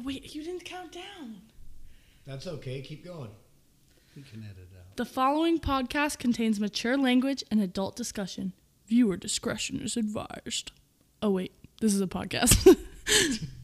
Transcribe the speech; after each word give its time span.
Oh 0.00 0.02
wait, 0.02 0.34
you 0.34 0.42
didn't 0.42 0.64
count 0.64 0.92
down. 0.92 1.42
That's 2.26 2.46
okay. 2.46 2.80
Keep 2.80 3.04
going. 3.04 3.28
We 4.16 4.22
can 4.22 4.42
edit 4.42 4.68
out. 4.74 4.96
The 4.96 5.04
following 5.04 5.58
podcast 5.58 6.18
contains 6.18 6.58
mature 6.58 6.96
language 6.96 7.44
and 7.50 7.60
adult 7.60 7.96
discussion. 7.96 8.54
Viewer 8.86 9.18
discretion 9.18 9.80
is 9.82 9.98
advised. 9.98 10.72
Oh 11.20 11.30
wait, 11.32 11.52
this 11.82 11.92
is 11.92 12.00
a 12.00 12.06
podcast. 12.06 12.76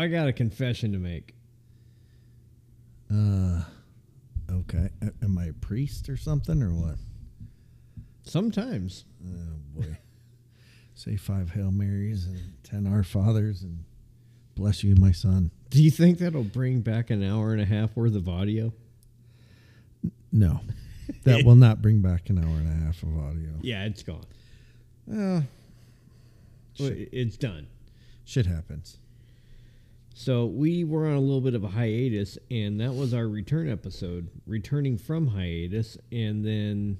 I 0.00 0.06
got 0.08 0.28
a 0.28 0.32
confession 0.32 0.92
to 0.92 0.98
make. 0.98 1.34
Uh, 3.12 3.62
okay. 4.50 4.88
Am 5.22 5.36
I 5.38 5.46
a 5.46 5.52
priest 5.52 6.08
or 6.08 6.16
something 6.16 6.62
or 6.62 6.72
what? 6.72 6.94
Sometimes 8.22 9.04
Oh 9.26 9.58
boy. 9.74 9.98
Say 10.94 11.16
five 11.16 11.50
Hail 11.50 11.70
Marys 11.70 12.26
and 12.26 12.40
ten 12.62 12.86
Our 12.86 13.02
Fathers 13.02 13.62
and 13.62 13.84
bless 14.54 14.82
you, 14.84 14.94
my 14.94 15.12
son. 15.12 15.50
Do 15.70 15.82
you 15.82 15.90
think 15.90 16.18
that'll 16.18 16.44
bring 16.44 16.80
back 16.80 17.10
an 17.10 17.22
hour 17.22 17.52
and 17.52 17.60
a 17.60 17.64
half 17.66 17.96
worth 17.96 18.14
of 18.14 18.28
audio? 18.28 18.72
No, 20.32 20.60
that 21.24 21.44
will 21.46 21.56
not 21.56 21.82
bring 21.82 22.00
back 22.00 22.28
an 22.30 22.38
hour 22.38 22.56
and 22.56 22.68
a 22.68 22.84
half 22.86 23.02
of 23.02 23.16
audio. 23.18 23.50
Yeah, 23.62 23.84
it's 23.84 24.02
gone. 24.02 24.24
Uh, 25.10 25.42
Well, 26.78 26.92
It's 27.12 27.36
done. 27.36 27.66
shit 28.24 28.46
happens. 28.46 28.98
So 30.14 30.46
we 30.46 30.84
were 30.84 31.06
on 31.06 31.14
a 31.14 31.20
little 31.20 31.40
bit 31.40 31.54
of 31.54 31.64
a 31.64 31.68
hiatus, 31.68 32.36
and 32.50 32.80
that 32.80 32.92
was 32.92 33.14
our 33.14 33.28
return 33.28 33.70
episode, 33.70 34.28
returning 34.46 34.98
from 34.98 35.28
hiatus, 35.28 35.96
and 36.12 36.44
then 36.44 36.98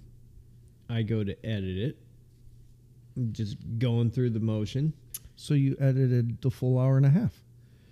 I 0.89 1.03
go 1.03 1.23
to 1.23 1.47
edit 1.47 1.77
it, 1.77 1.99
I'm 3.17 3.33
just 3.33 3.57
going 3.79 4.11
through 4.11 4.31
the 4.31 4.41
motion. 4.41 4.93
So 5.37 5.55
you 5.55 5.77
edited 5.81 6.41
the 6.41 6.51
full 6.51 6.79
hour 6.79 6.97
and 6.97 7.07
a 7.07 7.11
half. 7.11 7.33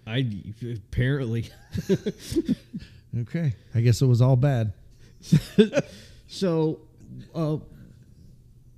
I 0.07 0.27
apparently 0.63 1.51
Okay. 3.21 3.55
I 3.75 3.81
guess 3.81 4.03
it 4.03 4.07
was 4.07 4.21
all 4.21 4.37
bad. 4.37 4.73
so. 6.27 6.81
Uh, 7.35 7.59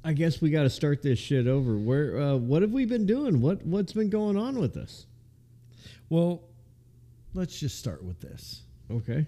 I 0.03 0.15
guess 0.15 0.41
we 0.41 0.51
got 0.51 0.63
to 0.63 0.71
start 0.71 1.03
this 1.03 1.19
shit 1.19 1.47
over. 1.47 1.77
Where? 1.77 2.19
Uh, 2.19 2.37
what 2.37 2.63
have 2.63 2.71
we 2.71 2.87
been 2.87 3.05
doing? 3.07 3.41
What 3.43 3.67
What's 3.67 3.93
been 3.93 4.09
going 4.09 4.37
on 4.37 4.59
with 4.59 4.77
us? 4.77 5.07
Well, 6.11 6.43
let's 7.35 7.59
just 7.59 7.79
start 7.79 8.05
with 8.05 8.21
this. 8.21 8.63
Okay. 8.91 9.27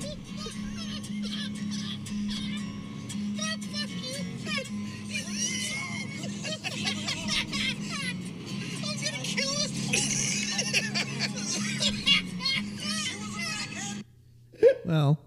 Well, 14.94 15.18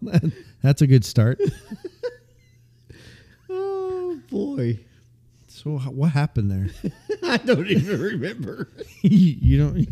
that's 0.63 0.81
a 0.81 0.87
good 0.87 1.03
start. 1.03 1.39
Oh 3.49 4.17
boy, 4.29 4.79
So 5.49 5.71
what 5.77 6.11
happened 6.11 6.49
there? 6.51 6.69
I 7.23 7.35
don't 7.37 7.67
even 7.67 7.99
remember. 8.01 8.69
you 9.01 9.57
don't. 9.57 9.87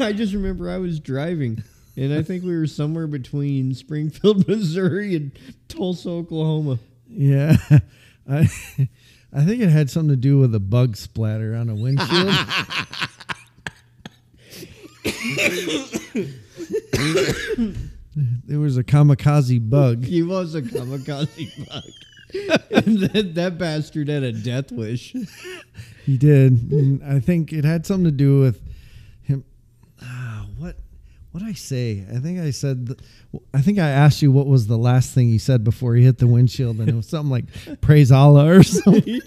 I 0.00 0.14
just 0.14 0.32
remember 0.32 0.70
I 0.70 0.78
was 0.78 1.00
driving, 1.00 1.62
and 1.98 2.14
I 2.14 2.22
think 2.22 2.44
we 2.44 2.56
were 2.56 2.66
somewhere 2.66 3.06
between 3.06 3.74
Springfield, 3.74 4.48
Missouri, 4.48 5.16
and 5.16 5.32
Tulsa, 5.68 6.08
Oklahoma. 6.08 6.78
Yeah, 7.10 7.56
I 8.28 8.48
I 9.32 9.44
think 9.44 9.60
it 9.60 9.68
had 9.68 9.90
something 9.90 10.10
to 10.10 10.16
do 10.16 10.38
with 10.38 10.54
a 10.54 10.60
bug 10.60 10.96
splatter 10.96 11.54
on 11.54 11.68
a 11.68 11.74
windshield. 11.74 12.34
There 18.16 18.58
was 18.58 18.76
a 18.76 18.84
kamikaze 18.84 19.68
bug. 19.68 20.04
He 20.04 20.22
was 20.22 20.54
a 20.54 20.62
kamikaze 20.62 21.68
bug. 21.68 21.84
and 22.70 22.98
that, 23.00 23.34
that 23.34 23.58
bastard 23.58 24.08
had 24.08 24.22
a 24.22 24.32
death 24.32 24.72
wish. 24.72 25.14
He 26.04 26.16
did. 26.16 26.70
And 26.72 27.04
I 27.04 27.20
think 27.20 27.52
it 27.52 27.64
had 27.64 27.86
something 27.86 28.04
to 28.04 28.10
do 28.10 28.40
with 28.40 28.62
him. 29.22 29.44
Ah, 30.02 30.46
what 30.58 30.76
what 31.32 31.40
did 31.40 31.50
I 31.50 31.54
say? 31.54 32.04
I 32.10 32.18
think 32.18 32.40
I 32.40 32.50
said. 32.50 32.86
th- 32.86 32.98
I 33.52 33.60
think 33.60 33.78
I 33.78 33.88
asked 33.90 34.22
you 34.22 34.32
what 34.32 34.46
was 34.46 34.66
the 34.68 34.78
last 34.78 35.12
thing 35.12 35.28
he 35.28 35.36
said 35.36 35.64
before 35.64 35.94
he 35.94 36.02
hit 36.02 36.16
the 36.16 36.26
windshield, 36.26 36.78
and 36.78 36.88
it 36.88 36.94
was 36.94 37.06
something 37.08 37.30
like 37.30 37.80
"Praise 37.82 38.10
Allah" 38.10 38.58
or 38.58 38.62
something. 38.62 39.20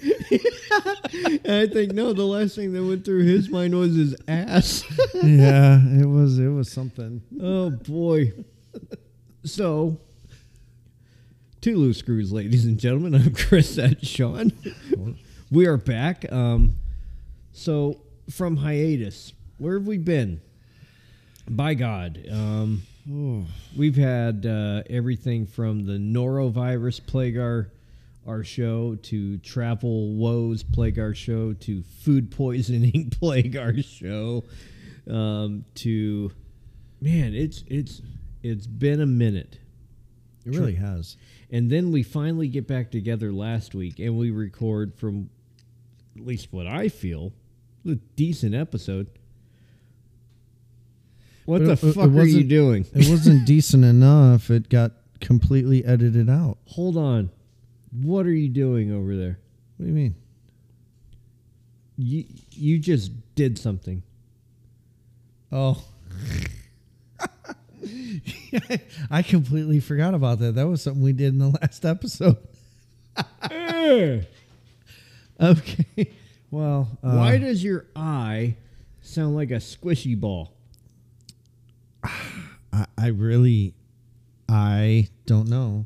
And 1.45 1.51
I 1.51 1.67
think 1.67 1.94
no, 1.94 2.13
the 2.13 2.25
last 2.25 2.55
thing 2.55 2.73
that 2.73 2.83
went 2.83 3.05
through 3.05 3.25
his 3.25 3.49
mind 3.49 3.75
was 3.78 3.95
his 3.95 4.16
ass. 4.28 4.83
yeah, 5.23 5.79
it 6.01 6.07
was. 6.07 6.39
It 6.39 6.47
was 6.47 6.72
something. 6.72 7.22
oh 7.41 7.69
boy. 7.69 8.33
So, 9.46 9.97
two 11.62 11.78
loose 11.78 11.97
screws, 11.97 12.31
ladies 12.31 12.66
and 12.66 12.78
gentlemen. 12.78 13.16
I'm 13.16 13.34
Chris. 13.34 13.75
That's 13.75 14.06
Shawn. 14.07 14.52
we 15.50 15.66
are 15.66 15.78
back. 15.78 16.31
Um, 16.31 16.75
so 17.53 18.02
from 18.29 18.58
hiatus, 18.58 19.34
where 19.58 19.78
have 19.78 19.88
we 19.88 19.97
been? 19.97 20.41
By 21.50 21.74
God, 21.74 22.22
um, 22.31 22.84
we've 23.75 23.96
had 23.96 24.46
uh, 24.46 24.84
everything 24.90 25.47
from 25.47 25.85
the 25.85 25.94
norovirus 25.94 27.06
plague 27.06 27.38
our 27.38 27.72
our 28.28 28.44
show 28.44 28.96
to 28.96 29.38
travel 29.40 30.13
woes 30.13 30.62
plague 30.62 31.00
our 31.00 31.16
show 31.16 31.53
to 31.53 31.81
food 31.81 32.29
poisoning 32.29 33.09
plague 33.19 33.58
our 33.58 33.75
show 33.81 34.44
um, 35.09 35.66
to 35.75 36.31
man, 37.02 37.34
it's 37.34 37.63
it's 37.68 38.02
it's 38.44 38.67
been 38.67 39.01
a 39.01 39.05
minute. 39.05 39.59
It 40.45 40.55
really 40.55 40.75
has. 40.75 41.17
And 41.51 41.69
then 41.69 41.91
we 41.91 42.01
finally 42.03 42.47
get 42.47 42.67
back 42.67 42.91
together 42.91 43.31
last 43.31 43.75
week 43.75 44.00
and 44.00 44.17
we 44.17 44.31
record 44.31 44.95
from 44.95 45.29
at 46.17 46.25
least 46.25 46.51
what 46.51 46.66
I 46.67 46.89
feel 46.89 47.33
a 47.88 47.95
decent 48.16 48.55
episode. 48.55 49.07
What 51.45 51.59
But 51.59 51.66
the 51.81 51.88
it- 51.88 51.89
it 51.89 51.94
fuck 51.94 52.09
are 52.11 52.25
you 52.25 52.44
doing? 52.44 52.85
It 52.94 53.09
wasn't 53.09 53.45
decent 53.47 53.83
enough. 53.83 54.49
It 54.49 54.69
got 54.69 54.94
completely 55.19 55.83
edited 55.83 56.29
out. 56.29 56.57
Hold 56.67 56.95
on. 56.97 57.29
What 57.91 58.25
are 58.25 58.33
you 58.33 58.49
doing 58.49 58.91
over 58.91 59.16
there? 59.17 59.39
What 59.78 59.85
do 59.85 59.89
you 59.89 59.95
mean? 59.95 60.16
You 61.97 62.25
you 62.51 62.79
just 62.79 63.11
did 63.35 63.57
something. 63.57 64.03
Oh. 65.51 65.84
I 69.12 69.22
completely 69.22 69.80
forgot 69.80 70.14
about 70.14 70.40
that. 70.40 70.56
That 70.56 70.68
was 70.68 70.82
something 70.82 71.02
we 71.03 71.14
did 71.14 71.34
in 71.34 71.40
the 71.40 71.50
last 71.62 71.86
episode. 71.86 72.38
Okay. 75.41 76.12
Well, 76.52 76.90
uh, 77.03 77.16
Why 77.16 77.38
does 77.38 77.64
your 77.64 77.86
eye 77.96 78.56
sound 79.02 79.36
like 79.36 79.52
a 79.52 79.56
squishy 79.56 80.20
ball? 80.20 80.53
I, 82.03 82.86
I 82.97 83.08
really, 83.08 83.74
I 84.50 85.08
don't 85.26 85.47
know. 85.47 85.86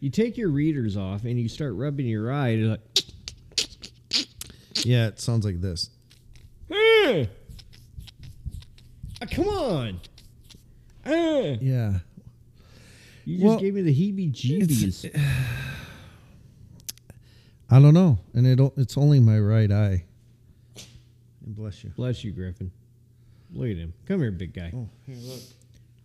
You 0.00 0.10
take 0.10 0.36
your 0.36 0.48
readers 0.50 0.96
off 0.96 1.24
and 1.24 1.38
you 1.40 1.48
start 1.48 1.74
rubbing 1.74 2.06
your 2.06 2.32
eye. 2.32 2.48
And 2.48 2.60
you're 2.60 2.70
like, 2.70 2.80
Yeah, 4.84 5.06
it 5.08 5.20
sounds 5.20 5.44
like 5.44 5.60
this. 5.60 5.90
"Eh. 6.70 7.26
Ah, 9.22 9.26
come 9.30 9.48
on. 9.48 10.00
Eh. 11.04 11.56
Yeah. 11.60 11.98
You 13.24 13.36
just 13.36 13.44
Well, 13.44 13.58
gave 13.60 13.74
me 13.74 13.82
the 13.82 13.94
heebie-jeebies. 13.94 15.14
I 17.72 17.78
don't 17.80 17.94
know, 17.94 18.18
and 18.34 18.46
it 18.46 18.58
it's 18.76 18.98
only 18.98 19.20
my 19.20 19.38
right 19.38 19.70
eye. 19.70 20.04
And 21.46 21.54
bless 21.54 21.84
you. 21.84 21.90
Bless 21.90 22.24
you, 22.24 22.32
Griffin. 22.32 22.72
Look 23.52 23.68
at 23.70 23.76
him. 23.76 23.92
Come 24.06 24.20
here, 24.20 24.30
big 24.32 24.52
guy. 24.54 24.72
Oh, 24.74 24.88
here, 25.06 25.16
look. 25.20 25.40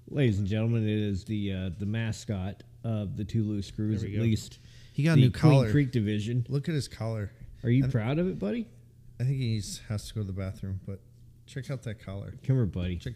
Ladies 0.10 0.38
and 0.38 0.48
gentlemen, 0.48 0.84
it 0.88 1.00
is 1.00 1.24
the 1.26 1.52
uh, 1.54 1.70
the 1.80 1.86
mascot 1.88 2.62
of 2.84 3.18
the 3.18 3.24
two 3.24 3.44
loose 3.44 3.68
screws, 3.68 4.04
at 4.04 4.14
go. 4.14 4.20
least 4.22 4.60
He 4.94 5.04
got 5.04 5.14
a 5.18 5.22
new 5.22 5.32
Queen 5.32 5.54
collar. 5.54 5.72
Creek 5.72 5.92
division. 5.92 6.46
Look 6.50 6.70
at 6.70 6.76
his 6.76 6.88
collar. 6.88 7.32
Are 7.64 7.70
you 7.70 7.88
proud 7.88 8.20
of 8.20 8.28
it, 8.28 8.38
buddy? 8.38 8.68
I 9.20 9.24
think 9.24 9.38
he 9.38 9.56
has 9.90 10.08
to 10.10 10.14
go 10.14 10.22
to 10.22 10.28
the 10.28 10.34
bathroom, 10.34 10.80
but 10.86 11.00
check 11.48 11.72
out 11.72 11.82
that 11.84 12.00
collar. 12.06 12.36
Come 12.46 12.58
here, 12.58 12.66
buddy. 12.66 12.98
Check, 12.98 13.14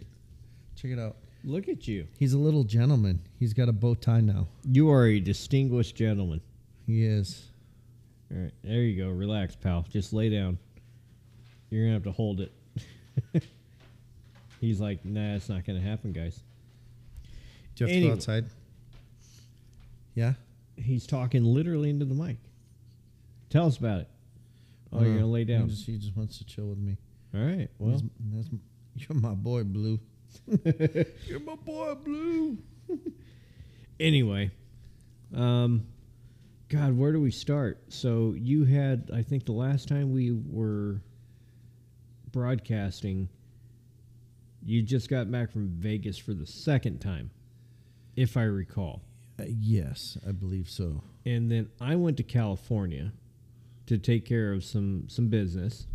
check 0.76 0.90
it 0.92 0.98
out. 1.00 1.18
Look 1.44 1.70
at 1.70 1.88
you. 1.88 2.08
He's 2.18 2.34
a 2.34 2.38
little 2.38 2.64
gentleman. 2.64 3.22
He's 3.40 3.54
got 3.54 3.70
a 3.70 3.72
bow 3.74 3.96
tie 3.96 4.20
now. 4.22 4.48
You 4.70 4.90
are 4.92 5.06
a 5.06 5.20
distinguished 5.20 5.96
gentleman. 5.96 6.42
He 6.86 7.06
is. 7.06 7.46
All 8.32 8.42
right, 8.42 8.52
there 8.64 8.82
you 8.82 9.04
go. 9.04 9.10
Relax, 9.10 9.56
pal. 9.56 9.86
Just 9.90 10.12
lay 10.14 10.30
down. 10.30 10.58
You're 11.70 11.84
gonna 11.84 11.94
have 11.94 12.04
to 12.04 12.12
hold 12.12 12.42
it. 12.42 12.52
He's 14.62 14.80
like, 14.82 15.06
nah, 15.06 15.36
it's 15.36 15.48
not 15.50 15.66
gonna 15.66 15.80
happen, 15.80 16.12
guys. 16.12 16.42
Do 17.76 17.86
you 17.86 17.92
have 17.92 18.02
to 18.02 18.08
go 18.08 18.14
outside? 18.14 18.46
Yeah. 20.16 20.34
He's 20.76 21.08
talking 21.08 21.44
literally 21.44 21.90
into 21.90 22.06
the 22.06 22.14
mic. 22.16 22.38
Tell 23.50 23.66
us 23.68 23.78
about 23.78 24.02
it. 24.02 24.08
Oh, 24.92 25.02
you're 25.02 25.12
Uh, 25.12 25.16
gonna 25.16 25.28
lay 25.28 25.40
He 25.42 25.46
down. 25.46 25.70
just, 25.70 25.86
he 25.86 25.98
just 25.98 26.16
wants 26.18 26.38
to 26.40 26.46
chill 26.46 26.68
with 26.68 26.78
me. 26.80 26.98
All 27.34 27.42
right. 27.42 27.70
Well, 27.80 27.92
He's- 27.92 28.04
that's, 28.34 28.50
you're 28.96 29.18
my 29.20 29.34
boy, 29.34 29.64
Blue. 29.64 30.00
You're 31.26 31.40
my 31.40 31.56
boy, 31.56 31.96
Blue. 31.96 32.58
anyway, 34.00 34.52
um, 35.36 35.86
God, 36.70 36.98
where 36.98 37.12
do 37.12 37.20
we 37.20 37.31
start? 37.31 37.81
So 37.90 38.34
you 38.38 38.64
had, 38.66 39.10
I 39.14 39.22
think, 39.24 39.46
the 39.46 39.52
last 39.54 39.88
time 39.88 40.12
we 40.12 40.31
were 40.31 41.02
broadcasting, 42.31 43.30
you 44.64 44.81
just 44.81 45.10
got 45.10 45.31
back 45.31 45.52
from 45.52 45.70
Vegas 45.70 46.18
for 46.18 46.34
the 46.34 46.46
second 46.46 47.00
time, 47.00 47.31
if 48.16 48.38
I 48.38 48.44
recall. 48.44 49.02
Uh, 49.40 49.46
yes, 49.48 50.18
I 50.28 50.31
believe 50.31 50.70
so. 50.70 51.02
and 51.26 51.52
then 51.52 51.70
I 51.80 51.96
went 51.96 52.18
to 52.18 52.24
California 52.24 53.14
to 53.88 53.98
take 53.98 54.26
care 54.26 54.52
of 54.54 54.64
some 54.64 55.06
some 55.08 55.30
business, 55.30 55.88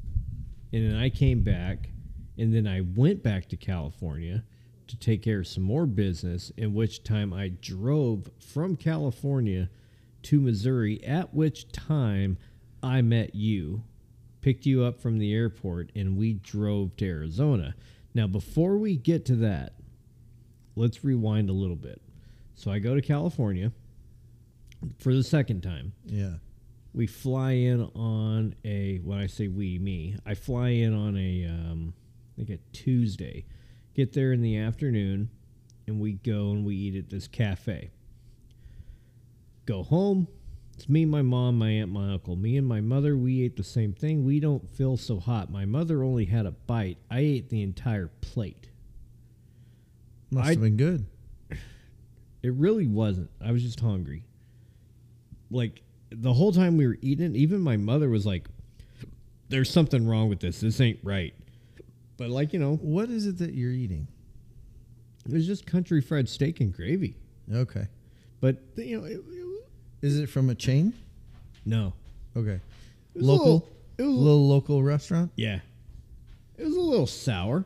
and 0.72 0.90
then 0.90 0.96
I 0.98 1.10
came 1.10 1.42
back, 1.42 1.90
and 2.36 2.54
then 2.54 2.66
I 2.66 2.80
went 2.80 3.22
back 3.22 3.48
to 3.50 3.56
California 3.56 4.44
to 4.86 4.96
take 4.96 5.22
care 5.22 5.40
of 5.40 5.46
some 5.46 5.62
more 5.62 5.86
business. 5.86 6.52
In 6.56 6.74
which 6.74 7.02
time 7.02 7.32
I 7.32 7.48
drove 7.48 8.30
from 8.38 8.76
California 8.76 9.70
to 10.24 10.40
Missouri. 10.40 11.02
At 11.04 11.32
which 11.32 11.70
time 11.70 12.38
I 12.82 13.02
met 13.02 13.34
you, 13.34 13.84
picked 14.40 14.66
you 14.66 14.82
up 14.84 15.00
from 15.00 15.18
the 15.18 15.32
airport, 15.32 15.90
and 15.94 16.16
we 16.16 16.34
drove 16.34 16.96
to 16.96 17.06
Arizona. 17.06 17.74
Now, 18.14 18.26
before 18.26 18.76
we 18.76 18.96
get 18.96 19.24
to 19.26 19.36
that, 19.36 19.74
let's 20.76 21.04
rewind 21.04 21.50
a 21.50 21.52
little 21.52 21.76
bit. 21.76 22.00
So 22.54 22.70
I 22.70 22.78
go 22.78 22.94
to 22.94 23.02
California 23.02 23.72
for 24.98 25.14
the 25.14 25.22
second 25.22 25.62
time. 25.62 25.92
Yeah. 26.06 26.34
We 26.92 27.06
fly 27.06 27.52
in 27.52 27.82
on 27.94 28.54
a 28.64 28.98
when 28.98 29.18
I 29.18 29.26
say 29.26 29.48
we 29.48 29.78
me, 29.78 30.16
I 30.24 30.34
fly 30.34 30.68
in 30.68 30.94
on 30.94 31.16
a 31.16 31.46
um, 31.46 31.94
Think 32.36 32.50
a 32.50 32.58
Tuesday. 32.72 33.44
Get 33.94 34.12
there 34.12 34.32
in 34.32 34.42
the 34.42 34.56
afternoon, 34.56 35.30
and 35.86 36.00
we 36.00 36.14
go 36.14 36.50
and 36.50 36.64
we 36.64 36.74
eat 36.74 36.96
at 36.96 37.10
this 37.10 37.28
cafe. 37.28 37.90
Go 39.66 39.82
home. 39.82 40.28
It's 40.76 40.88
me, 40.88 41.04
my 41.04 41.22
mom, 41.22 41.58
my 41.58 41.70
aunt, 41.70 41.92
my 41.92 42.12
uncle. 42.12 42.34
Me 42.34 42.56
and 42.56 42.66
my 42.66 42.80
mother, 42.80 43.16
we 43.16 43.42
ate 43.42 43.56
the 43.56 43.62
same 43.62 43.92
thing. 43.92 44.24
We 44.24 44.40
don't 44.40 44.68
feel 44.74 44.96
so 44.96 45.20
hot. 45.20 45.50
My 45.50 45.64
mother 45.64 46.02
only 46.02 46.24
had 46.24 46.46
a 46.46 46.50
bite. 46.50 46.98
I 47.08 47.20
ate 47.20 47.48
the 47.48 47.62
entire 47.62 48.08
plate. 48.20 48.70
Must 50.30 50.46
I- 50.48 50.50
have 50.50 50.60
been 50.60 50.76
good. 50.76 51.06
It 52.42 52.52
really 52.54 52.86
wasn't. 52.86 53.30
I 53.40 53.52
was 53.52 53.62
just 53.62 53.80
hungry. 53.80 54.24
Like 55.50 55.82
the 56.10 56.34
whole 56.34 56.52
time 56.52 56.76
we 56.76 56.86
were 56.86 56.98
eating, 57.00 57.34
even 57.36 57.60
my 57.60 57.76
mother 57.78 58.10
was 58.10 58.26
like, 58.26 58.48
"There's 59.48 59.70
something 59.70 60.06
wrong 60.06 60.28
with 60.28 60.40
this. 60.40 60.60
This 60.60 60.78
ain't 60.80 60.98
right." 61.02 61.32
But 62.16 62.30
like 62.30 62.52
you 62.52 62.58
know, 62.58 62.76
What 62.76 63.10
is 63.10 63.26
it 63.26 63.38
that 63.38 63.54
you're 63.54 63.70
eating? 63.72 64.06
it 65.26 65.32
was 65.32 65.46
just 65.46 65.66
country 65.66 66.00
fried 66.00 66.28
steak 66.28 66.60
and 66.60 66.72
gravy. 66.72 67.16
Okay. 67.52 67.86
But 68.40 68.62
you 68.76 68.98
know, 69.00 69.04
it, 69.06 69.20
it, 69.28 69.66
Is 70.02 70.18
it 70.18 70.28
from 70.28 70.50
a 70.50 70.54
chain? 70.54 70.92
no, 71.64 71.92
Okay. 72.36 72.60
It 73.14 73.18
was 73.18 73.26
a 73.26 73.30
Local? 73.30 73.44
little- 73.54 73.68
it 73.96 74.02
A 74.02 74.06
was 74.06 74.16
a 74.16 74.18
little 74.18 74.48
local 74.48 74.82
restaurant? 74.82 75.30
yeah, 75.36 75.60
it 76.58 76.64
was 76.64 76.74
a 76.76 76.80
little 76.80 77.06
sour. 77.06 77.64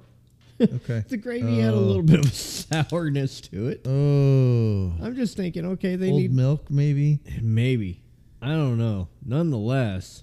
Okay. 0.61 1.05
The 1.09 1.17
gravy 1.17 1.61
had 1.61 1.73
a 1.73 1.77
Oh. 1.77 1.81
little 1.81 2.03
bit 2.03 2.19
of 2.25 2.33
sourness 2.35 3.41
to 3.43 3.69
it. 3.69 3.87
Oh. 3.87 4.93
I'm 5.05 5.15
just 5.17 5.37
thinking, 5.37 5.65
okay, 5.65 5.97
they 5.97 6.11
Old 6.11 6.21
need 6.21 6.33
milk, 6.35 6.71
maybe? 6.71 7.21
Maybe. 7.41 8.03
I 8.43 8.49
don't 8.49 8.77
know. 8.79 9.09
Nonetheless, 9.25 10.23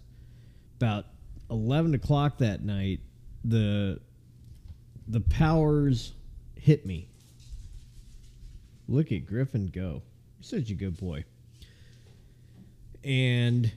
about 0.77 1.05
eleven 1.49 1.93
o'clock 1.95 2.37
that 2.39 2.63
night, 2.63 2.99
the 3.43 3.99
the 5.07 5.21
powers 5.21 6.13
hit 6.55 6.85
me. 6.85 7.07
Look 8.87 9.11
at 9.11 9.25
Griffin 9.25 9.67
go. 9.67 10.01
Such 10.41 10.69
a 10.69 10.73
good 10.73 10.97
boy. 10.97 11.25
And 13.03 13.71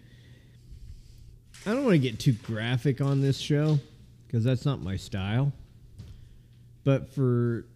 I 1.67 1.73
don't 1.73 1.85
want 1.85 1.95
to 1.95 1.99
get 1.99 2.19
too 2.19 2.33
graphic 2.33 3.01
on 3.01 3.21
this 3.21 3.39
show 3.39 3.79
because 4.27 4.45
that's 4.45 4.65
not 4.65 4.83
my 4.83 4.97
style. 4.97 5.53
But 6.85 7.13
for 7.13 7.67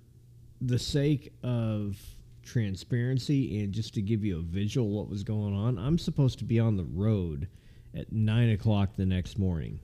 the 0.60 0.78
sake 0.78 1.32
of 1.42 1.98
transparency 2.42 3.60
and 3.60 3.72
just 3.72 3.94
to 3.94 4.02
give 4.02 4.24
you 4.24 4.38
a 4.38 4.42
visual 4.42 4.88
what 4.88 5.08
was 5.08 5.22
going 5.22 5.54
on, 5.54 5.78
I'm 5.78 5.98
supposed 5.98 6.38
to 6.38 6.44
be 6.44 6.58
on 6.58 6.76
the 6.76 6.84
road 6.84 7.48
at 7.94 8.12
nine 8.12 8.50
o'clock 8.50 8.96
the 8.96 9.06
next 9.06 9.38
morning. 9.38 9.80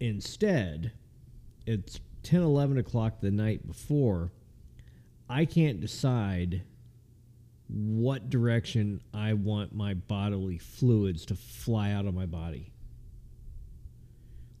Instead, 0.00 0.92
it's 1.66 2.00
10, 2.22 2.42
11 2.42 2.78
o'clock 2.78 3.20
the 3.20 3.30
night 3.30 3.66
before. 3.66 4.32
I 5.28 5.44
can't 5.44 5.80
decide 5.80 6.62
what 7.68 8.28
direction 8.28 9.00
I 9.14 9.32
want 9.32 9.74
my 9.74 9.94
bodily 9.94 10.58
fluids 10.58 11.24
to 11.26 11.34
fly 11.34 11.92
out 11.92 12.06
of 12.06 12.14
my 12.14 12.26
body. 12.26 12.70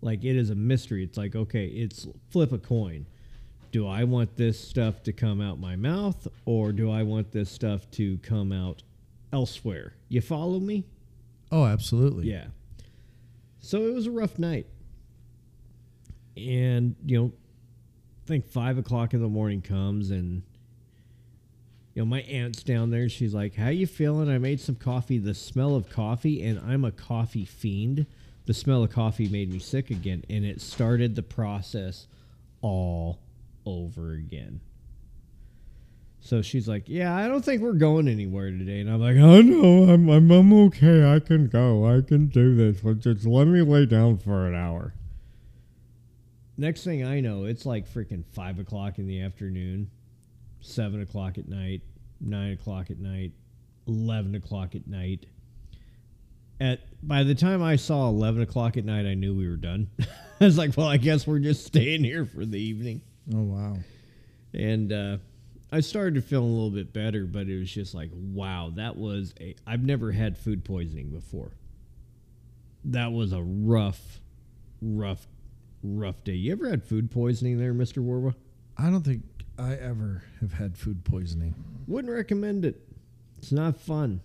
Like 0.00 0.24
it 0.24 0.36
is 0.36 0.50
a 0.50 0.54
mystery. 0.54 1.04
It's 1.04 1.18
like, 1.18 1.36
okay, 1.36 1.66
it's 1.66 2.06
flip 2.30 2.52
a 2.52 2.58
coin. 2.58 3.06
Do 3.70 3.86
I 3.86 4.04
want 4.04 4.36
this 4.36 4.58
stuff 4.58 5.02
to 5.04 5.12
come 5.12 5.40
out 5.40 5.58
my 5.58 5.76
mouth 5.76 6.26
or 6.44 6.72
do 6.72 6.90
I 6.90 7.02
want 7.02 7.32
this 7.32 7.50
stuff 7.50 7.90
to 7.92 8.18
come 8.18 8.52
out 8.52 8.82
elsewhere? 9.32 9.94
You 10.08 10.20
follow 10.20 10.58
me? 10.58 10.84
Oh, 11.50 11.66
absolutely. 11.66 12.30
Yeah. 12.30 12.46
So 13.60 13.86
it 13.86 13.94
was 13.94 14.06
a 14.06 14.10
rough 14.10 14.38
night. 14.38 14.66
And, 16.36 16.96
you 17.04 17.18
know, 17.18 17.32
I 18.24 18.28
think 18.28 18.46
five 18.46 18.78
o'clock 18.78 19.14
in 19.14 19.20
the 19.20 19.28
morning 19.28 19.62
comes 19.62 20.10
and 20.10 20.42
you 21.94 22.02
know, 22.02 22.06
my 22.06 22.20
aunt's 22.22 22.62
down 22.62 22.90
there. 22.90 23.08
She's 23.08 23.34
like, 23.34 23.54
How 23.54 23.68
you 23.68 23.86
feeling? 23.86 24.30
I 24.30 24.38
made 24.38 24.60
some 24.60 24.76
coffee. 24.76 25.18
The 25.18 25.34
smell 25.34 25.74
of 25.74 25.90
coffee, 25.90 26.42
and 26.42 26.58
I'm 26.60 26.84
a 26.84 26.92
coffee 26.92 27.44
fiend. 27.44 28.06
The 28.46 28.54
smell 28.54 28.82
of 28.82 28.90
coffee 28.90 29.28
made 29.28 29.52
me 29.52 29.58
sick 29.58 29.90
again, 29.90 30.24
and 30.28 30.44
it 30.44 30.60
started 30.60 31.14
the 31.14 31.22
process 31.22 32.06
all 32.60 33.20
over 33.66 34.12
again. 34.12 34.60
So 36.20 36.40
she's 36.40 36.66
like, 36.66 36.84
"Yeah, 36.86 37.14
I 37.14 37.28
don't 37.28 37.44
think 37.44 37.62
we're 37.62 37.72
going 37.74 38.08
anywhere 38.08 38.50
today." 38.50 38.80
And 38.80 38.90
I'm 38.90 39.00
like, 39.00 39.16
"Oh 39.16 39.42
no, 39.42 39.92
I'm 39.92 40.08
I'm, 40.08 40.30
I'm 40.30 40.52
okay. 40.66 41.04
I 41.04 41.18
can 41.20 41.48
go. 41.48 41.86
I 41.86 42.00
can 42.00 42.26
do 42.26 42.54
this. 42.56 42.80
But 42.80 43.00
just 43.00 43.26
let 43.26 43.46
me 43.48 43.60
lay 43.60 43.86
down 43.86 44.18
for 44.18 44.46
an 44.46 44.54
hour." 44.54 44.94
Next 46.62 46.84
thing 46.84 47.04
I 47.04 47.18
know, 47.18 47.46
it's 47.46 47.66
like 47.66 47.92
freaking 47.92 48.24
five 48.24 48.60
o'clock 48.60 49.00
in 49.00 49.08
the 49.08 49.20
afternoon, 49.22 49.90
seven 50.60 51.02
o'clock 51.02 51.36
at 51.36 51.48
night, 51.48 51.80
nine 52.20 52.52
o'clock 52.52 52.88
at 52.88 53.00
night, 53.00 53.32
eleven 53.88 54.36
o'clock 54.36 54.76
at 54.76 54.86
night. 54.86 55.26
At 56.60 56.78
by 57.02 57.24
the 57.24 57.34
time 57.34 57.64
I 57.64 57.74
saw 57.74 58.08
eleven 58.08 58.42
o'clock 58.42 58.76
at 58.76 58.84
night, 58.84 59.06
I 59.06 59.14
knew 59.14 59.34
we 59.34 59.48
were 59.48 59.56
done. 59.56 59.90
I 60.40 60.44
was 60.44 60.56
like, 60.56 60.76
"Well, 60.76 60.86
I 60.86 60.98
guess 60.98 61.26
we're 61.26 61.40
just 61.40 61.66
staying 61.66 62.04
here 62.04 62.24
for 62.24 62.44
the 62.44 62.60
evening." 62.60 63.00
Oh, 63.34 63.42
wow. 63.42 63.78
and 64.54 64.92
uh, 64.92 65.16
I 65.72 65.80
started 65.80 66.14
to 66.14 66.22
feel 66.22 66.42
a 66.42 66.46
little 66.46 66.70
bit 66.70 66.92
better, 66.92 67.26
but 67.26 67.48
it 67.48 67.58
was 67.58 67.72
just 67.72 67.92
like, 67.92 68.10
wow, 68.14 68.70
that 68.76 68.96
was 68.96 69.34
a. 69.40 69.56
I've 69.66 69.82
never 69.82 70.12
had 70.12 70.38
food 70.38 70.64
poisoning 70.64 71.10
before. 71.10 71.50
That 72.84 73.10
was 73.10 73.32
a 73.32 73.42
rough, 73.42 74.20
rough, 74.80 75.26
rough 75.82 76.22
day. 76.24 76.32
You 76.32 76.52
ever 76.52 76.68
had 76.68 76.84
food 76.84 77.10
poisoning 77.10 77.58
there, 77.58 77.74
Mister 77.74 78.00
Warwa? 78.00 78.34
I 78.76 78.90
don't 78.90 79.02
think 79.02 79.22
I 79.58 79.74
ever 79.74 80.22
have 80.40 80.52
had 80.54 80.76
food 80.76 81.04
poisoning. 81.04 81.54
Wouldn't 81.86 82.12
recommend 82.12 82.64
it. 82.64 82.80
It's 83.38 83.52
not 83.52 83.80
fun. 83.80 84.20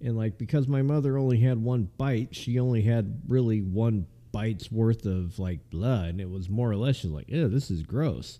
And 0.00 0.16
like 0.16 0.38
because 0.38 0.68
my 0.68 0.82
mother 0.82 1.18
only 1.18 1.40
had 1.40 1.62
one 1.62 1.90
bite, 1.98 2.36
she 2.36 2.58
only 2.60 2.82
had 2.82 3.22
really 3.26 3.62
one 3.62 4.06
bites 4.30 4.70
worth 4.70 5.06
of 5.06 5.38
like 5.38 5.70
blood, 5.70 6.10
and 6.10 6.20
it 6.20 6.30
was 6.30 6.48
more 6.48 6.70
or 6.70 6.76
less 6.76 7.00
just 7.00 7.12
like, 7.12 7.28
ew, 7.28 7.48
this 7.48 7.70
is 7.70 7.82
gross. 7.82 8.38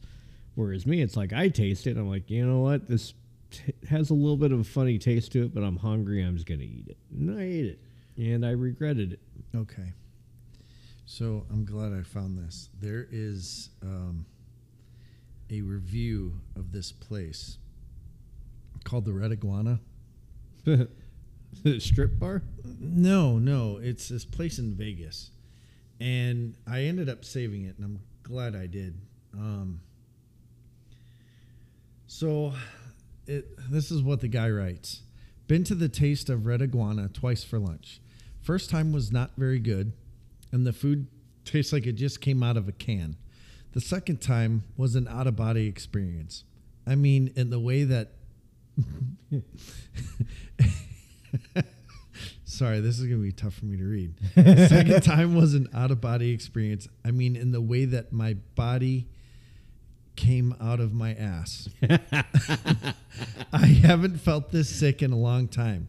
Whereas 0.55 0.87
me, 0.87 1.03
it's 1.03 1.17
like 1.17 1.33
I 1.33 1.49
taste 1.49 1.87
it, 1.87 1.93
and 1.93 2.01
I'm 2.01 2.09
like, 2.09 2.31
you 2.31 2.47
know 2.47 2.61
what, 2.61 2.87
this 2.87 3.15
t- 3.51 3.73
has 3.89 4.11
a 4.11 4.15
little 4.15 4.37
bit 4.37 4.53
of 4.53 4.61
a 4.61 4.65
funny 4.65 4.99
taste 4.99 5.33
to 5.33 5.45
it, 5.45 5.55
but 5.55 5.65
I'm 5.65 5.79
hungry, 5.79 6.23
I'm 6.23 6.35
just 6.35 6.47
gonna 6.47 6.63
eat 6.63 6.87
it, 6.89 6.99
and 7.11 7.37
I 7.37 7.43
ate 7.43 7.65
it, 7.65 7.81
and 8.17 8.45
I 8.45 8.51
regretted 8.51 9.15
it. 9.15 9.21
Okay. 9.57 9.95
So 11.11 11.47
I'm 11.51 11.65
glad 11.65 11.95
I 11.95 12.03
found 12.03 12.37
this. 12.37 12.69
There 12.79 13.09
is 13.11 13.71
um, 13.83 14.27
a 15.51 15.63
review 15.63 16.35
of 16.55 16.71
this 16.71 16.93
place 16.93 17.57
called 18.85 19.07
the 19.07 19.15
Red 19.15 19.33
Iguana. 19.33 19.81
strip 21.79 22.19
bar. 22.19 22.43
No, 22.79 23.39
no, 23.39 23.79
it's 23.83 24.11
this 24.11 24.27
place 24.27 24.59
in 24.59 24.75
Vegas, 24.75 25.31
and 25.99 26.55
I 26.67 26.83
ended 26.83 27.09
up 27.09 27.25
saving 27.25 27.65
it, 27.65 27.79
and 27.79 27.87
I'm 27.87 28.01
glad 28.23 28.55
I 28.55 28.67
did. 28.67 29.01
Um, 29.33 29.81
so, 32.07 32.53
it 33.27 33.49
this 33.71 33.91
is 33.91 34.03
what 34.03 34.21
the 34.21 34.29
guy 34.29 34.51
writes: 34.51 35.01
Been 35.47 35.65
to 35.65 35.75
the 35.75 35.89
Taste 35.89 36.29
of 36.29 36.45
Red 36.45 36.61
Iguana 36.61 37.09
twice 37.09 37.45
for 37.45 37.59
lunch. 37.59 38.03
First 38.43 38.69
time 38.69 38.93
was 38.93 39.11
not 39.11 39.31
very 39.39 39.59
good, 39.59 39.95
and 40.53 40.67
the 40.67 40.73
food 40.73 41.07
tastes 41.45 41.73
like 41.73 41.87
it 41.87 41.93
just 41.93 42.21
came 42.21 42.43
out 42.43 42.57
of 42.57 42.69
a 42.69 42.73
can. 42.73 43.17
The 43.73 43.81
second 43.81 44.21
time 44.21 44.65
was 44.77 44.95
an 44.95 45.09
out 45.09 45.27
of 45.27 45.37
body 45.37 45.67
experience. 45.67 46.45
I 46.87 46.95
mean, 46.95 47.33
in 47.37 47.51
the 47.51 47.61
way 47.61 47.85
that 47.85 48.13
Sorry, 52.45 52.81
this 52.81 52.99
is 52.99 53.07
going 53.07 53.21
to 53.21 53.23
be 53.23 53.33
tough 53.33 53.55
for 53.55 53.67
me 53.67 53.77
to 53.77 53.85
read. 53.85 54.15
The 54.35 54.67
second 54.69 55.03
time 55.05 55.35
was 55.35 55.55
an 55.55 55.69
out 55.75 55.91
of 55.91 56.01
body 56.01 56.33
experience. 56.33 56.89
I 57.05 57.11
mean, 57.11 57.37
in 57.37 57.53
the 57.53 57.61
way 57.61 57.85
that 57.85 58.13
my 58.13 58.35
body 58.55 59.07
came 60.17 60.57
out 60.61 60.81
of 60.81 60.93
my 60.93 61.15
ass. 61.15 61.69
I 63.53 63.67
haven't 63.67 64.19
felt 64.19 64.51
this 64.51 64.69
sick 64.69 65.03
in 65.03 65.13
a 65.13 65.17
long 65.17 65.47
time. 65.47 65.89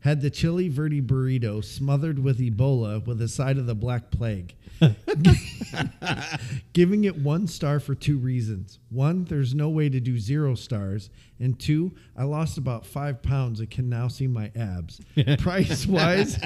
Had 0.00 0.22
the 0.22 0.30
chili 0.30 0.68
verde 0.68 1.02
burrito 1.02 1.62
smothered 1.62 2.18
with 2.18 2.38
Ebola 2.38 3.04
with 3.04 3.20
a 3.20 3.28
side 3.28 3.58
of 3.58 3.66
the 3.66 3.74
Black 3.74 4.10
Plague. 4.10 4.54
Giving 6.72 7.04
it 7.04 7.18
one 7.18 7.46
star 7.46 7.80
for 7.80 7.94
two 7.94 8.16
reasons. 8.16 8.78
One, 8.88 9.24
there's 9.24 9.54
no 9.54 9.68
way 9.68 9.90
to 9.90 10.00
do 10.00 10.18
zero 10.18 10.54
stars. 10.54 11.10
And 11.38 11.58
two, 11.58 11.92
I 12.16 12.24
lost 12.24 12.56
about 12.56 12.86
five 12.86 13.22
pounds 13.22 13.60
and 13.60 13.70
can 13.70 13.90
now 13.90 14.08
see 14.08 14.26
my 14.26 14.50
abs. 14.56 15.00
Price 15.38 15.86
wise, 15.86 16.38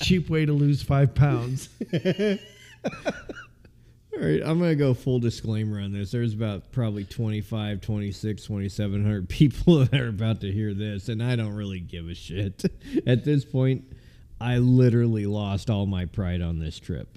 cheap 0.00 0.30
way 0.30 0.46
to 0.46 0.52
lose 0.52 0.82
five 0.82 1.14
pounds. 1.14 1.68
All 4.14 4.20
right, 4.22 4.42
I'm 4.44 4.58
going 4.58 4.70
to 4.70 4.76
go 4.76 4.92
full 4.92 5.18
disclaimer 5.20 5.80
on 5.80 5.92
this. 5.92 6.10
There's 6.10 6.34
about 6.34 6.70
probably 6.70 7.04
25, 7.04 7.80
26, 7.80 8.44
2700 8.44 9.28
people 9.28 9.84
that 9.86 9.94
are 9.98 10.08
about 10.08 10.40
to 10.42 10.52
hear 10.52 10.74
this, 10.74 11.08
and 11.08 11.22
I 11.22 11.34
don't 11.36 11.54
really 11.54 11.80
give 11.80 12.08
a 12.08 12.14
shit. 12.14 12.62
At 13.06 13.24
this 13.24 13.44
point, 13.44 13.84
I 14.40 14.58
literally 14.58 15.24
lost 15.26 15.70
all 15.70 15.86
my 15.86 16.04
pride 16.04 16.42
on 16.42 16.58
this 16.58 16.78
trip. 16.78 17.16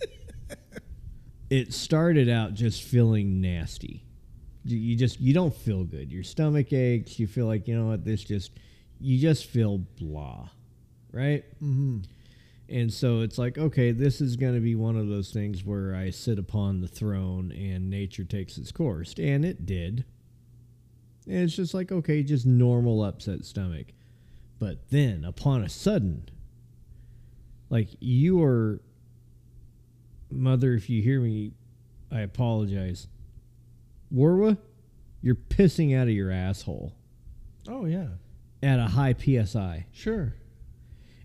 it 1.50 1.72
started 1.72 2.28
out 2.28 2.52
just 2.54 2.82
feeling 2.82 3.40
nasty. 3.40 4.02
You- 4.64 4.96
just 4.96 5.20
you 5.20 5.32
don't 5.32 5.54
feel 5.54 5.84
good. 5.84 6.12
Your 6.12 6.22
stomach 6.24 6.72
aches. 6.72 7.18
You 7.18 7.26
feel 7.26 7.46
like, 7.46 7.66
you 7.66 7.76
know 7.78 7.86
what, 7.88 8.04
this 8.04 8.22
just 8.24 8.50
you 9.00 9.18
just 9.18 9.46
feel 9.46 9.78
blah. 9.78 10.48
Right? 11.12 11.44
Mm-hmm. 11.62 11.98
And 12.68 12.92
so 12.92 13.20
it's 13.20 13.36
like, 13.36 13.58
okay, 13.58 13.92
this 13.92 14.20
is 14.20 14.36
going 14.36 14.54
to 14.54 14.60
be 14.60 14.74
one 14.74 14.96
of 14.96 15.08
those 15.08 15.30
things 15.30 15.64
where 15.64 15.94
I 15.94 16.10
sit 16.10 16.38
upon 16.38 16.80
the 16.80 16.88
throne 16.88 17.52
and 17.52 17.90
nature 17.90 18.24
takes 18.24 18.56
its 18.56 18.72
course. 18.72 19.14
And 19.18 19.44
it 19.44 19.66
did. 19.66 20.04
And 21.26 21.36
it's 21.42 21.54
just 21.56 21.74
like, 21.74 21.92
okay, 21.92 22.22
just 22.22 22.46
normal 22.46 23.04
upset 23.04 23.44
stomach. 23.44 23.88
But 24.58 24.88
then, 24.90 25.24
upon 25.24 25.62
a 25.62 25.68
sudden, 25.68 26.28
like 27.68 27.88
you 28.00 28.42
are, 28.42 28.80
mother, 30.30 30.74
if 30.74 30.88
you 30.88 31.02
hear 31.02 31.20
me, 31.20 31.52
I 32.10 32.20
apologize. 32.20 33.08
Warwa, 34.14 34.56
you're 35.20 35.34
pissing 35.34 35.96
out 35.98 36.06
of 36.08 36.14
your 36.14 36.30
asshole 36.30 36.92
Oh, 37.68 37.84
yeah. 37.86 38.08
at 38.62 38.78
a 38.78 38.86
high 38.86 39.14
PSI. 39.18 39.86
Sure. 39.92 40.34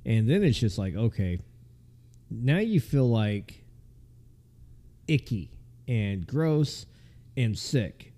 And 0.09 0.27
then 0.27 0.43
it's 0.43 0.57
just 0.57 0.79
like, 0.79 0.95
okay, 0.95 1.37
now 2.31 2.57
you 2.57 2.79
feel 2.79 3.07
like 3.07 3.63
icky 5.07 5.51
and 5.87 6.25
gross 6.25 6.87
and 7.37 7.55
sick. 7.55 8.11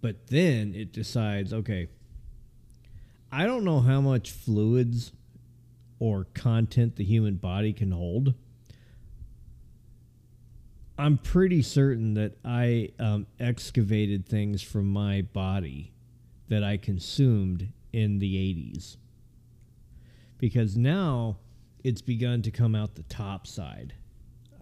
But 0.00 0.28
then 0.28 0.74
it 0.74 0.92
decides, 0.94 1.52
okay, 1.52 1.88
I 3.30 3.44
don't 3.44 3.64
know 3.64 3.80
how 3.80 4.00
much 4.00 4.30
fluids 4.30 5.12
or 5.98 6.24
content 6.32 6.96
the 6.96 7.04
human 7.04 7.34
body 7.34 7.74
can 7.74 7.92
hold. 7.92 8.32
I'm 10.96 11.18
pretty 11.18 11.60
certain 11.60 12.14
that 12.14 12.38
I 12.42 12.92
um, 12.98 13.26
excavated 13.38 14.26
things 14.26 14.62
from 14.62 14.88
my 14.88 15.20
body 15.20 15.92
that 16.48 16.64
I 16.64 16.78
consumed 16.78 17.74
in 17.92 18.20
the 18.20 18.36
80s 18.36 18.96
because 20.44 20.76
now 20.76 21.38
it's 21.84 22.02
begun 22.02 22.42
to 22.42 22.50
come 22.50 22.74
out 22.74 22.96
the 22.96 23.02
top 23.04 23.46
side. 23.46 23.94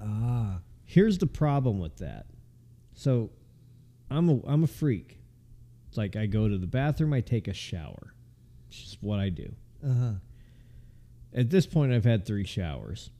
Ah. 0.00 0.60
Here's 0.84 1.18
the 1.18 1.26
problem 1.26 1.80
with 1.80 1.96
that. 1.96 2.26
So 2.94 3.30
I'm 4.08 4.28
a 4.28 4.40
I'm 4.46 4.62
a 4.62 4.68
freak. 4.68 5.18
It's 5.88 5.98
like 5.98 6.14
I 6.14 6.26
go 6.26 6.46
to 6.46 6.56
the 6.56 6.68
bathroom, 6.68 7.12
I 7.12 7.20
take 7.20 7.48
a 7.48 7.52
shower. 7.52 8.14
It's 8.68 8.78
just 8.78 9.02
what 9.02 9.18
I 9.18 9.30
do. 9.30 9.52
Uh 9.84 9.94
huh. 9.94 10.12
At 11.34 11.50
this 11.50 11.66
point 11.66 11.92
I've 11.92 12.04
had 12.04 12.24
three 12.24 12.44
showers. 12.44 13.10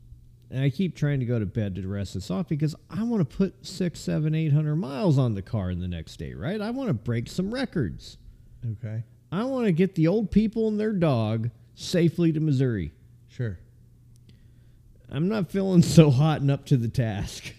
And 0.49 0.63
I 0.63 0.71
keep 0.71 0.95
trying 0.95 1.19
to 1.19 1.27
go 1.27 1.41
to 1.41 1.47
bed 1.47 1.75
to 1.75 1.89
rest 1.89 2.15
this 2.15 2.31
off 2.31 2.47
because 2.47 2.77
I 2.89 3.03
want 3.03 3.29
to 3.29 3.37
put 3.37 3.67
six, 3.67 3.99
seven, 3.99 4.37
eight 4.37 4.53
hundred 4.53 4.77
miles 4.77 5.19
on 5.19 5.35
the 5.35 5.43
car 5.43 5.73
in 5.73 5.81
the 5.81 5.89
next 5.89 6.17
day, 6.17 6.33
right? 6.33 6.61
I 6.61 6.71
want 6.71 6.91
to 6.91 6.95
break 6.95 7.29
some 7.29 7.53
records. 7.53 8.19
Okay. 8.65 9.03
I 9.33 9.43
want 9.43 9.67
to 9.67 9.73
get 9.73 9.97
the 9.97 10.07
old 10.07 10.31
people 10.31 10.69
and 10.69 10.79
their 10.79 10.93
dog 10.93 11.51
safely 11.75 12.33
to 12.33 12.41
Missouri. 12.41 12.93
Sure. 13.29 13.59
I'm 15.11 15.29
not 15.29 15.51
feeling 15.51 15.83
so 15.83 16.11
hot 16.11 16.41
and 16.41 16.51
up 16.51 16.67
to 16.67 16.77
the 16.77 16.89
task. 16.89 17.53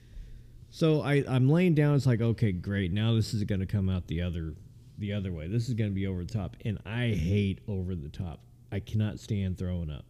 so 0.70 1.02
I, 1.02 1.24
I'm 1.28 1.48
laying 1.48 1.74
down. 1.74 1.94
It's 1.94 2.06
like, 2.06 2.20
okay, 2.20 2.52
great. 2.52 2.92
Now 2.92 3.14
this 3.14 3.34
is 3.34 3.44
going 3.44 3.60
to 3.60 3.66
come 3.66 3.88
out 3.88 4.06
the 4.06 4.22
other, 4.22 4.54
the 4.98 5.12
other 5.12 5.32
way. 5.32 5.48
This 5.48 5.68
is 5.68 5.74
going 5.74 5.90
to 5.90 5.94
be 5.94 6.06
over 6.06 6.24
the 6.24 6.32
top, 6.32 6.56
and 6.64 6.78
I 6.86 7.08
hate 7.08 7.60
over 7.68 7.94
the 7.94 8.08
top. 8.08 8.40
I 8.70 8.80
cannot 8.80 9.20
stand 9.20 9.58
throwing 9.58 9.90
up. 9.90 10.04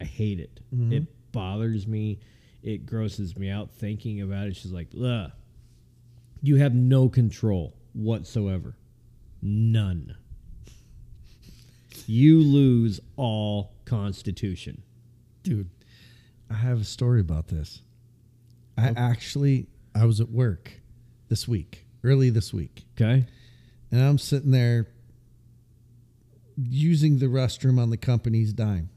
I 0.00 0.04
hate 0.04 0.40
it. 0.40 0.60
Mm-hmm. 0.74 0.92
It 0.92 1.32
bothers 1.32 1.86
me. 1.86 2.18
It 2.62 2.86
grosses 2.86 3.36
me 3.36 3.50
out 3.50 3.70
thinking 3.70 4.20
about 4.20 4.48
it. 4.48 4.56
She's 4.56 4.72
like, 4.72 4.88
ugh. 5.00 5.30
You 6.42 6.56
have 6.56 6.74
no 6.74 7.08
control 7.08 7.74
whatsoever. 7.92 8.76
None. 9.42 10.16
You 12.10 12.40
lose 12.40 12.98
all 13.14 13.70
constitution. 13.84 14.82
Dude, 15.44 15.70
I 16.50 16.54
have 16.54 16.80
a 16.80 16.84
story 16.84 17.20
about 17.20 17.46
this. 17.46 17.82
I 18.76 18.88
actually 18.96 19.68
I 19.94 20.06
was 20.06 20.20
at 20.20 20.28
work 20.28 20.72
this 21.28 21.46
week, 21.46 21.86
early 22.02 22.30
this 22.30 22.52
week, 22.52 22.84
Okay. 23.00 23.26
and 23.92 24.02
I'm 24.02 24.18
sitting 24.18 24.50
there 24.50 24.88
using 26.56 27.18
the 27.18 27.26
restroom 27.26 27.78
on 27.80 27.90
the 27.90 27.96
company's 27.96 28.52
dime 28.52 28.90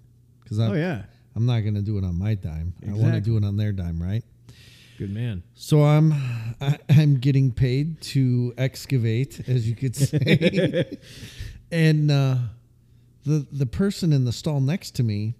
because 0.43 0.57
I'm 0.59 0.71
Oh 0.71 0.73
yeah. 0.73 1.03
I'm 1.35 1.45
not 1.45 1.61
going 1.61 1.75
to 1.75 1.81
do 1.81 1.99
it 1.99 2.03
on 2.03 2.17
my 2.17 2.33
dime. 2.33 2.73
I 2.87 2.93
want 2.93 3.13
to 3.13 3.21
do 3.21 3.37
it 3.37 3.43
on 3.43 3.57
their 3.57 3.71
dime, 3.71 4.01
right? 4.01 4.23
Good 4.97 5.11
man. 5.13 5.43
So 5.53 5.83
I'm 5.83 6.13
I, 6.59 6.79
I'm 6.89 7.19
getting 7.19 7.51
paid 7.51 8.01
to 8.13 8.55
excavate, 8.57 9.47
as 9.47 9.69
you 9.69 9.75
could 9.75 9.95
say, 9.95 10.97
and 11.71 12.09
uh, 12.09 12.37
the 13.25 13.47
the 13.51 13.65
person 13.65 14.13
in 14.13 14.25
the 14.25 14.31
stall 14.31 14.59
next 14.59 14.91
to 14.95 15.03
me 15.03 15.35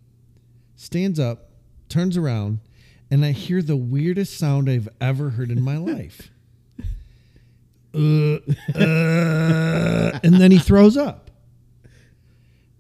stands 0.76 1.20
up, 1.20 1.50
turns 1.90 2.18
around, 2.18 2.60
and 3.12 3.24
I 3.24 3.32
hear 3.32 3.62
the 3.62 3.76
weirdest 3.76 4.38
sound 4.38 4.70
I've 4.70 4.90
ever 5.00 5.32
heard 5.32 5.52
in 5.52 5.62
my 5.62 5.78
life. 5.78 6.30
Uh, 7.96 8.40
uh, 8.74 10.20
and 10.24 10.42
then 10.42 10.50
he 10.50 10.58
throws 10.58 10.98
up, 10.98 11.30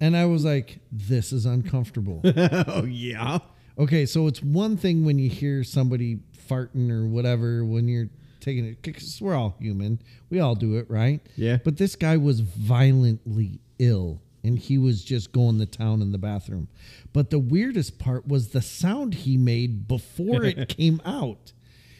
and 0.01 0.17
I 0.17 0.25
was 0.25 0.43
like, 0.43 0.79
"This 0.91 1.31
is 1.31 1.45
uncomfortable." 1.45 2.19
oh 2.67 2.83
yeah. 2.83 3.37
Okay, 3.77 4.07
so 4.07 4.25
it's 4.25 4.41
one 4.41 4.75
thing 4.75 5.05
when 5.05 5.19
you 5.19 5.29
hear 5.29 5.63
somebody 5.63 6.17
farting 6.49 6.89
or 6.89 7.05
whatever 7.05 7.63
when 7.63 7.87
you're 7.87 8.09
taking 8.39 8.65
it, 8.65 8.81
because 8.81 9.21
we're 9.21 9.35
all 9.35 9.55
human. 9.59 10.01
We 10.31 10.39
all 10.39 10.55
do 10.55 10.77
it, 10.77 10.89
right? 10.89 11.21
Yeah. 11.35 11.57
But 11.63 11.77
this 11.77 11.95
guy 11.95 12.17
was 12.17 12.39
violently 12.39 13.59
ill 13.77 14.19
and 14.43 14.59
he 14.59 14.77
was 14.77 15.03
just 15.03 15.31
going 15.31 15.57
to 15.59 15.65
town 15.65 16.01
in 16.01 16.11
the 16.11 16.17
bathroom. 16.17 16.67
But 17.13 17.29
the 17.29 17.39
weirdest 17.39 17.97
part 17.99 18.27
was 18.27 18.49
the 18.49 18.61
sound 18.61 19.13
he 19.13 19.37
made 19.37 19.87
before 19.87 20.43
it 20.43 20.67
came 20.77 21.01
out. 21.05 21.53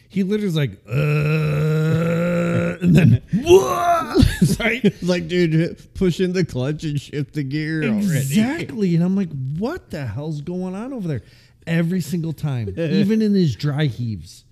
He 0.08 0.22
literally 0.22 0.46
was 0.46 0.56
like, 0.56 0.72
uh, 0.88 0.92
and 2.84 2.94
then, 2.94 3.22
right? 4.60 4.84
It's 4.84 5.02
like, 5.02 5.26
dude, 5.26 5.94
pushing 5.94 6.32
the 6.32 6.44
clutch 6.44 6.84
and 6.84 7.00
shift 7.00 7.34
the 7.34 7.42
gear 7.42 7.82
already. 7.82 8.16
Exactly. 8.16 8.94
And 8.94 9.02
I'm 9.02 9.16
like, 9.16 9.30
what 9.58 9.90
the 9.90 10.06
hell's 10.06 10.40
going 10.40 10.76
on 10.76 10.92
over 10.92 11.08
there? 11.08 11.22
Every 11.66 12.02
single 12.02 12.34
time, 12.34 12.68
even 12.78 13.22
in 13.22 13.34
his 13.34 13.56
dry 13.56 13.86
heaves. 13.86 14.44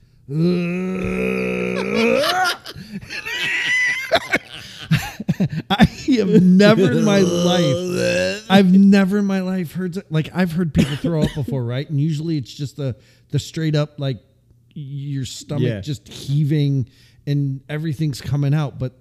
I 5.71 5.85
have 6.17 6.43
never 6.43 6.91
in 6.93 7.05
my 7.05 7.21
life, 7.21 8.45
I've 8.51 8.73
never 8.73 9.19
in 9.19 9.25
my 9.27 9.41
life 9.41 9.73
heard 9.73 9.97
like 10.11 10.31
I've 10.35 10.53
heard 10.53 10.73
people 10.75 10.97
throw 10.97 11.23
up 11.23 11.35
before, 11.35 11.65
right? 11.65 11.89
And 11.89 12.01
usually 12.01 12.37
it's 12.39 12.53
just 12.53 12.77
the 12.77 12.97
the 13.31 13.39
straight 13.39 13.75
up 13.75 13.99
like 13.99 14.19
your 14.75 15.25
stomach 15.25 15.63
Yeah. 15.69 15.81
just 15.81 16.09
heaving 16.09 16.89
and 17.27 17.61
everything's 17.69 18.21
coming 18.21 18.55
out, 18.55 18.79
but 18.79 18.93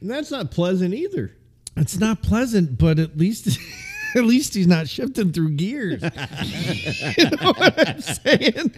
And 0.00 0.10
that's 0.10 0.30
not 0.30 0.50
pleasant 0.50 0.94
either. 0.94 1.32
it's 1.76 1.98
not 1.98 2.22
pleasant, 2.22 2.78
but 2.78 2.98
at 2.98 3.16
least 3.18 3.58
at 4.14 4.24
least 4.24 4.54
he's 4.54 4.66
not 4.66 4.88
shifting 4.88 5.32
through 5.32 5.50
gears. 5.56 6.02
you 7.18 7.30
know 7.30 7.52
what 7.52 7.88
I'm 7.88 8.00
saying? 8.00 8.72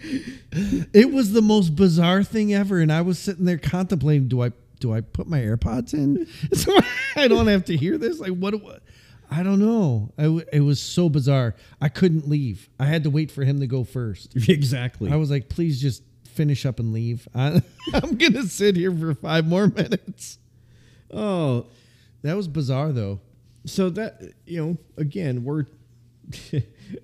It 0.93 1.13
was 1.13 1.33
the 1.33 1.43
most 1.43 1.77
bizarre 1.77 2.25
thing 2.25 2.53
ever, 2.55 2.79
and 2.81 2.91
I 2.93 3.03
was 3.03 3.19
sitting 3.19 3.45
there 3.45 3.59
contemplating: 3.59 4.27
do 4.29 4.43
I 4.43 4.51
do 4.79 4.93
I 4.93 5.01
put 5.01 5.27
my 5.29 5.41
AirPods 5.41 5.95
in 5.95 6.27
so 6.55 6.77
I 7.17 7.29
don't 7.29 7.47
have 7.49 7.65
to 7.67 7.77
hear 7.77 7.99
this? 7.99 8.19
Like 8.21 8.31
what? 8.33 8.55
what 8.63 8.83
I 9.31 9.43
don't 9.43 9.59
know. 9.59 10.13
I 10.17 10.23
w 10.23 10.43
it 10.53 10.61
was 10.61 10.81
so 10.81 11.09
bizarre. 11.11 11.55
I 11.81 11.89
couldn't 11.91 12.27
leave. 12.29 12.71
I 12.81 12.87
had 12.87 13.05
to 13.05 13.11
wait 13.11 13.31
for 13.31 13.45
him 13.45 13.61
to 13.61 13.67
go 13.67 13.85
first. 13.85 14.35
Exactly. 14.49 15.13
I 15.13 15.17
was 15.17 15.31
like, 15.31 15.49
please 15.51 15.81
just 15.81 16.03
finish 16.25 16.65
up 16.65 16.79
and 16.81 16.93
leave. 16.93 17.29
I, 17.35 17.61
I'm 17.93 18.17
gonna 18.17 18.45
sit 18.45 18.77
here 18.77 18.95
for 18.97 19.15
five 19.15 19.47
more 19.47 19.67
minutes. 19.67 20.39
oh, 21.13 21.67
That 22.23 22.37
was 22.37 22.49
bizarre, 22.49 22.93
though. 22.93 23.21
so 23.67 23.91
that 23.91 24.23
you 24.47 24.65
know, 24.65 24.77
again, 24.97 25.45
we're 25.45 25.67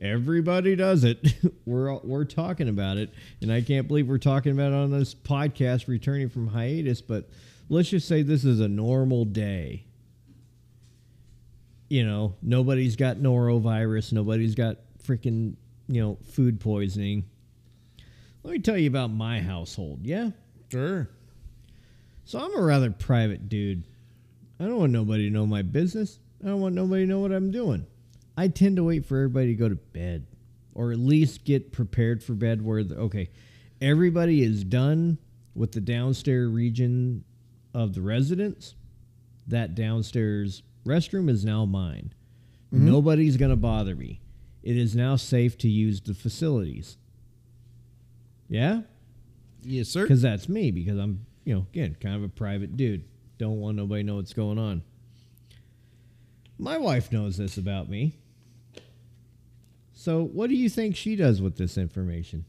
everybody 0.00 0.76
does 0.76 1.04
it. 1.04 1.18
we're 1.66 1.92
all- 1.92 2.00
we're 2.04 2.24
talking 2.24 2.68
about 2.68 2.96
it, 2.96 3.10
and 3.42 3.52
I 3.52 3.60
can't 3.60 3.86
believe 3.88 4.08
we're 4.08 4.18
talking 4.18 4.52
about 4.52 4.72
it 4.72 4.76
on 4.76 4.90
this 4.90 5.14
podcast 5.14 5.88
returning 5.88 6.28
from 6.28 6.48
hiatus. 6.48 7.00
But 7.00 7.28
let's 7.68 7.88
just 7.88 8.08
say 8.08 8.22
this 8.22 8.44
is 8.44 8.60
a 8.60 8.68
normal 8.68 9.24
day. 9.24 9.86
You 11.88 12.04
know, 12.04 12.34
nobody's 12.42 12.96
got 12.96 13.18
norovirus. 13.18 14.12
Nobody's 14.12 14.54
got 14.54 14.78
freaking 15.06 15.56
you 15.88 16.00
know 16.02 16.18
food 16.32 16.60
poisoning. 16.60 17.24
Let 18.42 18.52
me 18.52 18.58
tell 18.58 18.76
you 18.76 18.88
about 18.88 19.10
my 19.10 19.40
household. 19.40 20.00
Yeah. 20.02 20.30
Sure. 20.70 21.08
So 22.24 22.38
I'm 22.38 22.56
a 22.56 22.62
rather 22.62 22.90
private 22.90 23.48
dude. 23.48 23.84
I 24.58 24.64
don't 24.64 24.78
want 24.78 24.92
nobody 24.92 25.28
to 25.28 25.34
know 25.34 25.46
my 25.46 25.62
business. 25.62 26.18
I 26.42 26.48
don't 26.48 26.60
want 26.60 26.74
nobody 26.74 27.04
to 27.04 27.08
know 27.08 27.20
what 27.20 27.32
I'm 27.32 27.50
doing. 27.50 27.86
I 28.36 28.48
tend 28.48 28.76
to 28.76 28.84
wait 28.84 29.06
for 29.06 29.16
everybody 29.16 29.48
to 29.48 29.54
go 29.54 29.68
to 29.68 29.76
bed 29.76 30.26
or 30.74 30.92
at 30.92 30.98
least 30.98 31.44
get 31.44 31.72
prepared 31.72 32.22
for 32.22 32.34
bed 32.34 32.62
where 32.62 32.82
the, 32.82 32.96
okay, 32.96 33.30
everybody 33.80 34.42
is 34.42 34.64
done 34.64 35.18
with 35.54 35.72
the 35.72 35.80
downstairs 35.80 36.50
region 36.50 37.24
of 37.74 37.94
the 37.94 38.00
residence. 38.00 38.74
That 39.46 39.74
downstairs 39.74 40.62
restroom 40.86 41.28
is 41.28 41.44
now 41.44 41.66
mine. 41.66 42.14
Mm-hmm. 42.72 42.86
Nobody's 42.86 43.36
going 43.36 43.50
to 43.50 43.56
bother 43.56 43.94
me. 43.94 44.20
It 44.62 44.76
is 44.76 44.96
now 44.96 45.16
safe 45.16 45.58
to 45.58 45.68
use 45.68 46.00
the 46.00 46.14
facilities. 46.14 46.96
Yeah? 48.48 48.82
Yes, 49.66 49.88
sir. 49.88 50.02
because 50.02 50.20
that's 50.20 50.46
me 50.48 50.70
because 50.70 50.98
i'm 50.98 51.24
you 51.44 51.54
know 51.54 51.66
again 51.72 51.96
kind 51.98 52.16
of 52.16 52.22
a 52.22 52.28
private 52.28 52.76
dude 52.76 53.04
don't 53.38 53.60
want 53.60 53.76
nobody 53.78 54.02
to 54.02 54.06
know 54.06 54.16
what's 54.16 54.34
going 54.34 54.58
on 54.58 54.82
my 56.58 56.76
wife 56.76 57.10
knows 57.10 57.38
this 57.38 57.56
about 57.56 57.88
me 57.88 58.14
so 59.94 60.22
what 60.22 60.50
do 60.50 60.54
you 60.56 60.68
think 60.68 60.94
she 60.94 61.16
does 61.16 61.40
with 61.40 61.56
this 61.56 61.78
information 61.78 62.44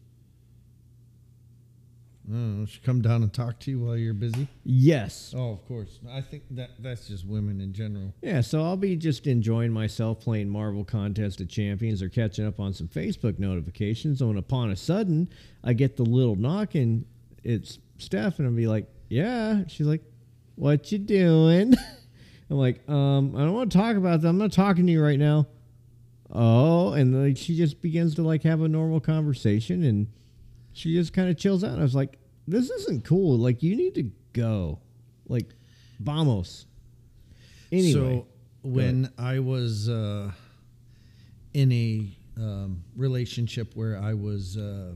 Oh, 2.34 2.66
she 2.66 2.80
come 2.80 3.02
down 3.04 3.22
and 3.22 3.32
talk 3.32 3.60
to 3.60 3.72
you 3.72 3.80
while 3.82 3.96
you're 3.96 4.14
busy. 4.16 4.48
yes 4.64 5.32
Oh, 5.38 5.52
of 5.52 5.68
course. 5.68 6.00
I 6.12 6.22
think 6.22 6.44
that 6.52 6.72
that's 6.80 7.08
just 7.08 7.26
women 7.26 7.62
in 7.62 7.72
general. 7.74 8.14
yeah 8.22 8.42
so 8.42 8.64
i'll 8.64 8.78
be 8.78 8.96
just 8.96 9.28
enjoying 9.28 9.72
myself 9.72 10.20
playing 10.22 10.50
marvel 10.50 10.84
contest 10.84 11.40
of 11.42 11.48
champions 11.50 12.02
or 12.02 12.10
catching 12.10 12.46
up 12.48 12.60
on 12.60 12.74
some 12.74 12.88
facebook 12.88 13.38
notifications 13.38 14.22
and 14.22 14.38
upon 14.40 14.72
a 14.72 14.76
sudden 14.76 15.30
i 15.64 15.72
get 15.74 15.98
the 15.98 16.04
little 16.04 16.36
knock 16.36 16.74
and 16.76 17.06
it's 17.44 17.78
steph 18.00 18.40
and 18.40 18.48
i'll 18.48 18.54
be 18.54 18.66
like 18.68 18.88
yeah 19.10 19.64
she's 19.68 19.86
like 19.86 20.02
what 20.56 20.92
you 20.92 20.98
doing 20.98 21.74
i'm 22.50 22.58
like 22.58 22.88
um 22.90 23.36
i 23.36 23.40
don't 23.42 23.54
want 23.54 23.72
to 23.72 23.78
talk 23.78 23.96
about 23.98 24.22
that 24.22 24.28
i'm 24.30 24.38
not 24.40 24.52
talking 24.52 24.88
to 24.88 24.92
you 24.92 25.04
right 25.04 25.20
now 25.20 25.46
oh 26.32 26.94
and 26.94 27.24
like 27.28 27.38
she 27.38 27.56
just 27.56 27.82
begins 27.84 28.16
to 28.16 28.24
like 28.24 28.42
have 28.44 28.62
a 28.62 28.68
normal 28.68 29.00
conversation 29.00 29.84
and 29.84 30.08
she 30.76 30.94
just 30.94 31.12
kind 31.14 31.30
of 31.30 31.38
chills 31.38 31.64
out 31.64 31.72
and 31.72 31.80
i 31.80 31.84
was 31.84 31.96
like 31.96 32.20
this 32.48 32.70
isn't 32.70 33.04
cool 33.06 33.38
like 33.38 33.64
you 33.64 33.76
need 33.76 33.96
to 33.96 34.04
go 34.34 34.78
like 35.28 35.48
vamos 36.00 36.66
anyway 37.72 37.92
So 37.94 38.28
when 38.62 39.12
I 39.18 39.40
was 39.40 39.90
uh, 39.90 40.32
in 41.54 41.72
a 41.72 42.08
um, 42.36 42.84
relationship 42.96 43.76
where 43.76 43.96
I 44.00 44.16
was, 44.16 44.58
uh, 44.58 44.94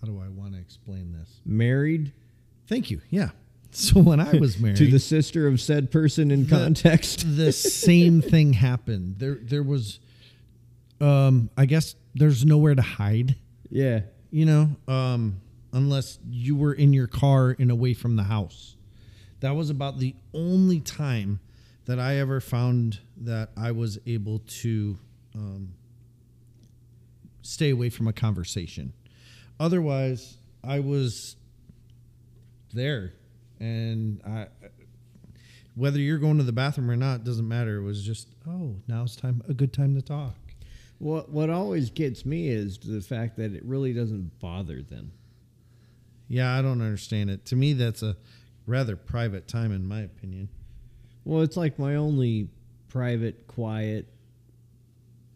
how 0.00 0.06
do 0.06 0.20
I 0.24 0.28
want 0.28 0.54
to 0.54 0.60
explain 0.60 1.12
this? 1.12 1.40
married 1.44 2.12
Thank 2.68 2.90
you. 2.90 3.00
Yeah. 3.10 3.30
So 3.70 4.00
when 4.00 4.18
I 4.18 4.32
was 4.38 4.58
married, 4.58 4.76
to 4.78 4.86
the 4.90 4.98
sister 4.98 5.46
of 5.46 5.60
said 5.60 5.90
person 5.90 6.30
in 6.30 6.44
The- 6.46 6.50
context 6.56 7.24
the 7.36 7.52
same 7.84 8.22
thing 8.22 8.54
happened. 8.54 9.16
There, 9.18 9.34
there 9.42 9.62
was, 9.62 10.00
um, 11.00 11.50
I 11.56 11.66
guess 11.66 11.94
there's 12.14 12.44
nowhere 12.44 12.74
to 12.74 12.82
hide. 12.82 13.36
yeah 13.70 14.00
you 14.30 14.44
know, 14.44 14.70
um, 14.86 15.40
unless 15.72 16.18
you 16.28 16.56
were 16.56 16.72
in 16.72 16.92
your 16.92 17.06
car 17.06 17.56
and 17.58 17.70
away 17.70 17.94
from 17.94 18.16
the 18.16 18.24
house. 18.24 18.76
That 19.40 19.54
was 19.54 19.70
about 19.70 19.98
the 19.98 20.14
only 20.34 20.80
time 20.80 21.40
that 21.86 21.98
I 21.98 22.16
ever 22.16 22.40
found 22.40 23.00
that 23.18 23.50
I 23.56 23.72
was 23.72 23.98
able 24.06 24.40
to 24.40 24.98
um, 25.34 25.74
stay 27.42 27.70
away 27.70 27.88
from 27.88 28.08
a 28.08 28.12
conversation. 28.12 28.92
Otherwise, 29.60 30.38
I 30.62 30.80
was 30.80 31.36
there, 32.72 33.14
and 33.58 34.20
I. 34.26 34.48
Whether 35.74 36.00
you're 36.00 36.18
going 36.18 36.38
to 36.38 36.42
the 36.42 36.52
bathroom 36.52 36.90
or 36.90 36.96
not 36.96 37.22
doesn't 37.22 37.46
matter. 37.46 37.76
It 37.76 37.84
was 37.84 38.02
just, 38.02 38.26
oh, 38.48 38.74
now's 38.88 39.14
time 39.14 39.42
a 39.48 39.54
good 39.54 39.72
time 39.72 39.94
to 39.94 40.02
talk. 40.02 40.34
What 40.98 41.30
what 41.30 41.48
always 41.50 41.90
gets 41.90 42.24
me 42.26 42.48
is 42.48 42.78
the 42.78 43.00
fact 43.00 43.36
that 43.36 43.52
it 43.54 43.64
really 43.64 43.92
doesn't 43.92 44.38
bother 44.40 44.82
them 44.82 45.12
Yeah, 46.28 46.56
I 46.58 46.62
don't 46.62 46.82
understand 46.82 47.30
it. 47.30 47.44
To 47.46 47.56
me, 47.56 47.72
that's 47.72 48.02
a 48.02 48.16
rather 48.66 48.96
private 48.96 49.48
time, 49.48 49.72
in 49.72 49.86
my 49.86 50.00
opinion. 50.02 50.48
well 51.24 51.42
it's 51.42 51.56
like 51.56 51.78
my 51.78 51.94
only 51.96 52.48
private 52.88 53.46
quiet 53.46 54.06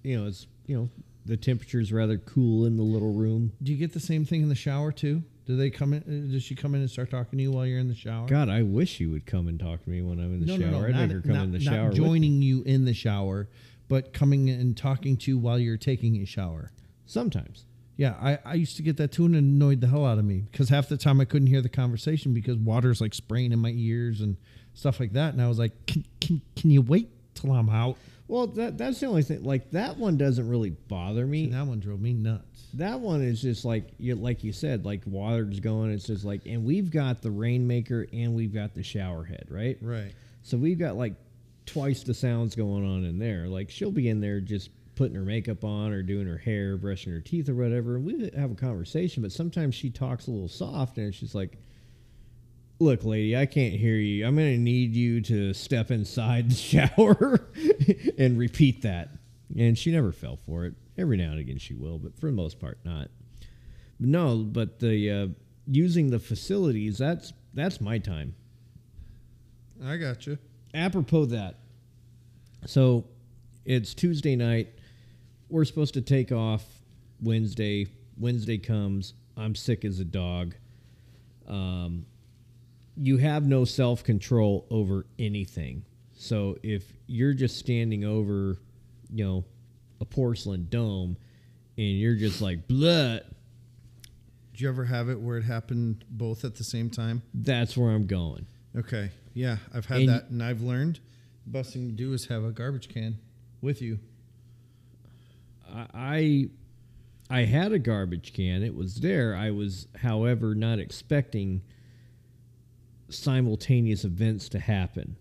you 0.02 0.18
know 0.18 0.26
it's 0.26 0.46
you 0.66 0.76
know 0.76 0.88
the 1.26 1.36
temperature's 1.36 1.92
rather 1.92 2.18
cool 2.18 2.64
in 2.66 2.76
the 2.76 2.82
little 2.82 3.12
room 3.12 3.52
Do 3.62 3.70
you 3.72 3.78
get 3.78 3.92
the 3.92 4.00
same 4.00 4.24
thing 4.24 4.42
in 4.42 4.48
the 4.48 4.54
shower 4.56 4.90
too? 4.90 5.22
Do 5.44 5.56
they 5.56 5.70
come 5.70 5.92
in? 5.92 6.02
uh, 6.02 6.32
Does 6.32 6.42
she 6.42 6.54
come 6.54 6.74
in 6.74 6.80
and 6.80 6.90
start 6.90 7.10
talking 7.10 7.36
to 7.38 7.42
you 7.42 7.52
while 7.52 7.66
you're 7.66 7.78
in 7.78 7.88
the 7.88 7.94
shower? 7.94 8.26
god 8.26 8.48
i 8.48 8.62
wish 8.62 8.88
she 8.90 9.06
would 9.06 9.24
come 9.26 9.46
and 9.48 9.60
talk 9.60 9.82
to 9.84 9.90
me 9.90 10.00
when 10.02 10.18
i'm 10.18 10.34
in 10.34 10.40
the 10.40 10.46
no, 10.46 10.58
shower 10.58 10.70
no, 10.72 10.80
no, 10.80 10.86
i'd 10.88 10.92
not, 10.92 11.00
make 11.02 11.10
her 11.12 11.20
come 11.20 11.32
not- 11.32 11.44
in 11.44 11.52
the 11.52 11.58
not 11.58 11.72
shower 11.74 11.88
with 11.88 11.96
joining 11.96 12.42
you 12.42 12.62
in 12.64 12.84
the 12.84 12.94
shower, 12.94 13.48
but 13.92 14.14
coming 14.14 14.48
and 14.48 14.74
talking 14.74 15.18
to 15.18 15.30
you 15.30 15.36
while 15.36 15.58
you're 15.58 15.76
taking 15.76 16.16
a 16.22 16.24
shower. 16.24 16.70
sometimes 17.04 17.66
Yeah, 17.98 18.14
I, 18.18 18.38
I 18.42 18.54
used 18.54 18.78
to 18.78 18.82
get 18.82 18.96
that 18.96 19.12
too 19.12 19.26
and 19.26 19.34
it 19.34 19.40
annoyed 19.40 19.82
the 19.82 19.86
hell 19.86 20.06
out 20.06 20.16
of 20.16 20.24
me 20.24 20.46
because 20.50 20.70
half 20.70 20.88
the 20.88 20.96
time 20.96 21.20
I 21.20 21.26
couldn't 21.26 21.48
hear 21.48 21.60
the 21.60 21.68
conversation 21.68 22.32
because 22.32 22.56
water's 22.56 23.02
like 23.02 23.12
spraying 23.12 23.52
in 23.52 23.58
my 23.58 23.74
ears 23.76 24.22
and 24.22 24.38
stuff 24.72 24.98
like 24.98 25.12
that. 25.12 25.34
And 25.34 25.42
I 25.42 25.46
was 25.46 25.58
like, 25.58 25.72
can, 25.84 26.06
can, 26.22 26.40
can 26.56 26.70
you 26.70 26.80
wait 26.80 27.10
till 27.34 27.52
I'm 27.52 27.68
out? 27.68 27.98
well 28.28 28.46
that 28.46 28.78
that's 28.78 29.00
the 29.00 29.06
only 29.06 29.22
thing 29.22 29.42
like 29.42 29.70
that 29.72 29.98
one 29.98 30.16
doesn't 30.16 30.48
really 30.48 30.70
bother 30.70 31.26
me 31.26 31.44
And 31.44 31.52
that 31.52 31.66
one 31.66 31.80
drove 31.80 32.00
me 32.00 32.14
nuts. 32.14 32.68
That 32.72 32.98
one 32.98 33.20
is 33.20 33.42
just 33.42 33.66
like 33.66 33.90
you 33.98 34.14
like 34.14 34.42
you 34.42 34.54
said, 34.54 34.86
like 34.86 35.02
water's 35.04 35.60
going. 35.60 35.90
It's 35.90 36.06
just 36.06 36.24
like, 36.24 36.46
and 36.46 36.64
we've 36.64 36.90
got 36.90 37.20
the 37.20 37.30
rainmaker 37.30 38.06
and 38.10 38.34
we've 38.34 38.54
got 38.54 38.74
the 38.74 38.82
shower 38.82 39.24
head, 39.24 39.48
right? 39.50 39.76
Right. 39.82 40.12
So 40.44 40.56
we've 40.56 40.78
got 40.78 40.96
like 40.96 41.12
twice 41.66 42.02
the 42.02 42.14
sounds 42.14 42.54
going 42.54 42.84
on 42.84 43.04
in 43.04 43.18
there. 43.18 43.48
Like 43.48 43.70
she'll 43.70 43.90
be 43.90 44.08
in 44.08 44.20
there 44.20 44.40
just 44.40 44.70
putting 44.94 45.16
her 45.16 45.22
makeup 45.22 45.64
on 45.64 45.92
or 45.92 46.02
doing 46.02 46.26
her 46.26 46.38
hair, 46.38 46.76
brushing 46.76 47.12
her 47.12 47.20
teeth 47.20 47.48
or 47.48 47.54
whatever, 47.54 47.96
and 47.96 48.04
we 48.04 48.30
have 48.36 48.50
a 48.50 48.54
conversation. 48.54 49.22
But 49.22 49.32
sometimes 49.32 49.74
she 49.74 49.90
talks 49.90 50.26
a 50.26 50.30
little 50.30 50.48
soft, 50.48 50.98
and 50.98 51.14
she's 51.14 51.34
like, 51.34 51.58
look, 52.78 53.04
lady, 53.04 53.36
I 53.36 53.46
can't 53.46 53.74
hear 53.74 53.96
you. 53.96 54.26
I'm 54.26 54.36
going 54.36 54.52
to 54.52 54.58
need 54.58 54.94
you 54.94 55.20
to 55.22 55.54
step 55.54 55.90
inside 55.90 56.50
the 56.50 56.54
shower 56.56 57.48
and 58.18 58.38
repeat 58.38 58.82
that. 58.82 59.10
And 59.56 59.76
she 59.76 59.92
never 59.92 60.12
fell 60.12 60.36
for 60.36 60.66
it. 60.66 60.74
Every 60.98 61.16
now 61.16 61.30
and 61.30 61.40
again 61.40 61.58
she 61.58 61.74
will, 61.74 61.98
but 61.98 62.18
for 62.18 62.26
the 62.26 62.32
most 62.32 62.60
part, 62.60 62.78
not. 62.84 63.08
No, 63.98 64.38
but 64.38 64.78
the 64.78 65.10
uh, 65.10 65.26
using 65.66 66.10
the 66.10 66.18
facilities 66.18 66.98
that's 66.98 67.32
that's 67.54 67.80
my 67.80 67.98
time. 67.98 68.34
I 69.82 69.96
got 69.96 70.26
you. 70.26 70.38
Apropos 70.74 71.26
that, 71.26 71.56
so 72.66 73.04
it's 73.64 73.92
Tuesday 73.94 74.36
night. 74.36 74.68
We're 75.48 75.64
supposed 75.66 75.94
to 75.94 76.00
take 76.00 76.32
off 76.32 76.64
Wednesday. 77.20 77.88
Wednesday 78.18 78.56
comes. 78.58 79.14
I'm 79.36 79.54
sick 79.54 79.84
as 79.84 80.00
a 80.00 80.04
dog. 80.04 80.54
Um, 81.46 82.06
you 82.96 83.18
have 83.18 83.46
no 83.46 83.64
self 83.64 84.02
control 84.04 84.66
over 84.70 85.06
anything. 85.18 85.84
So 86.14 86.56
if 86.62 86.84
you're 87.06 87.34
just 87.34 87.58
standing 87.58 88.04
over, 88.04 88.56
you 89.12 89.24
know, 89.24 89.44
a 90.00 90.04
porcelain 90.04 90.68
dome, 90.70 91.16
and 91.76 91.86
you're 91.86 92.14
just 92.16 92.40
like 92.40 92.66
blah, 92.68 93.18
Did 94.52 94.60
you 94.60 94.68
ever 94.68 94.84
have 94.84 95.08
it 95.10 95.20
where 95.20 95.36
it 95.38 95.42
happened 95.42 96.04
both 96.08 96.44
at 96.44 96.54
the 96.54 96.64
same 96.64 96.88
time? 96.88 97.22
that's 97.34 97.76
where 97.76 97.90
I'm 97.90 98.06
going. 98.06 98.46
Okay. 98.76 99.10
Yeah, 99.34 99.58
I've 99.72 99.86
had 99.86 100.00
And- 100.00 100.08
that, 100.08 100.30
and 100.30 100.42
I've 100.42 100.60
learned 100.62 101.00
the 101.44 101.50
best 101.50 101.72
thing 101.72 101.88
to 101.88 101.94
do 101.94 102.12
is 102.12 102.26
have 102.26 102.44
a 102.44 102.52
garbage 102.52 102.88
can 102.88 103.18
with 103.60 103.80
you. 103.82 103.98
I 105.72 106.50
I 107.30 107.44
had 107.44 107.72
a 107.72 107.78
garbage 107.78 108.32
can. 108.34 108.62
It 108.62 108.74
was 108.74 108.96
there. 108.96 109.34
I 109.34 109.50
was, 109.50 109.86
however, 109.96 110.54
not 110.54 110.78
expecting 110.78 111.62
simultaneous 113.08 114.04
events 114.04 114.48
to 114.50 114.58
happen. 114.58 115.16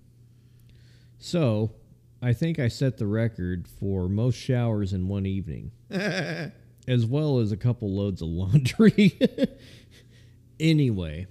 So, 1.19 1.71
I 2.21 2.34
think 2.34 2.60
I 2.60 2.67
set 2.67 2.97
the 2.97 3.08
record 3.08 3.65
for 3.80 4.10
most 4.10 4.36
showers 4.36 4.91
in 4.91 5.08
one 5.08 5.26
evening, 5.26 5.71
as 5.89 7.06
well 7.06 7.39
as 7.39 7.52
a 7.54 7.58
couple 7.58 7.89
loads 7.95 8.21
of 8.21 8.28
laundry. 8.28 9.17
anyway, 10.60 11.28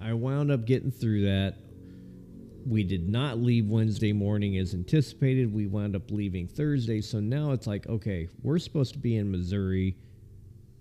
I 0.00 0.14
wound 0.14 0.50
up 0.50 0.64
getting 0.64 0.90
through 0.90 1.26
that. 1.26 1.56
We 2.70 2.84
did 2.84 3.08
not 3.08 3.38
leave 3.38 3.68
Wednesday 3.68 4.12
morning 4.12 4.56
as 4.56 4.74
anticipated. 4.74 5.52
We 5.52 5.66
wound 5.66 5.96
up 5.96 6.08
leaving 6.12 6.46
Thursday. 6.46 7.00
So 7.00 7.18
now 7.18 7.50
it's 7.50 7.66
like, 7.66 7.88
okay, 7.88 8.28
we're 8.44 8.60
supposed 8.60 8.92
to 8.92 9.00
be 9.00 9.16
in 9.16 9.28
Missouri 9.28 9.96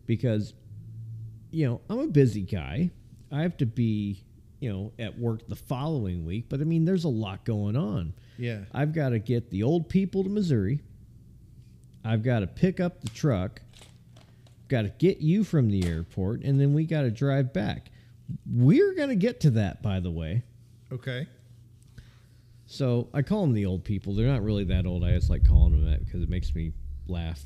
because, 0.05 0.53
you 1.49 1.67
know, 1.67 1.81
I'm 1.89 1.97
a 1.97 2.07
busy 2.07 2.43
guy. 2.43 2.91
I 3.31 3.41
have 3.41 3.57
to 3.57 3.65
be, 3.65 4.23
you 4.59 4.71
know, 4.71 4.93
at 4.99 5.17
work 5.17 5.47
the 5.47 5.55
following 5.55 6.25
week. 6.25 6.45
But 6.47 6.61
I 6.61 6.63
mean, 6.63 6.85
there's 6.85 7.05
a 7.05 7.09
lot 7.09 7.43
going 7.43 7.75
on. 7.75 8.13
Yeah. 8.37 8.59
I've 8.71 8.93
got 8.93 9.09
to 9.09 9.19
get 9.19 9.49
the 9.49 9.63
old 9.63 9.89
people 9.89 10.23
to 10.23 10.29
Missouri. 10.29 10.81
I've 12.05 12.21
got 12.21 12.41
to 12.41 12.47
pick 12.47 12.79
up 12.79 13.01
the 13.01 13.09
truck. 13.09 13.63
Got 14.67 14.83
to 14.83 14.89
get 14.89 15.21
you 15.21 15.43
from 15.43 15.71
the 15.71 15.87
airport, 15.87 16.43
and 16.43 16.61
then 16.61 16.75
we 16.75 16.85
got 16.85 17.01
to 17.01 17.09
drive 17.09 17.51
back. 17.51 17.89
We're 18.45 18.93
going 18.93 19.09
to 19.09 19.15
get 19.15 19.39
to 19.41 19.49
that, 19.51 19.81
by 19.81 19.99
the 19.99 20.11
way. 20.11 20.43
Okay. 20.91 21.27
So 22.71 23.09
I 23.15 23.23
call 23.23 23.41
them 23.41 23.53
the 23.53 23.65
old 23.65 23.83
people. 23.83 24.13
They're 24.13 24.27
not 24.27 24.43
really 24.43 24.63
that 24.65 24.85
old. 24.85 25.03
I 25.03 25.13
just 25.13 25.27
like 25.27 25.43
calling 25.43 25.71
them 25.71 25.89
that 25.89 26.05
because 26.05 26.21
it 26.21 26.29
makes 26.29 26.53
me 26.53 26.71
laugh. 27.07 27.43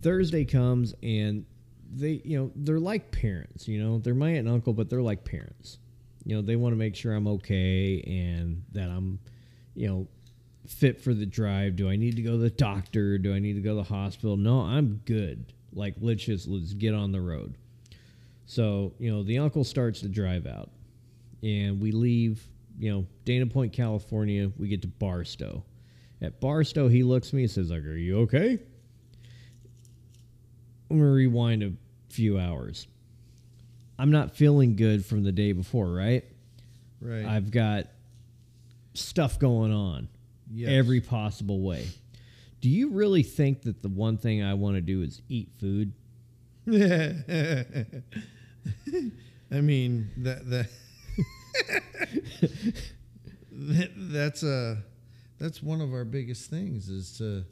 Thursday 0.00 0.46
comes 0.46 0.94
and 1.02 1.44
they, 1.94 2.22
you 2.24 2.38
know, 2.38 2.50
they're 2.56 2.80
like 2.80 3.10
parents. 3.12 3.68
You 3.68 3.82
know, 3.82 3.98
they're 3.98 4.14
my 4.14 4.30
aunt 4.30 4.38
and 4.38 4.48
uncle, 4.48 4.72
but 4.72 4.88
they're 4.88 5.02
like 5.02 5.22
parents. 5.22 5.76
You 6.24 6.36
know, 6.36 6.40
they 6.40 6.56
want 6.56 6.72
to 6.72 6.78
make 6.78 6.96
sure 6.96 7.12
I'm 7.12 7.28
okay 7.28 8.00
and 8.06 8.64
that 8.72 8.88
I'm, 8.88 9.18
you 9.74 9.86
know, 9.86 10.08
fit 10.66 10.98
for 10.98 11.12
the 11.12 11.26
drive. 11.26 11.76
Do 11.76 11.90
I 11.90 11.96
need 11.96 12.16
to 12.16 12.22
go 12.22 12.32
to 12.32 12.38
the 12.38 12.48
doctor? 12.48 13.18
Do 13.18 13.34
I 13.34 13.38
need 13.38 13.52
to 13.52 13.60
go 13.60 13.72
to 13.72 13.86
the 13.86 13.94
hospital? 13.94 14.38
No, 14.38 14.62
I'm 14.62 15.02
good. 15.04 15.52
Like 15.74 15.96
let's 16.00 16.24
just 16.24 16.48
let's 16.48 16.72
get 16.72 16.94
on 16.94 17.12
the 17.12 17.20
road. 17.20 17.58
So 18.46 18.94
you 18.98 19.12
know, 19.12 19.22
the 19.22 19.40
uncle 19.40 19.62
starts 19.62 20.00
to 20.00 20.08
drive 20.08 20.46
out 20.46 20.70
and 21.42 21.82
we 21.82 21.92
leave, 21.92 22.48
you 22.78 22.90
know, 22.90 23.06
Dana 23.24 23.46
Point, 23.46 23.72
California. 23.72 24.50
We 24.58 24.68
get 24.68 24.82
to 24.82 24.88
Barstow. 24.88 25.64
At 26.22 26.40
Barstow, 26.40 26.88
he 26.88 27.02
looks 27.02 27.28
at 27.28 27.34
me 27.34 27.42
and 27.42 27.50
says, 27.50 27.70
like, 27.70 27.82
Are 27.84 27.96
you 27.96 28.20
okay? 28.20 28.58
I'm 30.90 30.98
gonna 30.98 31.10
rewind 31.10 31.62
a 31.62 31.72
few 32.12 32.38
hours. 32.38 32.86
I'm 33.98 34.10
not 34.10 34.36
feeling 34.36 34.76
good 34.76 35.04
from 35.04 35.22
the 35.22 35.32
day 35.32 35.52
before, 35.52 35.90
right? 35.92 36.24
Right. 37.00 37.24
I've 37.24 37.50
got 37.50 37.86
stuff 38.94 39.38
going 39.38 39.72
on 39.72 40.08
Yes. 40.50 40.70
every 40.70 41.00
possible 41.00 41.60
way. 41.60 41.86
Do 42.60 42.68
you 42.68 42.90
really 42.90 43.22
think 43.22 43.62
that 43.62 43.82
the 43.82 43.88
one 43.88 44.16
thing 44.18 44.42
I 44.42 44.54
want 44.54 44.76
to 44.76 44.80
do 44.80 45.02
is 45.02 45.20
eat 45.28 45.50
food? 45.58 45.92
I 49.50 49.60
mean 49.60 50.08
that 50.18 50.48
that, 50.50 50.68
that 53.52 53.90
that's 53.96 54.42
a 54.42 54.78
that's 55.38 55.62
one 55.62 55.80
of 55.80 55.92
our 55.92 56.04
biggest 56.04 56.50
things 56.50 56.88
is 56.88 57.16
to 57.18 57.44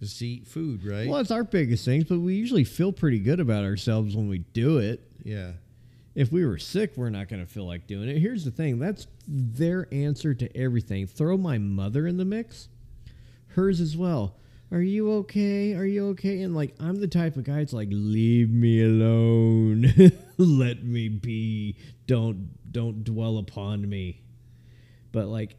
is 0.00 0.16
to 0.18 0.26
eat 0.26 0.46
food, 0.46 0.84
right? 0.84 1.08
Well, 1.08 1.18
it's 1.20 1.30
our 1.30 1.44
biggest 1.44 1.84
things, 1.84 2.04
but 2.04 2.20
we 2.20 2.34
usually 2.34 2.64
feel 2.64 2.92
pretty 2.92 3.18
good 3.18 3.40
about 3.40 3.64
ourselves 3.64 4.14
when 4.14 4.28
we 4.28 4.38
do 4.38 4.78
it. 4.78 5.02
Yeah. 5.24 5.52
if 6.14 6.30
we 6.32 6.46
were 6.46 6.58
sick, 6.58 6.92
we're 6.96 7.10
not 7.10 7.28
going 7.28 7.44
to 7.44 7.50
feel 7.50 7.66
like 7.66 7.86
doing 7.86 8.08
it. 8.08 8.18
Here's 8.18 8.44
the 8.44 8.50
thing 8.52 8.78
that's 8.78 9.06
their 9.26 9.88
answer 9.92 10.34
to 10.34 10.56
everything. 10.56 11.06
Throw 11.06 11.36
my 11.36 11.58
mother 11.58 12.06
in 12.06 12.16
the 12.16 12.24
mix, 12.24 12.68
hers 13.48 13.80
as 13.80 13.96
well. 13.96 14.36
Are 14.70 14.80
you 14.82 15.10
okay? 15.14 15.74
Are 15.74 15.84
you 15.86 16.08
okay? 16.10 16.42
And 16.42 16.54
like, 16.54 16.74
I'm 16.78 17.00
the 17.00 17.08
type 17.08 17.36
of 17.36 17.44
guy 17.44 17.56
that's 17.56 17.72
like, 17.72 17.88
leave 17.90 18.50
me 18.50 18.82
alone. 18.84 19.92
Let 20.38 20.84
me 20.84 21.08
be. 21.08 21.76
Don't 22.06 22.50
don't 22.70 23.04
dwell 23.04 23.38
upon 23.38 23.88
me. 23.88 24.22
But 25.12 25.26
like, 25.26 25.56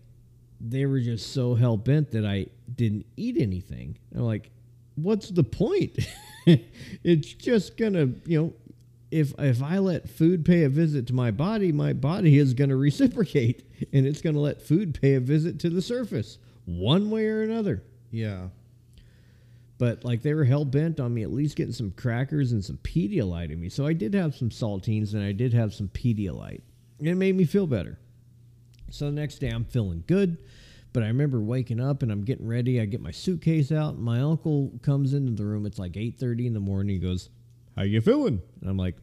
they 0.61 0.85
were 0.85 0.99
just 0.99 1.33
so 1.33 1.55
hell 1.55 1.77
bent 1.77 2.11
that 2.11 2.25
I 2.25 2.47
didn't 2.73 3.05
eat 3.15 3.37
anything. 3.37 3.97
I'm 4.13 4.21
like, 4.21 4.51
what's 4.95 5.29
the 5.29 5.43
point? 5.43 5.97
it's 7.03 7.33
just 7.33 7.77
gonna, 7.77 8.09
you 8.25 8.41
know, 8.41 8.53
if 9.11 9.33
if 9.39 9.63
I 9.63 9.79
let 9.79 10.09
food 10.09 10.45
pay 10.45 10.63
a 10.63 10.69
visit 10.69 11.07
to 11.07 11.13
my 11.13 11.31
body, 11.31 11.71
my 11.71 11.93
body 11.93 12.37
is 12.37 12.53
gonna 12.53 12.75
reciprocate, 12.75 13.63
and 13.93 14.05
it's 14.05 14.21
gonna 14.21 14.39
let 14.39 14.61
food 14.61 14.99
pay 14.99 15.15
a 15.15 15.19
visit 15.19 15.59
to 15.59 15.69
the 15.69 15.81
surface, 15.81 16.37
one 16.65 17.09
way 17.09 17.27
or 17.27 17.41
another. 17.41 17.83
Yeah. 18.11 18.49
But 19.77 20.03
like 20.03 20.21
they 20.21 20.33
were 20.33 20.43
hell 20.43 20.65
bent 20.65 20.99
on 20.99 21.13
me 21.13 21.23
at 21.23 21.31
least 21.31 21.55
getting 21.55 21.73
some 21.73 21.91
crackers 21.91 22.51
and 22.51 22.63
some 22.63 22.77
Pedialyte 22.77 23.51
in 23.51 23.61
me. 23.61 23.69
So 23.69 23.87
I 23.87 23.93
did 23.93 24.13
have 24.13 24.35
some 24.35 24.49
saltines 24.49 25.13
and 25.13 25.23
I 25.23 25.31
did 25.31 25.53
have 25.53 25.73
some 25.73 25.87
Pedialyte. 25.87 26.61
And 26.99 27.07
it 27.07 27.15
made 27.15 27.35
me 27.35 27.45
feel 27.45 27.67
better. 27.67 27.97
So 28.91 29.05
the 29.05 29.11
next 29.11 29.39
day 29.39 29.49
I'm 29.49 29.65
feeling 29.65 30.03
good. 30.07 30.37
But 30.91 31.03
I 31.03 31.07
remember 31.07 31.39
waking 31.39 31.79
up 31.79 32.01
and 32.01 32.11
I'm 32.11 32.23
getting 32.23 32.47
ready. 32.47 32.81
I 32.81 32.85
get 32.85 33.01
my 33.01 33.11
suitcase 33.11 33.71
out. 33.71 33.95
And 33.95 34.03
my 34.03 34.21
uncle 34.21 34.71
comes 34.81 35.13
into 35.13 35.31
the 35.31 35.45
room. 35.45 35.65
It's 35.65 35.77
like 35.77 35.93
8:30 35.93 36.47
in 36.47 36.53
the 36.53 36.59
morning. 36.59 36.95
He 36.95 36.99
goes, 36.99 37.29
"How 37.75 37.83
you 37.83 38.01
feeling?" 38.01 38.41
And 38.61 38.69
I'm 38.69 38.77
like, 38.77 38.95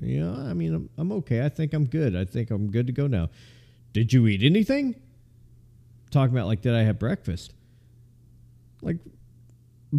"Yeah, 0.00 0.32
I 0.32 0.54
mean, 0.54 0.74
I'm, 0.74 0.90
I'm 0.96 1.12
okay. 1.12 1.44
I 1.44 1.50
think 1.50 1.74
I'm 1.74 1.84
good. 1.84 2.16
I 2.16 2.24
think 2.24 2.50
I'm 2.50 2.70
good 2.70 2.86
to 2.86 2.92
go 2.92 3.06
now." 3.06 3.28
Did 3.92 4.12
you 4.12 4.26
eat 4.26 4.42
anything? 4.42 4.96
Talking 6.10 6.34
about 6.34 6.46
like, 6.46 6.62
did 6.62 6.74
I 6.74 6.82
have 6.82 6.98
breakfast? 6.98 7.52
Like, 8.80 8.96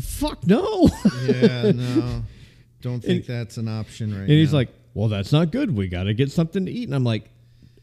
fuck 0.02 0.46
no. 0.48 0.90
Yeah. 1.28 1.72
No. 1.72 2.24
Don't 2.82 3.02
think 3.02 3.26
that's 3.26 3.58
an 3.58 3.68
option 3.68 4.12
right 4.12 4.18
now. 4.18 4.24
And 4.24 4.32
he's 4.32 4.54
like, 4.54 4.70
"Well, 4.96 5.10
that's 5.10 5.32
not 5.32 5.52
good. 5.52 5.76
We 5.76 5.88
got 5.88 6.04
to 6.04 6.14
get 6.16 6.32
something 6.32 6.66
to 6.66 6.72
eat." 6.72 6.86
And 6.86 6.96
I'm 6.96 7.04
like, 7.04 7.30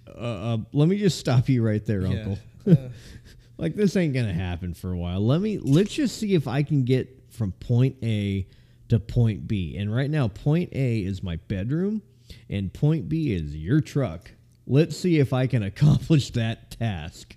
uh, 0.08 0.54
uh, 0.54 0.58
"Let 0.72 0.88
me 0.88 0.98
just 0.98 1.18
stop 1.18 1.48
you 1.48 1.62
right 1.62 1.84
there, 1.84 2.02
Yeah. 2.02 2.08
Uncle. 2.08 2.38
Uh, 2.64 2.76
like 3.58 3.74
this 3.74 3.96
ain't 3.96 4.14
gonna 4.14 4.32
happen 4.32 4.72
for 4.72 4.92
a 4.92 4.96
while. 4.96 5.20
Let 5.20 5.40
me 5.40 5.58
let's 5.58 5.92
just 5.92 6.16
see 6.16 6.34
if 6.34 6.46
I 6.46 6.62
can 6.62 6.84
get 6.84 7.24
from 7.30 7.50
point 7.50 7.96
A 8.04 8.46
to 8.88 9.00
point 9.00 9.48
B. 9.48 9.76
And 9.76 9.92
right 9.92 10.08
now, 10.08 10.28
point 10.28 10.70
A 10.72 11.00
is 11.00 11.24
my 11.24 11.36
bedroom, 11.48 12.02
and 12.48 12.72
point 12.72 13.08
B 13.08 13.32
is 13.32 13.56
your 13.56 13.80
truck. 13.80 14.30
Let's 14.64 14.96
see 14.96 15.18
if 15.18 15.32
I 15.32 15.48
can 15.48 15.62
accomplish 15.64 16.30
that 16.30 16.70
task." 16.78 17.34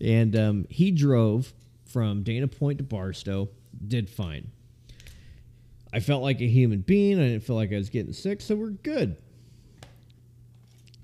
And 0.00 0.34
um, 0.34 0.66
he 0.70 0.90
drove 0.90 1.52
from 1.84 2.22
Dana 2.22 2.48
Point 2.48 2.78
to 2.78 2.84
Barstow. 2.84 3.50
Did 3.86 4.08
fine. 4.08 4.50
I 5.92 6.00
felt 6.00 6.22
like 6.22 6.40
a 6.40 6.48
human 6.48 6.80
being. 6.80 7.20
I 7.20 7.28
didn't 7.28 7.44
feel 7.44 7.56
like 7.56 7.70
I 7.72 7.76
was 7.76 7.90
getting 7.90 8.14
sick, 8.14 8.40
so 8.40 8.54
we're 8.54 8.70
good. 8.70 9.16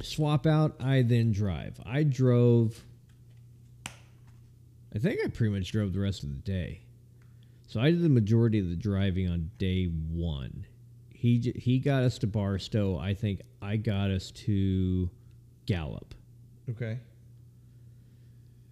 Swap 0.00 0.46
out, 0.46 0.76
I 0.80 1.02
then 1.02 1.32
drive. 1.32 1.80
I 1.84 2.02
drove, 2.04 2.84
I 4.94 4.98
think 4.98 5.20
I 5.24 5.28
pretty 5.28 5.52
much 5.54 5.72
drove 5.72 5.92
the 5.92 6.00
rest 6.00 6.22
of 6.22 6.30
the 6.30 6.38
day. 6.38 6.82
So 7.66 7.80
I 7.80 7.90
did 7.90 8.02
the 8.02 8.08
majority 8.08 8.58
of 8.60 8.70
the 8.70 8.76
driving 8.76 9.28
on 9.28 9.50
day 9.58 9.86
one. 9.86 10.64
he 11.10 11.52
he 11.56 11.80
got 11.80 12.04
us 12.04 12.16
to 12.18 12.26
Barstow. 12.28 12.96
I 12.96 13.12
think 13.12 13.42
I 13.60 13.76
got 13.76 14.10
us 14.10 14.30
to 14.46 15.10
Gallup. 15.66 16.14
Okay. 16.70 17.00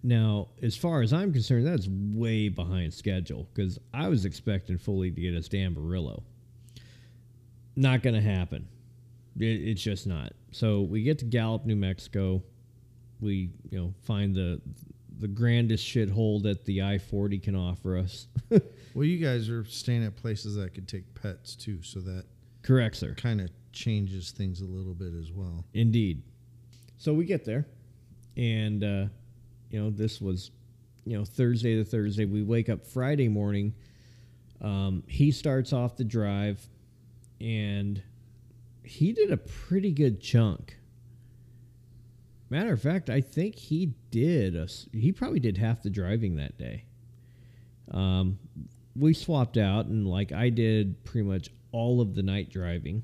Now, 0.01 0.47
as 0.61 0.77
far 0.77 1.01
as 1.01 1.11
I'm 1.11 1.33
concerned, 1.33 1.67
that's 1.67 1.87
way 1.89 2.47
behind 2.47 2.93
schedule 2.93 3.49
because 3.53 3.77
I 3.93 4.07
was 4.07 4.23
expecting 4.23 4.77
fully 4.77 5.11
to 5.11 5.19
get 5.19 5.35
us 5.35 5.49
to 5.49 5.57
Amarillo. 5.57 6.23
Not 7.75 8.01
going 8.01 8.15
to 8.15 8.21
happen. 8.21 8.67
It, 9.39 9.45
it's 9.45 9.81
just 9.81 10.07
not. 10.07 10.33
So 10.51 10.81
we 10.81 11.03
get 11.03 11.19
to 11.19 11.25
Gallup, 11.25 11.65
New 11.65 11.75
Mexico. 11.75 12.43
We 13.19 13.49
you 13.69 13.79
know 13.79 13.93
find 14.03 14.35
the 14.35 14.61
the 15.19 15.27
grandest 15.27 15.85
shithole 15.85 16.43
that 16.43 16.65
the 16.65 16.83
I 16.83 16.97
forty 16.97 17.39
can 17.39 17.55
offer 17.55 17.97
us. 17.97 18.27
Well, 18.93 19.05
you 19.05 19.23
guys 19.23 19.47
are 19.49 19.63
staying 19.63 20.03
at 20.05 20.15
places 20.15 20.55
that 20.55 20.73
could 20.73 20.87
take 20.87 21.03
pets 21.13 21.55
too, 21.55 21.83
so 21.83 21.99
that 21.99 22.25
Correct, 22.63 22.95
sir. 22.95 23.13
kind 23.13 23.39
of 23.39 23.51
changes 23.71 24.31
things 24.31 24.61
a 24.61 24.65
little 24.65 24.95
bit 24.95 25.13
as 25.13 25.31
well. 25.31 25.65
Indeed. 25.75 26.23
So 26.97 27.13
we 27.13 27.25
get 27.25 27.45
there, 27.45 27.67
and 28.37 28.83
uh, 28.83 29.05
you 29.69 29.79
know 29.79 29.91
this 29.91 30.19
was, 30.19 30.49
you 31.05 31.15
know, 31.15 31.25
Thursday 31.25 31.75
to 31.75 31.83
Thursday. 31.83 32.25
We 32.25 32.41
wake 32.41 32.69
up 32.69 32.87
Friday 32.87 33.27
morning. 33.27 33.75
Um, 34.61 35.03
he 35.05 35.29
starts 35.31 35.73
off 35.73 35.95
the 35.95 36.03
drive, 36.03 36.59
and 37.39 38.01
he 38.87 39.11
did 39.13 39.31
a 39.31 39.37
pretty 39.37 39.91
good 39.91 40.21
chunk. 40.21 40.77
Matter 42.49 42.73
of 42.73 42.81
fact, 42.81 43.09
I 43.09 43.21
think 43.21 43.55
he 43.55 43.93
did. 44.09 44.55
A, 44.55 44.67
he 44.93 45.11
probably 45.11 45.39
did 45.39 45.57
half 45.57 45.83
the 45.83 45.89
driving 45.89 46.37
that 46.37 46.57
day. 46.57 46.85
Um, 47.91 48.39
we 48.95 49.13
swapped 49.13 49.57
out, 49.57 49.85
and 49.87 50.07
like 50.07 50.31
I 50.31 50.49
did 50.49 51.03
pretty 51.03 51.27
much 51.27 51.49
all 51.71 52.01
of 52.01 52.15
the 52.15 52.23
night 52.23 52.49
driving 52.49 53.03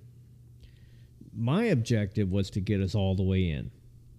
my 1.36 1.66
objective 1.66 2.32
was 2.32 2.50
to 2.52 2.62
get 2.62 2.82
us 2.82 2.96
all 2.96 3.16
the 3.16 3.24
way 3.24 3.50
in. 3.50 3.72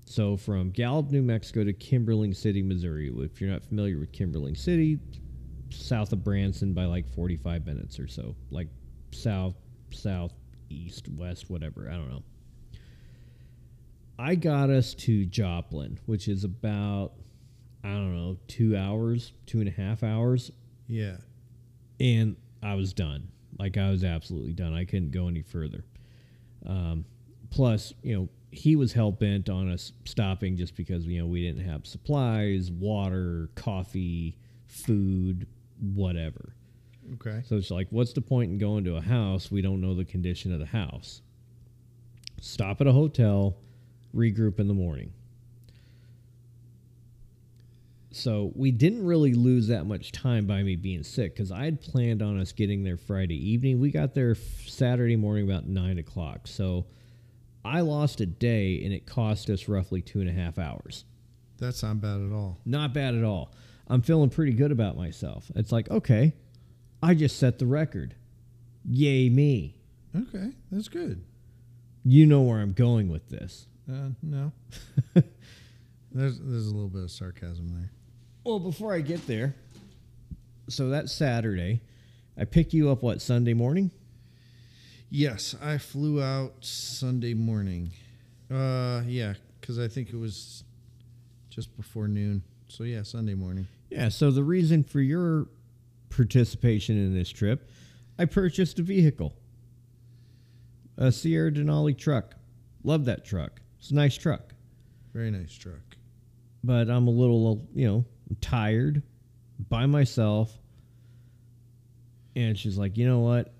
So 0.06 0.36
from 0.36 0.70
Gallup, 0.70 1.10
New 1.10 1.22
Mexico 1.22 1.64
to 1.64 1.72
Kimberling 1.72 2.36
City, 2.36 2.62
Missouri. 2.62 3.12
If 3.18 3.40
you're 3.40 3.50
not 3.50 3.64
familiar 3.64 3.98
with 3.98 4.12
Kimberling 4.12 4.56
City, 4.56 4.98
south 5.70 6.12
of 6.12 6.22
Branson 6.22 6.74
by 6.74 6.84
like 6.84 7.08
45 7.08 7.66
minutes 7.66 7.98
or 7.98 8.06
so, 8.06 8.34
like 8.50 8.68
south, 9.12 9.54
south, 9.90 10.34
east, 10.74 11.08
west, 11.08 11.48
whatever. 11.50 11.88
I 11.88 11.94
don't 11.94 12.10
know. 12.10 12.22
I 14.18 14.34
got 14.34 14.70
us 14.70 14.94
to 14.94 15.26
Joplin, 15.26 15.98
which 16.06 16.28
is 16.28 16.44
about, 16.44 17.12
I 17.82 17.88
don't 17.88 18.14
know, 18.16 18.36
two 18.46 18.76
hours, 18.76 19.32
two 19.46 19.60
and 19.60 19.68
a 19.68 19.72
half 19.72 20.02
hours 20.02 20.50
Yeah. 20.86 21.16
and 22.00 22.36
I 22.62 22.74
was 22.74 22.92
done. 22.92 23.28
Like 23.58 23.76
I 23.76 23.90
was 23.90 24.04
absolutely 24.04 24.52
done. 24.52 24.72
I 24.72 24.84
couldn't 24.84 25.10
go 25.10 25.28
any 25.28 25.42
further. 25.42 25.84
Um, 26.64 27.04
plus, 27.50 27.92
you 28.02 28.14
know, 28.16 28.28
he 28.50 28.76
was 28.76 28.92
hell 28.92 29.10
bent 29.12 29.48
on 29.48 29.68
us 29.70 29.92
stopping 30.04 30.56
just 30.56 30.76
because 30.76 31.06
you 31.06 31.20
know 31.20 31.26
we 31.26 31.42
didn't 31.42 31.64
have 31.68 31.86
supplies, 31.86 32.70
water, 32.70 33.50
coffee, 33.56 34.38
food, 34.68 35.46
whatever. 35.80 36.54
Okay. 37.14 37.42
So 37.46 37.56
it's 37.56 37.70
like, 37.70 37.88
what's 37.90 38.12
the 38.12 38.20
point 38.20 38.50
in 38.50 38.58
going 38.58 38.84
to 38.84 38.96
a 38.96 39.00
house 39.00 39.50
we 39.50 39.62
don't 39.62 39.80
know 39.80 39.94
the 39.94 40.04
condition 40.04 40.52
of 40.52 40.58
the 40.58 40.66
house? 40.66 41.20
Stop 42.40 42.80
at 42.80 42.86
a 42.86 42.92
hotel, 42.92 43.56
regroup 44.14 44.58
in 44.58 44.68
the 44.68 44.74
morning. 44.74 45.12
So 48.10 48.52
we 48.54 48.70
didn't 48.70 49.04
really 49.04 49.34
lose 49.34 49.66
that 49.68 49.86
much 49.86 50.12
time 50.12 50.46
by 50.46 50.62
me 50.62 50.76
being 50.76 51.02
sick 51.02 51.34
because 51.34 51.50
I 51.50 51.64
had 51.64 51.80
planned 51.80 52.22
on 52.22 52.38
us 52.38 52.52
getting 52.52 52.84
there 52.84 52.96
Friday 52.96 53.34
evening. 53.50 53.80
We 53.80 53.90
got 53.90 54.14
there 54.14 54.36
Saturday 54.36 55.16
morning 55.16 55.50
about 55.50 55.66
nine 55.66 55.98
o'clock. 55.98 56.46
So 56.46 56.86
I 57.64 57.80
lost 57.80 58.20
a 58.20 58.26
day 58.26 58.84
and 58.84 58.92
it 58.92 59.04
cost 59.04 59.50
us 59.50 59.68
roughly 59.68 60.00
two 60.00 60.20
and 60.20 60.28
a 60.28 60.32
half 60.32 60.58
hours. 60.58 61.04
That's 61.58 61.82
not 61.82 62.00
bad 62.00 62.20
at 62.20 62.32
all. 62.32 62.60
Not 62.64 62.94
bad 62.94 63.16
at 63.16 63.24
all. 63.24 63.52
I'm 63.88 64.02
feeling 64.02 64.30
pretty 64.30 64.52
good 64.52 64.70
about 64.70 64.96
myself. 64.96 65.50
It's 65.56 65.72
like, 65.72 65.90
okay, 65.90 66.34
I 67.04 67.12
just 67.12 67.38
set 67.38 67.58
the 67.58 67.66
record. 67.66 68.14
Yay, 68.88 69.28
me. 69.28 69.76
Okay, 70.16 70.52
that's 70.72 70.88
good. 70.88 71.22
You 72.02 72.24
know 72.24 72.40
where 72.40 72.60
I'm 72.60 72.72
going 72.72 73.10
with 73.10 73.28
this. 73.28 73.66
Uh, 73.86 74.10
no. 74.22 74.52
there's 76.12 76.38
there's 76.38 76.66
a 76.66 76.74
little 76.74 76.88
bit 76.88 77.02
of 77.02 77.10
sarcasm 77.10 77.68
there. 77.68 77.90
Well, 78.44 78.58
before 78.58 78.94
I 78.94 79.02
get 79.02 79.26
there, 79.26 79.54
so 80.70 80.88
that 80.88 81.10
Saturday, 81.10 81.82
I 82.38 82.46
pick 82.46 82.72
you 82.72 82.90
up, 82.90 83.02
what, 83.02 83.20
Sunday 83.20 83.52
morning? 83.52 83.90
Yes, 85.10 85.54
I 85.62 85.76
flew 85.76 86.22
out 86.22 86.54
Sunday 86.60 87.34
morning. 87.34 87.90
Uh, 88.50 89.02
yeah, 89.06 89.34
because 89.60 89.78
I 89.78 89.88
think 89.88 90.08
it 90.08 90.16
was 90.16 90.64
just 91.50 91.76
before 91.76 92.08
noon. 92.08 92.42
So 92.68 92.84
yeah, 92.84 93.02
Sunday 93.02 93.34
morning. 93.34 93.66
Yeah, 93.90 94.08
so 94.08 94.30
the 94.30 94.42
reason 94.42 94.84
for 94.84 95.00
your 95.02 95.48
participation 96.16 96.96
in 96.96 97.14
this 97.14 97.30
trip, 97.30 97.68
I 98.18 98.24
purchased 98.26 98.78
a 98.78 98.82
vehicle. 98.82 99.34
A 100.96 101.10
Sierra 101.10 101.50
Denali 101.50 101.96
truck. 101.96 102.34
Love 102.84 103.06
that 103.06 103.24
truck. 103.24 103.60
It's 103.78 103.90
a 103.90 103.94
nice 103.94 104.16
truck. 104.16 104.54
Very 105.12 105.30
nice 105.30 105.52
truck. 105.52 105.80
but 106.62 106.88
I'm 106.88 107.06
a 107.08 107.10
little, 107.10 107.62
uh, 107.62 107.78
you 107.78 107.86
know, 107.86 108.04
tired 108.40 109.02
by 109.68 109.86
myself. 109.86 110.56
And 112.36 112.58
she's 112.58 112.76
like, 112.78 112.96
you 112.96 113.06
know 113.06 113.20
what? 113.20 113.52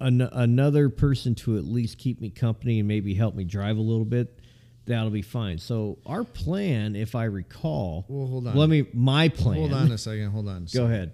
An- 0.00 0.20
another 0.20 0.88
person 0.88 1.34
to 1.36 1.56
at 1.56 1.64
least 1.64 1.98
keep 1.98 2.20
me 2.20 2.30
company 2.30 2.78
and 2.80 2.88
maybe 2.88 3.14
help 3.14 3.34
me 3.34 3.44
drive 3.44 3.76
a 3.78 3.80
little 3.80 4.04
bit. 4.04 4.38
That'll 4.86 5.10
be 5.10 5.22
fine. 5.22 5.58
So 5.58 5.98
our 6.04 6.24
plan, 6.24 6.96
if 6.96 7.14
I 7.14 7.24
recall, 7.24 8.04
Well, 8.08 8.26
hold 8.26 8.46
on. 8.48 8.56
let 8.56 8.68
me 8.68 8.86
my 8.92 9.28
plan. 9.28 9.58
Hold 9.58 9.72
on 9.72 9.92
a 9.92 9.98
second. 9.98 10.30
Hold 10.30 10.48
on. 10.48 10.62
Go 10.64 10.66
second. 10.66 10.90
ahead. 10.92 11.12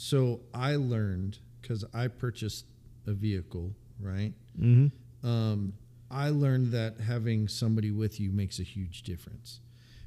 So 0.00 0.42
I 0.54 0.76
learned 0.76 1.38
because 1.60 1.84
I 1.92 2.06
purchased 2.06 2.66
a 3.08 3.12
vehicle, 3.12 3.74
right? 4.00 4.32
Mm-hmm. 4.56 5.26
Um, 5.28 5.72
I 6.08 6.30
learned 6.30 6.70
that 6.70 7.00
having 7.00 7.48
somebody 7.48 7.90
with 7.90 8.20
you 8.20 8.30
makes 8.30 8.60
a 8.60 8.62
huge 8.62 9.02
difference 9.02 9.58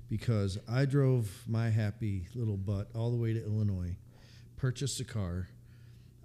because 0.10 0.58
I 0.68 0.86
drove 0.86 1.44
my 1.46 1.70
happy 1.70 2.28
little 2.34 2.56
butt 2.56 2.88
all 2.96 3.12
the 3.12 3.18
way 3.18 3.34
to 3.34 3.44
Illinois, 3.44 3.98
purchased 4.56 5.02
a 5.02 5.04
car. 5.04 5.50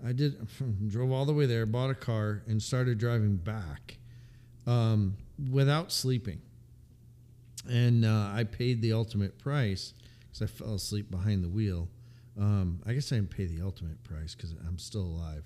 I 0.07 0.13
did 0.13 0.47
drove 0.89 1.11
all 1.11 1.25
the 1.25 1.35
way 1.35 1.47
there, 1.47 1.67
bought 1.67 1.91
a 1.91 1.97
car, 1.97 2.45
and 2.47 2.63
started 2.63 2.99
driving 2.99 3.37
back 3.37 3.99
um, 4.65 5.17
without 5.51 5.91
sleeping. 5.91 6.41
And 7.69 8.05
uh, 8.05 8.31
I 8.33 8.45
paid 8.45 8.81
the 8.81 8.93
ultimate 8.93 9.41
price 9.41 9.93
because 10.29 10.43
I 10.43 10.47
fell 10.47 10.75
asleep 10.75 11.11
behind 11.11 11.43
the 11.43 11.49
wheel. 11.49 11.89
Um, 12.39 12.83
I 12.87 12.93
guess 12.93 13.13
I 13.13 13.17
didn't 13.17 13.31
pay 13.31 13.47
the 13.47 13.63
ultimate 13.63 14.03
price 14.05 14.35
because 14.35 14.55
I'm 14.67 14.79
still 14.79 15.03
alive, 15.03 15.45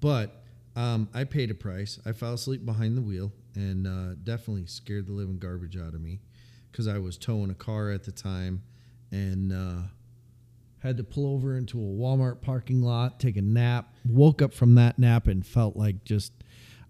but 0.00 0.42
um, 0.76 1.08
I 1.14 1.24
paid 1.24 1.50
a 1.50 1.54
price. 1.54 2.00
I 2.04 2.12
fell 2.12 2.34
asleep 2.34 2.66
behind 2.66 2.96
the 2.96 3.02
wheel 3.02 3.32
and 3.54 3.86
uh, 3.86 4.14
definitely 4.22 4.66
scared 4.66 5.06
the 5.06 5.12
living 5.12 5.38
garbage 5.38 5.76
out 5.76 5.94
of 5.94 6.00
me 6.00 6.20
because 6.70 6.88
I 6.88 6.98
was 6.98 7.16
towing 7.16 7.50
a 7.50 7.54
car 7.54 7.90
at 7.90 8.02
the 8.02 8.10
time 8.10 8.62
and 9.12 9.52
uh, 9.52 9.86
had 10.80 10.96
to 10.96 11.04
pull 11.04 11.32
over 11.32 11.56
into 11.56 11.78
a 11.78 11.82
Walmart 11.82 12.42
parking 12.42 12.82
lot, 12.82 13.20
take 13.20 13.36
a 13.36 13.42
nap. 13.42 13.94
Woke 14.08 14.42
up 14.42 14.52
from 14.52 14.74
that 14.74 14.98
nap 14.98 15.28
and 15.28 15.46
felt 15.46 15.76
like 15.76 16.04
just 16.04 16.32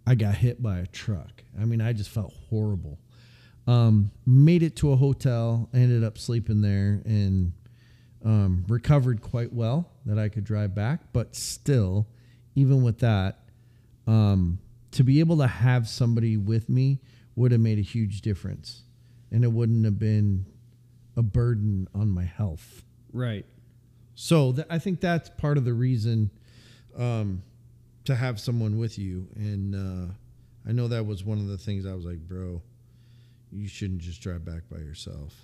I 0.07 0.14
got 0.14 0.37
hit 0.37 0.62
by 0.62 0.78
a 0.78 0.87
truck. 0.87 1.44
I 1.61 1.64
mean, 1.66 1.80
I 1.80 1.92
just 1.92 2.11
felt 2.11 2.33
horrible. 2.48 2.98
Um, 3.66 4.11
made 4.26 4.62
it 4.62 4.76
to 4.76 4.92
a 4.92 4.96
hotel, 4.96 5.68
ended 5.72 6.04
up 6.04 6.18
sleeping 6.18 6.61
there, 6.61 7.02
and 7.04 7.52
um, 8.25 8.65
recovered 8.69 9.21
quite 9.21 9.53
well 9.53 9.91
that 10.07 10.19
I 10.19 10.29
could 10.29 10.45
drive 10.45 10.75
back. 10.75 11.13
But 11.13 11.37
still, 11.37 12.07
even 12.55 12.83
with 12.83 12.99
that, 13.01 13.41
um, 14.07 14.59
to 14.93 15.03
be 15.03 15.21
able 15.21 15.39
to 15.39 15.47
have 15.47 15.89
somebody 15.89 16.37
with 16.37 16.69
me 16.69 17.01
would 17.37 17.53
have 17.53 17.61
made 17.61 17.79
a 17.79 17.83
huge 17.83 18.21
difference, 18.21 18.83
and 19.31 19.45
it 19.45 19.49
wouldn't 19.49 19.85
have 19.85 19.99
been 19.99 20.47
a 21.17 21.23
burden 21.23 21.89
on 21.95 22.09
my 22.11 22.25
health. 22.25 22.83
Right. 23.13 23.45
So 24.15 24.53
th- 24.53 24.67
I 24.71 24.79
think 24.79 25.01
that's 25.01 25.31
part 25.31 25.59
of 25.59 25.65
the 25.65 25.75
reason 25.75 26.31
um, 26.97 27.43
to 28.05 28.15
have 28.15 28.39
someone 28.41 28.79
with 28.79 28.99
you. 28.99 29.29
And 29.35 29.75
uh, 29.75 30.13
I 30.69 30.73
know 30.73 30.89
that 30.89 31.07
was 31.07 31.25
one 31.25 31.39
of 31.39 31.49
the 31.49 31.59
things 31.59 31.87
I 31.87 31.95
was 31.95 32.05
like, 32.05 32.21
bro, 32.21 32.63
you 33.51 33.69
shouldn't 33.69 34.01
just 34.01 34.21
drive 34.21 34.45
back 34.45 34.63
by 34.71 34.79
yourself. 34.79 35.35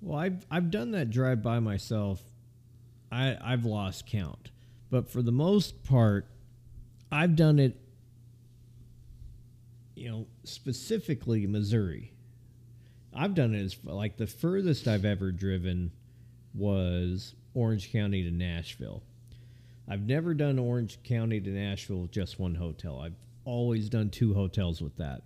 Well, 0.00 0.18
I've 0.18 0.46
I've 0.50 0.70
done 0.70 0.92
that 0.92 1.10
drive 1.10 1.42
by 1.42 1.58
myself. 1.60 2.22
I 3.10 3.36
I've 3.40 3.64
lost 3.64 4.06
count, 4.06 4.50
but 4.90 5.08
for 5.08 5.22
the 5.22 5.32
most 5.32 5.82
part, 5.84 6.26
I've 7.10 7.36
done 7.36 7.58
it. 7.58 7.80
You 9.94 10.10
know, 10.10 10.26
specifically 10.44 11.46
Missouri. 11.46 12.12
I've 13.14 13.34
done 13.34 13.54
it 13.54 13.62
as 13.62 13.76
like 13.84 14.18
the 14.18 14.26
furthest 14.26 14.86
I've 14.86 15.06
ever 15.06 15.32
driven 15.32 15.92
was 16.54 17.34
Orange 17.54 17.90
County 17.90 18.22
to 18.22 18.30
Nashville. 18.30 19.02
I've 19.88 20.02
never 20.02 20.34
done 20.34 20.58
Orange 20.58 21.02
County 21.02 21.40
to 21.40 21.50
Nashville 21.50 22.02
with 22.02 22.10
just 22.10 22.38
one 22.38 22.56
hotel. 22.56 23.00
I've 23.00 23.14
always 23.44 23.88
done 23.88 24.10
two 24.10 24.34
hotels 24.34 24.82
with 24.82 24.96
that. 24.96 25.22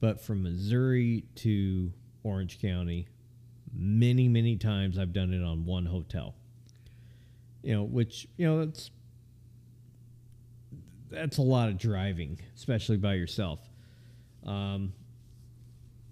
But 0.00 0.20
from 0.20 0.44
Missouri 0.44 1.24
to 1.36 1.92
Orange 2.22 2.60
County, 2.62 3.08
many, 3.72 4.28
many 4.28 4.56
times 4.56 4.98
I've 4.98 5.12
done 5.12 5.32
it 5.32 5.42
on 5.42 5.64
one 5.64 5.86
hotel. 5.86 6.34
You 7.62 7.74
know, 7.74 7.82
which, 7.82 8.26
you 8.36 8.46
know, 8.46 8.64
that's 8.64 8.90
that's 11.10 11.38
a 11.38 11.42
lot 11.42 11.68
of 11.68 11.78
driving, 11.78 12.38
especially 12.54 12.98
by 12.98 13.14
yourself. 13.14 13.60
Um, 14.44 14.92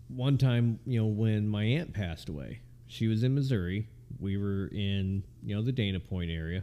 one 0.08 0.38
time, 0.38 0.78
you 0.86 1.00
know, 1.00 1.06
when 1.06 1.48
my 1.48 1.64
aunt 1.64 1.92
passed 1.92 2.28
away, 2.28 2.60
she 2.86 3.06
was 3.08 3.22
in 3.22 3.34
Missouri. 3.34 3.88
We 4.18 4.36
were 4.36 4.68
in, 4.68 5.22
you 5.42 5.54
know, 5.54 5.62
the 5.62 5.72
Dana 5.72 6.00
Point 6.00 6.30
area. 6.30 6.62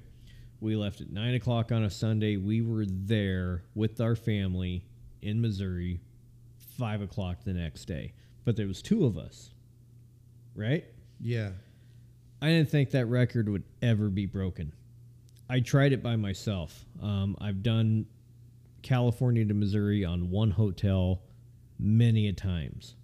We 0.59 0.75
left 0.75 1.01
at 1.01 1.11
nine 1.11 1.35
o'clock 1.35 1.71
on 1.71 1.83
a 1.83 1.89
Sunday. 1.89 2.37
We 2.37 2.61
were 2.61 2.85
there 2.87 3.63
with 3.75 3.99
our 3.99 4.15
family 4.15 4.85
in 5.21 5.41
Missouri, 5.41 5.99
five 6.77 7.01
o'clock 7.01 7.43
the 7.43 7.53
next 7.53 7.85
day. 7.85 8.13
But 8.45 8.55
there 8.55 8.67
was 8.67 8.81
two 8.81 9.05
of 9.05 9.17
us, 9.17 9.51
right? 10.55 10.85
Yeah. 11.19 11.51
I 12.41 12.47
didn't 12.47 12.69
think 12.69 12.91
that 12.91 13.05
record 13.05 13.47
would 13.49 13.63
ever 13.81 14.09
be 14.09 14.25
broken. 14.25 14.73
I 15.49 15.59
tried 15.59 15.93
it 15.93 16.03
by 16.03 16.15
myself. 16.15 16.85
Um, 17.01 17.37
I've 17.39 17.63
done 17.63 18.05
California 18.81 19.45
to 19.45 19.53
Missouri 19.53 20.03
on 20.03 20.29
one 20.29 20.51
hotel 20.51 21.21
many 21.79 22.27
a 22.27 22.33
times. 22.33 22.95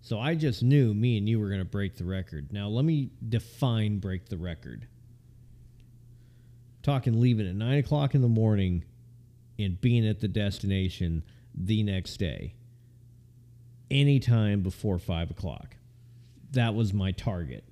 So 0.00 0.20
I 0.20 0.34
just 0.34 0.62
knew 0.62 0.92
me 0.92 1.16
and 1.16 1.28
you 1.28 1.40
were 1.40 1.48
going 1.48 1.60
to 1.60 1.64
break 1.64 1.96
the 1.96 2.04
record. 2.04 2.52
Now 2.52 2.68
let 2.68 2.84
me 2.84 3.10
define 3.26 3.98
break 3.98 4.28
the 4.28 4.36
record. 4.36 4.86
Talking 6.82 7.20
leaving 7.20 7.48
at 7.48 7.54
nine 7.54 7.78
o'clock 7.78 8.14
in 8.14 8.20
the 8.20 8.28
morning 8.28 8.84
and 9.58 9.80
being 9.80 10.06
at 10.06 10.20
the 10.20 10.28
destination 10.28 11.22
the 11.54 11.82
next 11.82 12.18
day. 12.18 12.54
Anytime 13.90 14.62
before 14.62 14.98
five 14.98 15.30
o'clock. 15.30 15.76
That 16.54 16.74
was 16.74 16.92
my 16.92 17.12
target. 17.12 17.64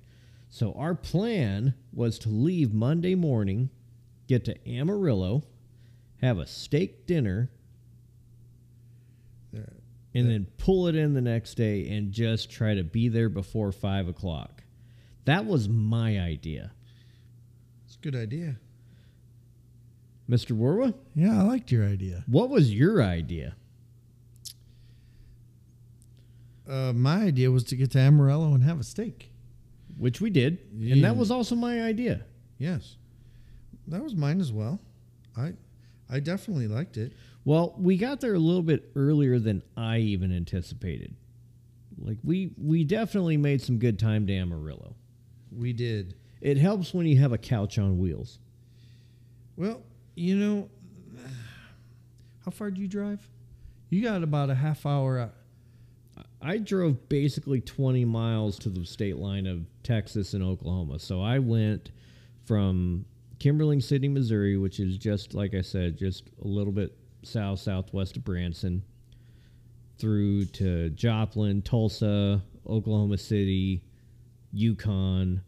So 0.49 0.73
our 0.73 0.93
plan 0.95 1.73
was 1.91 2.19
to 2.19 2.29
leave 2.29 2.73
Monday 2.73 3.15
morning, 3.15 3.69
get 4.27 4.45
to 4.45 4.69
Amarillo, 4.69 5.43
have 6.21 6.37
a 6.37 6.45
steak 6.45 7.05
dinner, 7.07 7.49
and 10.15 10.29
then 10.29 10.47
pull 10.57 10.87
it 10.87 10.95
in 10.95 11.13
the 11.13 11.21
next 11.21 11.55
day 11.55 11.89
and 11.89 12.11
just 12.11 12.51
try 12.51 12.75
to 12.75 12.83
be 12.83 13.07
there 13.07 13.29
before 13.29 13.71
five 13.71 14.07
o'clock. 14.07 14.63
That 15.25 15.45
was 15.45 15.67
my 15.69 16.19
idea. 16.19 16.71
It's 17.85 17.95
a 17.95 17.99
good 17.99 18.15
idea. 18.15 18.57
Mr. 20.29 20.55
Warwa, 20.57 20.93
Yeah, 21.15 21.41
I 21.41 21.43
liked 21.43 21.71
your 21.71 21.85
idea. 21.85 22.23
what 22.27 22.49
was 22.49 22.73
your 22.73 23.01
idea? 23.01 23.55
Uh, 26.67 26.93
my 26.93 27.23
idea 27.23 27.51
was 27.51 27.63
to 27.65 27.75
get 27.75 27.91
to 27.91 27.99
Amarillo 27.99 28.53
and 28.53 28.63
have 28.63 28.79
a 28.79 28.83
steak. 28.83 29.31
Which 29.97 30.19
we 30.21 30.31
did, 30.31 30.57
and 30.73 31.03
that 31.03 31.15
was 31.15 31.29
also 31.29 31.55
my 31.55 31.83
idea. 31.83 32.25
Yes. 32.57 32.97
That 33.87 34.01
was 34.01 34.15
mine 34.15 34.39
as 34.39 34.51
well. 34.51 34.79
I 35.37 35.53
I 36.09 36.19
definitely 36.19 36.67
liked 36.67 36.97
it. 36.97 37.13
Well, 37.45 37.75
we 37.77 37.97
got 37.97 38.21
there 38.21 38.33
a 38.33 38.39
little 38.39 38.63
bit 38.63 38.91
earlier 38.95 39.37
than 39.39 39.61
I 39.77 39.99
even 39.99 40.35
anticipated. 40.35 41.15
Like 41.99 42.17
we 42.23 42.51
we 42.57 42.83
definitely 42.83 43.37
made 43.37 43.61
some 43.61 43.77
good 43.77 43.99
time 43.99 44.25
to 44.27 44.33
Amarillo. 44.33 44.95
We 45.51 45.73
did. 45.73 46.15
It 46.41 46.57
helps 46.57 46.93
when 46.93 47.05
you 47.05 47.17
have 47.19 47.31
a 47.31 47.37
couch 47.37 47.77
on 47.77 47.99
wheels. 47.99 48.39
Well, 49.55 49.81
you 50.15 50.35
know, 50.35 50.69
how 52.45 52.51
far 52.51 52.71
do 52.71 52.81
you 52.81 52.87
drive? 52.87 53.29
You 53.89 54.01
got 54.01 54.23
about 54.23 54.49
a 54.49 54.55
half 54.55 54.85
hour. 54.85 55.31
I 56.43 56.57
drove 56.57 57.07
basically 57.09 57.61
20 57.61 58.05
miles 58.05 58.59
to 58.59 58.69
the 58.69 58.85
state 58.85 59.17
line 59.17 59.47
of 59.47 59.65
Texas 59.83 60.33
and 60.33 60.43
Oklahoma. 60.43 60.99
So 60.99 61.21
I 61.21 61.39
went 61.39 61.91
from 62.45 63.05
Kimberling 63.39 63.81
City, 63.81 64.07
Missouri, 64.09 64.57
which 64.57 64.79
is 64.79 64.97
just 64.97 65.33
like 65.33 65.53
I 65.53 65.61
said, 65.61 65.97
just 65.97 66.29
a 66.43 66.47
little 66.47 66.73
bit 66.73 66.97
south 67.23 67.59
southwest 67.59 68.17
of 68.17 68.25
Branson, 68.25 68.83
through 69.97 70.45
to 70.45 70.89
Joplin, 70.89 71.61
Tulsa, 71.61 72.41
Oklahoma 72.67 73.17
City, 73.17 73.81
Yukon, 74.51 75.41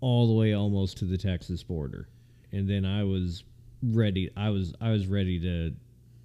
all 0.00 0.28
the 0.28 0.34
way 0.34 0.54
almost 0.54 0.98
to 0.98 1.04
the 1.04 1.18
Texas 1.18 1.62
border. 1.64 2.08
And 2.52 2.68
then 2.68 2.84
I 2.84 3.02
was 3.02 3.44
ready 3.82 4.30
I 4.36 4.50
was 4.50 4.74
I 4.80 4.90
was 4.90 5.06
ready 5.06 5.40
to 5.40 5.74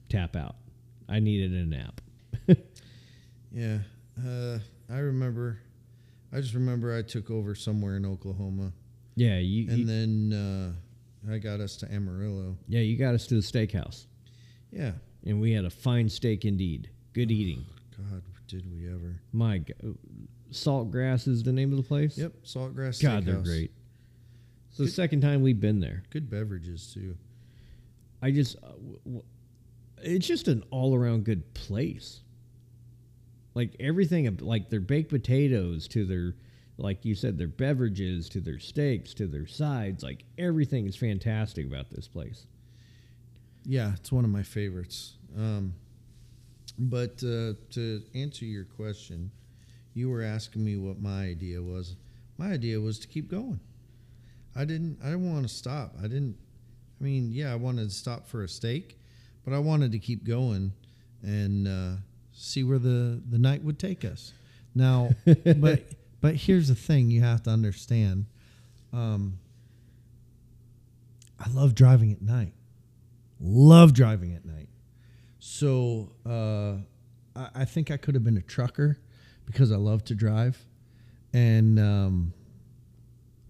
tap 0.10 0.36
out. 0.36 0.56
I 1.10 1.20
needed 1.20 1.52
a 1.54 1.66
nap. 1.66 2.02
Yeah. 3.54 3.80
Uh, 4.18 4.60
I 4.90 4.98
remember. 5.00 5.60
I 6.32 6.42
just 6.42 6.54
remember 6.56 6.96
I 6.98 7.02
took 7.04 7.30
over 7.30 7.54
somewhere 7.54 7.96
in 7.96 8.06
Oklahoma, 8.06 8.74
Yeah, 9.16 9.38
you, 9.38 9.70
and 9.70 9.80
you- 9.80 9.86
then 9.86 10.34
uh, 11.28 11.32
I 11.32 11.38
got 11.38 11.60
us 11.60 11.78
to 11.78 11.92
Amarillo. 11.94 12.58
yeah, 12.68 12.80
you 12.82 12.98
got 12.98 13.14
us 13.14 13.28
to 13.28 13.36
the 13.36 13.42
steakhouse, 13.42 14.08
Yeah. 14.72 14.94
and 15.26 15.40
we 15.40 15.52
had 15.52 15.66
a 15.66 15.70
fine 15.70 16.10
steak 16.10 16.44
indeed. 16.44 16.90
Good 17.14 17.30
eating. 17.32 17.66
God, 17.96 18.24
did 18.48 18.66
we 18.72 18.88
ever? 18.88 19.22
My 19.32 19.60
God. 19.60 19.96
Saltgrass 20.52 21.28
is 21.28 21.44
the 21.44 21.54
name 21.54 21.70
of 21.72 21.78
the 21.78 21.84
place. 21.84 22.18
Yep. 22.18 22.34
Saltgrass. 22.44 23.00
God, 23.02 23.26
they're 23.26 23.36
Steakhouse. 23.36 23.44
great. 23.46 23.72
It's 24.70 24.78
the 24.80 24.88
second 24.88 25.22
time 25.22 25.44
we've 25.44 25.60
been 25.60 25.80
there. 25.82 26.02
Good 26.10 26.32
beverages 26.32 26.92
too. 26.92 27.16
I 28.24 28.32
just, 28.32 28.56
uh, 28.64 28.70
w- 28.70 29.00
w- 29.06 29.24
it's 30.02 30.26
just 30.26 30.48
an 30.48 30.64
all 30.72 30.96
around 30.96 31.26
good 31.26 31.54
place. 31.54 32.22
Like 33.56 33.76
everything, 33.80 34.38
like 34.42 34.70
their 34.70 34.82
baked 34.82 35.10
potatoes 35.10 35.88
to 35.90 36.06
their, 36.06 36.36
like 36.78 37.06
you 37.06 37.16
said, 37.16 37.38
their 37.38 37.48
beverages 37.48 38.30
to 38.30 38.42
their 38.42 38.60
steaks 38.60 39.14
to 39.16 39.28
their 39.28 39.46
sides. 39.46 40.04
Like 40.04 40.24
everything 40.38 40.88
is 40.88 40.96
fantastic 40.96 41.68
about 41.68 41.90
this 41.92 42.08
place. 42.08 42.48
Yeah, 43.66 43.94
it's 43.94 44.12
one 44.12 44.26
of 44.26 44.32
my 44.32 44.44
favorites. 44.44 45.14
Um, 45.38 45.74
but 46.78 47.24
uh, 47.24 47.54
to 47.72 48.02
answer 48.16 48.46
your 48.46 48.66
question, 48.66 49.32
you 49.94 50.10
were 50.10 50.24
asking 50.24 50.64
me 50.64 50.76
what 50.76 51.00
my 51.00 51.26
idea 51.26 51.62
was. 51.62 51.96
My 52.38 52.52
idea 52.52 52.82
was 52.82 52.98
to 53.00 53.08
keep 53.08 53.30
going. 53.30 53.60
I 54.56 54.66
didn't. 54.66 54.98
I 55.02 55.08
didn't 55.08 55.32
want 55.32 55.48
to 55.48 55.54
stop. 55.54 55.96
I 56.00 56.04
didn't. 56.04 56.36
I 57.00 57.04
mean, 57.04 57.32
yeah, 57.32 57.52
I 57.52 57.56
wanted 57.56 57.90
to 57.90 57.96
stop 57.96 58.28
for 58.28 58.44
a 58.44 58.50
steak, 58.50 58.98
but 59.46 59.54
I 59.54 59.60
wanted 59.60 59.92
to 59.92 60.00
keep 60.00 60.24
going 60.24 60.74
and 61.22 61.68
uh, 61.68 61.96
see 62.44 62.64
where 62.64 62.80
the 62.80 63.22
the 63.30 63.38
night 63.38 63.64
would 63.64 63.80
take 63.80 64.04
us. 64.06 64.34
Now, 64.76 65.12
but 65.58 65.84
but 66.22 66.36
here's 66.36 66.68
the 66.68 66.76
thing: 66.76 67.10
you 67.10 67.22
have 67.22 67.44
to 67.44 67.50
understand. 67.50 68.26
Um, 68.92 69.40
I 71.40 71.50
love 71.50 71.76
driving 71.76 72.12
at 72.12 72.22
night 72.22 72.54
love 73.44 73.94
driving 73.94 74.34
at 74.34 74.46
night. 74.46 74.70
So 75.40 76.14
uh, 76.26 76.78
I, 77.36 77.62
I 77.62 77.66
think 77.66 77.92
I 77.92 77.98
could 77.98 78.16
have 78.16 78.24
been 78.24 78.38
a 78.38 78.42
trucker 78.42 78.98
because 79.46 79.72
I 79.72 79.76
love 79.76 80.06
to 80.06 80.16
drive, 80.16 80.58
and 81.34 81.78
um, 81.80 82.34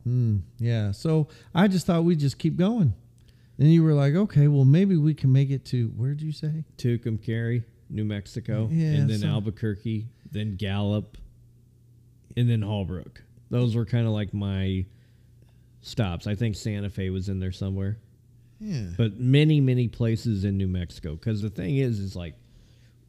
hmm, 0.04 0.38
yeah. 0.58 0.92
So 0.92 1.28
I 1.54 1.68
just 1.68 1.86
thought 1.86 2.04
we'd 2.04 2.20
just 2.20 2.40
keep 2.40 2.58
going. 2.58 2.94
And 3.60 3.72
you 3.72 3.84
were 3.84 3.94
like, 3.94 4.16
okay, 4.16 4.48
well 4.48 4.66
maybe 4.66 4.98
we 4.98 5.14
can 5.14 5.32
make 5.32 5.52
it 5.52 5.64
to 5.66 5.90
where 5.90 6.10
did 6.10 6.24
you 6.24 6.32
say? 6.32 6.66
Tucumcari, 6.78 7.64
New 7.94 8.04
Mexico, 8.04 8.68
Yeah, 8.72 8.88
and 8.94 9.10
then 9.10 9.20
so- 9.20 9.28
Albuquerque, 9.28 10.08
then 10.32 10.56
Gallup, 10.56 11.18
and 12.36 12.50
then 12.50 12.62
Holbrook. 12.62 13.24
Those 13.50 13.76
were 13.76 13.86
kind 13.86 14.08
of 14.08 14.14
like 14.14 14.34
my 14.34 14.86
stops. 15.82 16.26
I 16.28 16.34
think 16.36 16.56
Santa 16.56 16.90
Fe 16.90 17.10
was 17.12 17.30
in 17.30 17.40
there 17.40 17.52
somewhere, 17.52 18.00
Yeah, 18.60 18.88
but 18.98 19.20
many, 19.20 19.62
many 19.62 19.88
places 19.88 20.44
in 20.44 20.58
New 20.58 20.68
Mexico. 20.68 21.14
Because 21.14 21.42
the 21.42 21.50
thing 21.52 21.78
is, 21.78 22.00
is 22.00 22.16
like 22.16 22.34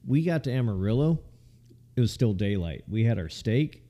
we 0.06 0.22
got 0.22 0.44
to 0.44 0.52
Amarillo, 0.52 1.18
it 1.96 2.00
was 2.00 2.12
still 2.12 2.34
daylight. 2.34 2.84
We 2.88 3.04
had 3.04 3.18
our 3.18 3.28
steak. 3.30 3.82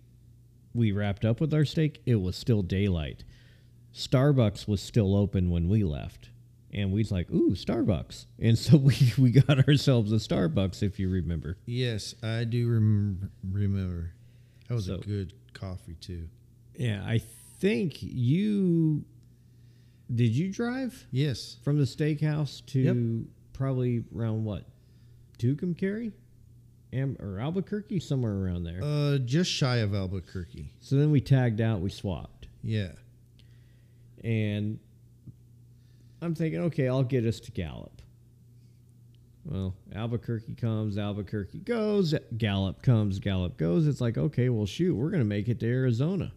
We 0.75 0.93
wrapped 0.93 1.25
up 1.25 1.41
with 1.41 1.53
our 1.55 1.65
steak. 1.65 2.03
It 2.07 2.17
was 2.17 2.37
still 2.37 2.63
daylight. 2.63 3.25
Starbucks 3.93 4.69
was 4.69 4.81
still 4.83 5.17
open 5.17 5.51
when 5.51 5.69
we 5.69 5.83
left. 5.85 6.31
And 6.75 6.91
we 6.93 7.01
was 7.01 7.13
like, 7.13 7.31
ooh, 7.31 7.51
Starbucks. 7.53 8.27
And 8.41 8.59
so 8.59 8.77
we, 8.89 8.97
we 9.17 9.31
got 9.31 9.69
ourselves 9.69 10.13
a 10.13 10.17
Starbucks, 10.17 10.83
if 10.83 10.99
you 10.99 11.09
remember. 11.09 11.57
yes, 11.67 12.15
I 12.23 12.45
do 12.45 12.69
rem- 12.69 13.31
remember. 13.49 14.13
That 14.69 14.75
was 14.75 14.87
So- 14.87 14.95
a 14.97 14.99
good 14.99 15.33
coffee 15.53 15.95
too. 16.01 16.29
Yeah, 16.77 17.05
I 17.07 17.19
think 17.61 17.99
you 18.03 19.05
did 20.15 20.31
you 20.37 20.51
drive 20.53 21.07
Yes, 21.13 21.57
from 21.63 21.79
the 21.79 21.85
steakhouse 21.85 22.65
to 22.67 22.81
Yep. 22.81 23.27
probably 23.53 24.05
around 24.15 24.45
what? 24.45 24.65
Tucumcari? 25.39 26.13
Am 26.93 27.17
or 27.21 27.39
Albuquerque, 27.41 28.01
somewhere 28.01 28.33
around 28.35 28.65
there. 28.65 28.81
uh, 28.83 29.19
just 29.19 29.51
shy 29.51 29.77
of 29.79 29.95
Albuquerque. 29.95 30.73
so 30.81 30.97
then 30.97 31.11
we 31.11 31.21
tagged 31.21 31.61
out, 31.61 31.81
we 31.81 31.91
swapped. 31.91 32.49
Yeah, 32.63 32.93
And 34.23 34.79
I'm 36.25 36.35
thinking, 36.35 36.61
okay, 36.63 36.89
I'll 36.89 37.03
get 37.03 37.27
us 37.27 37.39
to 37.41 37.53
Gallup. 37.53 38.01
Well, 39.45 39.75
Albuquerque 39.95 40.55
comes, 40.55 40.97
Albuquerque 40.97 41.59
goes, 41.61 42.15
Gallup 42.39 42.81
comes, 42.81 43.19
Gallup 43.19 43.59
goes. 43.59 43.87
It's 43.87 44.01
like, 44.01 44.17
okay, 44.17 44.49
well, 44.49 44.65
shoot, 44.65 44.95
we're 44.95 45.11
going 45.11 45.21
to 45.21 45.29
make 45.29 45.49
it 45.49 45.61
to 45.61 45.67
Arizona. 45.67 46.33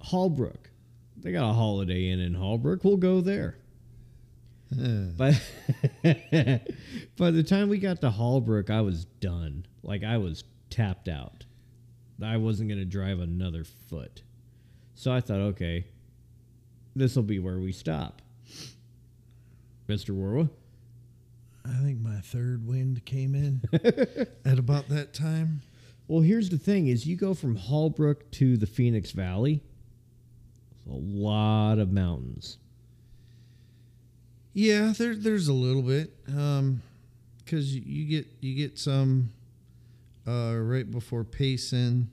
Holbrook. 0.00 0.70
They 1.18 1.32
got 1.32 1.48
a 1.48 1.52
Holiday 1.52 2.08
Inn 2.08 2.20
in 2.20 2.34
Holbrook. 2.34 2.84
We'll 2.84 2.96
go 2.96 3.20
there. 3.20 3.58
Uh, 4.72 5.08
But 5.16 5.34
by 7.18 7.30
the 7.30 7.44
time 7.46 7.68
we 7.68 7.78
got 7.78 8.00
to 8.00 8.10
Holbrook, 8.10 8.70
I 8.70 8.80
was 8.80 9.04
done. 9.04 9.66
Like 9.82 10.04
I 10.04 10.16
was 10.16 10.44
tapped 10.70 11.08
out. 11.08 11.44
I 12.22 12.38
wasn't 12.38 12.70
going 12.70 12.80
to 12.80 12.86
drive 12.86 13.20
another 13.20 13.64
foot. 13.64 14.22
So 14.94 15.12
I 15.12 15.20
thought, 15.20 15.40
okay, 15.40 15.86
this 16.96 17.14
will 17.14 17.24
be 17.24 17.38
where 17.38 17.58
we 17.58 17.72
stop. 17.72 18.22
Mr. 19.88 20.10
Warwa? 20.10 20.48
I 21.66 21.82
think 21.82 22.00
my 22.00 22.20
third 22.20 22.66
wind 22.66 23.04
came 23.04 23.34
in 23.34 23.62
at 24.44 24.58
about 24.58 24.88
that 24.88 25.14
time. 25.14 25.62
Well, 26.08 26.20
here's 26.20 26.50
the 26.50 26.58
thing 26.58 26.88
is 26.88 27.06
you 27.06 27.16
go 27.16 27.32
from 27.32 27.56
Holbrook 27.56 28.30
to 28.32 28.56
the 28.56 28.66
Phoenix 28.66 29.12
Valley. 29.12 29.62
A 30.86 30.92
lot 30.92 31.78
of 31.78 31.90
mountains. 31.90 32.58
Yeah, 34.52 34.92
there, 34.96 35.16
there's 35.16 35.48
a 35.48 35.54
little 35.54 35.82
bit, 35.82 36.12
um, 36.28 36.82
because 37.38 37.74
you, 37.74 37.82
you 37.84 38.04
get 38.06 38.26
you 38.40 38.54
get 38.54 38.78
some 38.78 39.30
uh, 40.28 40.54
right 40.56 40.88
before 40.88 41.24
Payson, 41.24 42.10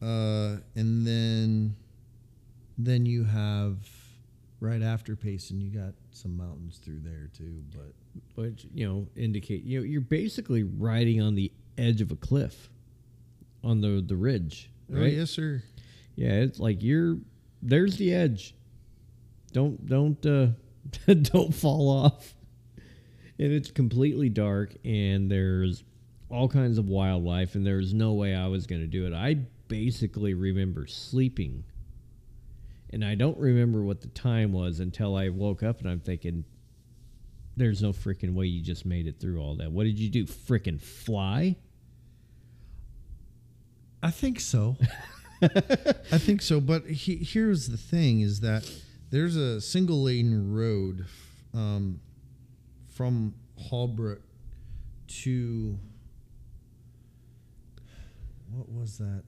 uh, 0.00 0.56
and 0.76 1.06
then 1.06 1.74
then 2.78 3.06
you 3.06 3.24
have 3.24 3.78
right 4.60 4.82
after 4.82 5.16
Payson, 5.16 5.60
you 5.60 5.70
got 5.70 5.94
some 6.14 6.36
mountains 6.36 6.78
through 6.78 7.00
there 7.00 7.30
too. 7.36 7.62
But 7.74 8.42
Which, 8.42 8.66
you 8.74 8.88
know, 8.88 9.06
indicate 9.16 9.64
you 9.64 9.80
know, 9.80 9.84
you're 9.84 10.00
basically 10.00 10.62
riding 10.62 11.20
on 11.20 11.34
the 11.34 11.52
edge 11.78 12.00
of 12.00 12.10
a 12.10 12.16
cliff 12.16 12.70
on 13.64 13.80
the 13.80 14.02
the 14.06 14.16
ridge. 14.16 14.70
oh 14.92 15.00
Right? 15.00 15.12
yes, 15.12 15.30
sir. 15.30 15.62
Yeah, 16.16 16.32
it's 16.32 16.58
like 16.58 16.82
you're 16.82 17.18
there's 17.62 17.96
the 17.96 18.12
edge. 18.14 18.54
Don't 19.52 19.86
don't 19.86 20.24
uh 20.26 20.48
don't 21.22 21.54
fall 21.54 21.88
off. 21.88 22.34
And 23.38 23.52
it's 23.52 23.70
completely 23.70 24.28
dark 24.28 24.74
and 24.84 25.30
there's 25.30 25.84
all 26.28 26.48
kinds 26.48 26.78
of 26.78 26.88
wildlife 26.88 27.54
and 27.54 27.66
there's 27.66 27.92
no 27.92 28.12
way 28.12 28.34
I 28.34 28.46
was 28.46 28.66
going 28.66 28.80
to 28.80 28.86
do 28.86 29.06
it. 29.06 29.12
I 29.12 29.34
basically 29.68 30.34
remember 30.34 30.86
sleeping. 30.86 31.64
And 32.92 33.04
I 33.04 33.14
don't 33.14 33.38
remember 33.38 33.82
what 33.82 34.02
the 34.02 34.08
time 34.08 34.52
was 34.52 34.80
until 34.80 35.16
I 35.16 35.30
woke 35.30 35.62
up 35.62 35.80
and 35.80 35.88
I'm 35.88 36.00
thinking 36.00 36.44
there's 37.56 37.82
no 37.82 37.92
freaking 37.92 38.34
way 38.34 38.46
you 38.46 38.62
just 38.62 38.84
made 38.84 39.06
it 39.06 39.20
through 39.20 39.40
all 39.40 39.56
that. 39.56 39.72
What 39.72 39.84
did 39.84 39.98
you 39.98 40.10
do? 40.10 40.24
Freaking 40.24 40.80
fly? 40.80 41.56
I 44.02 44.10
think 44.10 44.40
so. 44.40 44.76
I 45.42 46.18
think 46.18 46.42
so. 46.42 46.60
But 46.60 46.86
he, 46.86 47.16
here's 47.16 47.68
the 47.68 47.76
thing: 47.76 48.20
is 48.20 48.40
that 48.40 48.70
there's 49.10 49.36
a 49.36 49.60
single 49.60 50.02
lane 50.02 50.52
road 50.52 51.06
um, 51.54 52.00
from 52.88 53.34
Holbrook 53.58 54.22
to 55.22 55.78
what 58.50 58.68
was 58.68 58.98
that? 58.98 59.22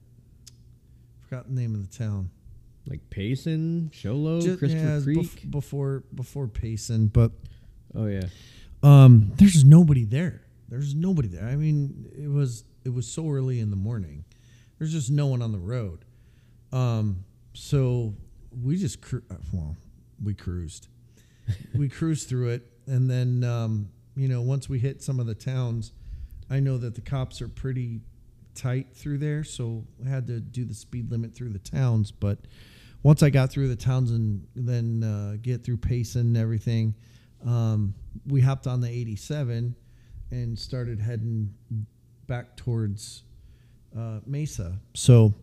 Forgot 1.21 1.47
the 1.47 1.53
name 1.53 1.75
of 1.75 1.89
the 1.89 1.97
town. 1.97 2.29
Like 2.87 3.09
Payson, 3.09 3.89
Show 3.93 4.13
Low, 4.13 4.41
Ju- 4.41 4.57
Christopher 4.57 4.97
yeah, 4.97 5.01
Creek? 5.01 5.19
bef- 5.19 5.51
before 5.51 6.03
before 6.13 6.47
Payson, 6.47 7.07
but 7.07 7.31
oh 7.95 8.05
yeah. 8.05 8.27
um, 8.83 9.31
there's 9.37 9.65
nobody 9.65 10.05
there. 10.05 10.41
There's 10.69 10.93
nobody 10.93 11.27
there. 11.27 11.45
I 11.45 11.55
mean, 11.55 12.11
it 12.15 12.29
was 12.29 12.63
it 12.83 12.93
was 12.93 13.07
so 13.07 13.29
early 13.29 13.59
in 13.59 13.69
the 13.71 13.75
morning. 13.75 14.25
There's 14.77 14.91
just 14.91 15.09
no 15.09 15.27
one 15.27 15.41
on 15.41 15.51
the 15.51 15.57
road. 15.57 16.05
Um, 16.71 17.25
so 17.53 18.13
we 18.63 18.77
just 18.77 19.01
cru- 19.01 19.23
uh, 19.31 19.35
well, 19.51 19.75
we 20.23 20.33
cruised. 20.33 20.87
we 21.75 21.89
cruised 21.89 22.29
through 22.29 22.49
it, 22.49 22.71
and 22.85 23.09
then 23.09 23.43
um, 23.43 23.89
you 24.15 24.27
know 24.27 24.41
once 24.41 24.69
we 24.69 24.79
hit 24.79 25.01
some 25.01 25.19
of 25.19 25.25
the 25.25 25.35
towns, 25.35 25.91
I 26.49 26.59
know 26.59 26.77
that 26.77 26.93
the 26.95 27.01
cops 27.01 27.41
are 27.41 27.47
pretty 27.47 28.01
tight 28.53 28.87
through 28.93 29.17
there, 29.19 29.43
so 29.43 29.85
I 30.05 30.09
had 30.09 30.27
to 30.27 30.39
do 30.39 30.65
the 30.65 30.73
speed 30.73 31.11
limit 31.11 31.33
through 31.33 31.49
the 31.49 31.59
towns. 31.59 32.11
But 32.11 32.39
once 33.05 33.21
I 33.21 33.29
got 33.29 33.51
through 33.51 33.67
the 33.67 33.75
towns 33.75 34.09
and 34.09 34.47
then 34.55 35.03
uh, 35.03 35.37
get 35.39 35.63
through 35.63 35.77
Payson 35.77 36.21
and 36.21 36.37
everything, 36.37 36.95
um, 37.45 37.93
we 38.25 38.41
hopped 38.41 38.65
on 38.65 38.81
the 38.81 38.89
87 38.89 39.75
and 40.31 40.57
started 40.57 40.99
heading 40.99 41.53
back 42.25 42.57
towards 42.57 43.21
uh, 43.95 44.21
Mesa. 44.25 44.79
So, 44.95 45.35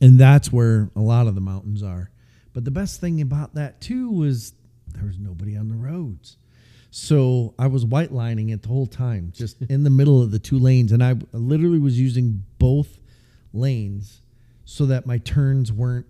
and 0.00 0.18
that's 0.18 0.52
where 0.52 0.90
a 0.96 1.00
lot 1.00 1.28
of 1.28 1.36
the 1.36 1.40
mountains 1.40 1.84
are. 1.84 2.10
But 2.52 2.64
the 2.64 2.72
best 2.72 3.00
thing 3.00 3.20
about 3.20 3.54
that 3.54 3.80
too 3.80 4.10
was 4.10 4.52
there 4.88 5.06
was 5.06 5.16
nobody 5.16 5.56
on 5.56 5.68
the 5.68 5.76
roads. 5.76 6.38
So 6.90 7.54
I 7.56 7.68
was 7.68 7.84
white 7.84 8.10
lining 8.10 8.48
it 8.48 8.62
the 8.62 8.68
whole 8.68 8.88
time, 8.88 9.30
just 9.32 9.62
in 9.68 9.84
the 9.84 9.90
middle 9.90 10.20
of 10.20 10.32
the 10.32 10.40
two 10.40 10.58
lanes. 10.58 10.90
And 10.90 11.04
I 11.04 11.14
literally 11.30 11.78
was 11.78 12.00
using 12.00 12.42
both 12.58 12.98
lanes 13.52 14.22
so 14.64 14.86
that 14.86 15.06
my 15.06 15.18
turns 15.18 15.70
weren't 15.70 16.06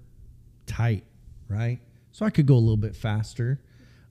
tight, 0.68 1.04
right? 1.48 1.80
So 2.12 2.24
I 2.26 2.30
could 2.30 2.46
go 2.46 2.54
a 2.54 2.58
little 2.58 2.76
bit 2.76 2.94
faster. 2.94 3.60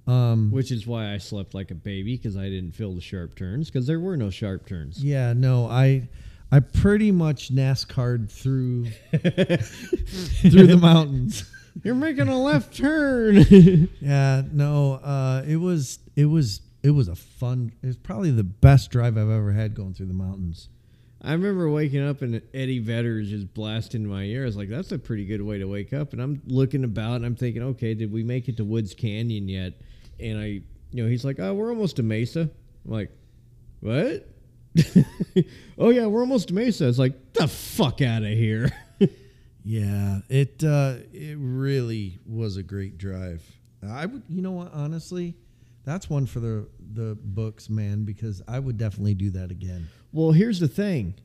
Um, 0.08 0.52
Which 0.52 0.72
is 0.72 0.88
why 0.88 1.14
I 1.14 1.18
slept 1.18 1.54
like 1.54 1.70
a 1.72 1.76
baby 1.76 2.16
because 2.16 2.38
I 2.38 2.44
didn't 2.44 2.72
feel 2.72 2.94
the 2.94 3.02
sharp 3.02 3.36
turns 3.36 3.70
because 3.70 3.86
there 3.88 4.00
were 4.00 4.16
no 4.16 4.30
sharp 4.30 4.66
turns. 4.66 5.04
Yeah, 5.04 5.34
no, 5.34 5.68
I 5.68 6.08
I 6.50 6.62
pretty 6.62 7.12
much 7.12 7.54
NASCAR'd 7.54 8.32
through 8.32 8.86
through 9.12 10.68
the 10.68 10.80
mountains. 10.82 11.50
You're 11.84 11.94
making 11.96 12.28
a 12.30 12.42
left 12.42 12.76
turn. 12.76 13.46
Yeah, 14.02 14.44
no, 14.52 14.94
uh, 14.94 15.44
it 15.46 15.58
was 15.58 16.00
it 16.16 16.26
was 16.26 16.62
it 16.84 16.92
was 16.92 17.10
a 17.10 17.16
fun. 17.16 17.74
It 17.84 17.88
was 17.88 17.98
probably 17.98 18.32
the 18.32 18.46
best 18.46 18.92
drive 18.92 19.18
I've 19.18 19.30
ever 19.30 19.52
had 19.52 19.76
going 19.76 19.94
through 19.94 20.06
the 20.08 20.14
mountains. 20.14 20.70
I 21.22 21.32
remember 21.34 21.70
waking 21.70 22.08
up 22.08 22.22
and 22.22 22.42
Eddie 22.54 22.80
Vedder's 22.80 23.30
just 23.30 23.54
blasting 23.54 24.04
in 24.04 24.10
my 24.10 24.24
ear. 24.24 24.44
I 24.44 24.46
was 24.46 24.56
like, 24.56 24.70
that's 24.70 24.92
a 24.92 25.00
pretty 25.00 25.26
good 25.26 25.42
way 25.42 25.58
to 25.58 25.66
wake 25.66 25.94
up. 25.94 26.14
And 26.14 26.22
I'm 26.22 26.42
looking 26.46 26.84
about 26.84 27.16
and 27.16 27.26
I'm 27.26 27.36
thinking, 27.36 27.64
okay, 27.64 27.94
did 27.94 28.12
we 28.12 28.24
make 28.24 28.48
it 28.48 28.58
to 28.58 28.64
Woods 28.64 28.94
Canyon 28.94 29.50
yet? 29.50 29.74
And 30.20 30.38
I, 30.38 30.62
you 30.92 31.04
know, 31.04 31.10
he's 31.10 31.26
like, 31.26 31.40
oh, 31.40 31.54
we're 31.54 31.70
almost 31.70 31.96
to 31.96 32.04
Mesa. 32.04 32.42
I'm 32.86 32.92
like, 32.92 33.12
what? 33.80 34.28
oh, 35.78 35.90
yeah, 35.90 36.06
we're 36.06 36.22
almost 36.22 36.50
to 36.50 36.54
Mesa. 36.54 36.88
It's 36.88 37.00
like, 37.00 37.34
the 37.34 37.48
fuck 37.48 38.02
out 38.02 38.22
of 38.22 38.30
here. 38.30 38.72
Yeah, 39.70 40.20
it 40.30 40.64
uh, 40.64 40.96
it 41.12 41.36
really 41.38 42.20
was 42.26 42.56
a 42.56 42.64
great 42.64 42.98
drive. 42.98 43.44
I 43.86 44.06
would, 44.06 44.24
you 44.30 44.42
know 44.42 44.54
what, 44.54 44.72
honestly, 44.74 45.36
that's 45.88 46.10
one 46.10 46.26
for 46.26 46.42
the 46.42 46.68
the 46.94 47.18
books, 47.20 47.70
man, 47.70 48.04
because 48.04 48.42
I 48.46 48.60
would 48.60 48.78
definitely 48.78 49.14
do 49.14 49.30
that 49.32 49.52
again. 49.52 49.88
Well, 50.12 50.34
here's 50.34 50.60
the 50.60 50.68
thing. 50.68 51.16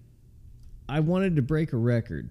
I 0.89 1.01
wanted 1.01 1.35
to 1.37 1.43
break 1.43 1.73
a 1.73 1.77
record. 1.77 2.31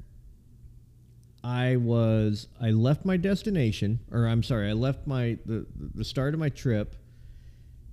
I 1.44 1.76
was 1.76 2.48
I 2.62 2.72
left 2.72 3.04
my 3.04 3.18
destination, 3.18 4.00
or 4.12 4.28
I'm 4.28 4.44
sorry, 4.44 4.70
I 4.70 4.74
left 4.74 5.06
my 5.06 5.40
the 5.46 5.66
the 5.76 6.06
start 6.06 6.34
of 6.34 6.40
my 6.40 6.48
trip 6.48 6.96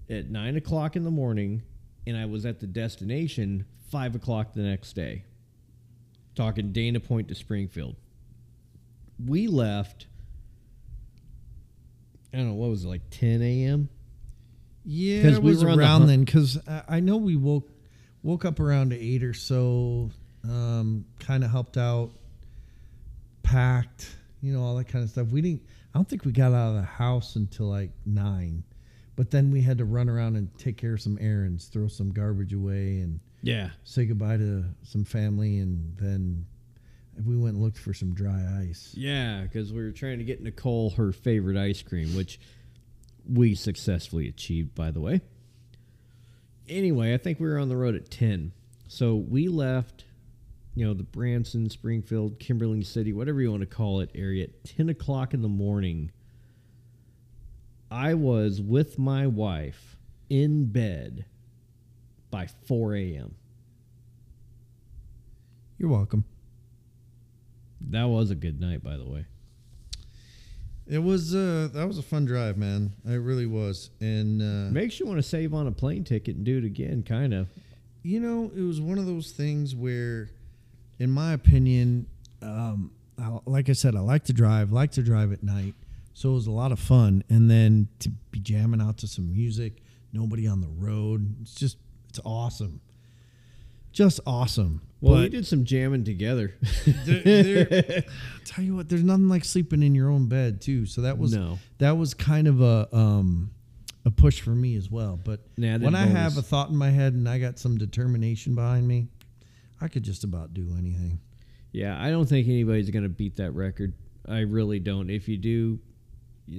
at 0.09 0.31
nine 0.31 0.57
o'clock 0.57 0.95
in 0.95 1.03
the 1.03 1.11
morning, 1.11 1.63
and 2.07 2.17
I 2.17 2.27
was 2.27 2.47
at 2.47 2.61
the 2.61 2.69
destination 2.69 3.67
five 3.91 4.15
o'clock 4.15 4.55
the 4.55 4.63
next 4.63 4.93
day. 4.93 5.25
Talking 6.37 6.71
Dana 6.71 7.01
Point 7.01 7.27
to 7.29 7.35
Springfield. 7.35 7.97
We 9.27 9.49
left. 9.49 10.07
I 12.33 12.37
don't 12.37 12.51
know 12.51 12.55
what 12.55 12.71
was 12.71 12.85
it 12.85 12.89
like 12.89 13.03
10 13.11 13.43
a.m. 13.43 13.89
Yeah, 14.91 15.23
'Cause 15.23 15.37
it 15.37 15.43
we 15.43 15.55
were 15.55 15.69
on 15.69 15.77
the 15.77 15.83
around 15.85 16.07
then 16.07 16.21
because 16.25 16.59
I, 16.67 16.83
I 16.89 17.01
know 17.01 17.19
we 17.19 17.37
woke 17.37 17.71
woke 18.23 18.45
up 18.47 18.59
around 18.59 18.93
eight 18.95 19.23
or 19.23 19.35
so. 19.35 20.11
Um, 20.49 21.05
kind 21.19 21.45
of 21.45 21.51
helped 21.51 21.77
out, 21.77 22.11
packed, 23.43 24.09
you 24.41 24.53
know, 24.53 24.63
all 24.63 24.77
that 24.77 24.89
kind 24.89 25.05
of 25.05 25.11
stuff. 25.11 25.29
We 25.29 25.43
didn't. 25.43 25.63
I 25.95 25.99
don't 25.99 26.09
think 26.09 26.25
we 26.25 26.33
got 26.33 26.53
out 26.53 26.71
of 26.71 26.75
the 26.77 26.83
house 26.83 27.37
until 27.37 27.67
like 27.67 27.91
nine, 28.07 28.63
but 29.17 29.31
then 29.31 29.51
we 29.51 29.61
had 29.63 29.79
to 29.79 29.85
run 29.85 30.09
around 30.09 30.37
and 30.37 30.57
take 30.59 30.77
care 30.77 30.95
of 30.95 31.01
some 31.01 31.19
errands, 31.21 31.67
throw 31.67 31.89
some 31.89 32.11
garbage 32.13 32.53
away, 32.53 33.01
and 33.01 33.21
Yeah. 33.43 33.71
say 33.85 34.05
goodbye 34.07 34.37
to 34.37 34.65
some 34.85 35.05
family, 35.05 35.59
and 35.59 35.97
then 35.97 36.47
we 37.25 37.37
went 37.37 37.55
and 37.57 37.63
looked 37.65 37.79
for 37.79 37.93
some 37.95 38.15
dry 38.15 38.65
ice. 38.69 38.95
Yeah, 38.97 39.43
because 39.43 39.73
we 39.73 39.83
were 39.83 39.93
trying 39.93 40.19
to 40.19 40.25
get 40.25 40.43
Nicole 40.43 40.91
her 40.91 41.11
favorite 41.13 41.57
ice 41.57 41.83
cream, 41.83 42.15
which 42.15 42.39
we 43.29 43.55
successfully 43.55 44.29
achieved, 44.29 44.75
by 44.75 44.91
the 44.91 45.01
way. 45.01 45.21
Anyway, 46.69 47.15
I 47.15 47.19
think 47.19 47.41
we 47.41 47.49
were 47.49 47.59
on 47.59 47.69
the 47.69 47.77
road 47.77 47.95
at 47.95 48.11
10. 48.11 48.53
So 48.89 49.15
we 49.15 49.49
left, 49.49 50.05
you 50.75 50.87
know, 50.87 50.95
the 50.95 51.03
Branson, 51.03 51.69
Springfield, 51.71 52.39
Kimberling 52.39 52.85
City, 52.85 53.13
whatever 53.13 53.41
you 53.41 53.51
want 53.51 53.61
to 53.61 53.67
call 53.67 54.01
it, 54.01 54.11
area 54.15 54.45
at 54.45 54.65
10 54.65 54.89
o'clock 54.89 55.35
in 55.35 55.43
the 55.43 55.49
morning. 55.49 56.11
I 57.91 58.15
was 58.15 58.61
with 58.61 58.99
my 58.99 59.27
wife 59.27 59.97
in 60.29 60.67
bed 60.67 61.25
by 62.31 62.47
4 62.67 62.95
a.m. 62.97 63.35
You're 65.79 65.91
welcome. 65.91 66.25
That 67.81 68.09
was 68.09 68.31
a 68.31 68.35
good 68.35 68.61
night, 68.61 68.83
by 68.83 68.97
the 68.97 69.07
way. 69.07 69.27
It 70.89 70.99
was 70.99 71.35
uh 71.35 71.69
that 71.75 71.87
was 71.87 71.99
a 71.99 72.03
fun 72.03 72.25
drive, 72.25 72.57
man. 72.57 72.95
It 73.05 73.17
really 73.17 73.47
was. 73.47 73.91
And 74.01 74.41
uh 74.43 74.71
Makes 74.73 74.99
you 75.01 75.07
want 75.07 75.19
to 75.19 75.23
save 75.23 75.53
on 75.53 75.67
a 75.67 75.73
plane 75.73 76.05
ticket 76.05 76.37
and 76.37 76.45
do 76.45 76.59
it 76.59 76.65
again, 76.65 77.03
kind 77.03 77.35
of. 77.35 77.49
you 78.03 78.21
know, 78.21 78.51
it 78.57 78.63
was 78.63 78.81
one 78.81 78.99
of 78.99 79.07
those 79.07 79.33
things 79.33 79.75
where 79.75 80.31
in 80.99 81.11
my 81.11 81.33
opinion, 81.33 82.07
um 82.43 82.93
I, 83.21 83.39
like 83.47 83.69
I 83.69 83.73
said, 83.73 83.97
I 83.97 84.01
like 84.01 84.25
to 84.25 84.33
drive, 84.33 84.71
like 84.73 84.93
to 84.93 85.03
drive 85.03 85.33
at 85.33 85.43
night. 85.43 85.75
So 86.15 86.31
it 86.31 86.35
was 86.35 86.47
a 86.47 86.53
lot 86.53 86.73
of 86.73 86.79
fun 86.79 87.23
and 87.29 87.51
then 87.51 87.89
to 88.01 88.09
be 88.31 88.41
jamming 88.41 88.81
out 88.81 88.97
to 88.99 89.07
some 89.07 89.31
music, 89.33 89.83
nobody 90.13 90.47
on 90.49 90.61
the 90.61 90.69
road. 90.69 91.35
It's 91.43 91.55
just 91.55 91.77
it's 92.09 92.21
awesome. 92.25 92.81
Just 93.93 94.21
awesome. 94.27 94.83
Well, 95.01 95.21
we 95.21 95.29
did 95.29 95.47
some 95.47 95.65
jamming 95.65 96.05
together. 96.05 96.55
tell 98.45 98.65
you 98.65 98.75
what, 98.75 98.89
there's 98.89 99.05
nothing 99.05 99.29
like 99.29 99.45
sleeping 99.45 99.83
in 99.83 99.95
your 99.95 100.11
own 100.11 100.27
bed 100.29 100.61
too. 100.61 100.87
So 100.87 101.03
that 101.03 101.19
was 101.19 101.33
No. 101.35 101.59
that 101.79 101.97
was 101.97 102.15
kind 102.15 102.49
of 102.49 102.61
a 102.61 102.89
um 102.93 103.51
a 104.05 104.11
push 104.11 104.41
for 104.41 104.51
me 104.51 104.75
as 104.77 104.91
well. 104.91 105.19
But 105.23 105.41
Nah, 105.57 105.79
when 105.79 105.95
I 105.95 106.07
have 106.07 106.37
a 106.37 106.43
thought 106.43 106.71
in 106.71 106.77
my 106.77 106.91
head 106.91 107.13
and 107.13 107.29
I 107.29 107.39
got 107.39 107.59
some 107.59 107.79
determination 107.79 108.55
behind 108.55 108.89
me, 108.89 109.09
I 109.81 109.89
could 109.89 110.03
just 110.03 110.25
about 110.25 110.55
do 110.55 110.75
anything. 110.79 111.21
Yeah, 111.73 112.01
I 112.03 112.11
don't 112.11 112.27
think 112.27 112.49
anybody's 112.49 112.91
going 112.91 113.03
to 113.03 113.09
beat 113.11 113.37
that 113.37 113.53
record. 113.53 113.93
I 114.27 114.41
really 114.41 114.79
don't. 114.81 115.11
If 115.11 115.29
you 115.29 115.37
do, 115.37 115.79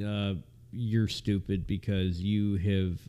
uh, 0.06 0.36
you're 0.72 1.08
stupid 1.08 1.66
because 1.66 2.22
you 2.22 2.58
have 2.58 3.00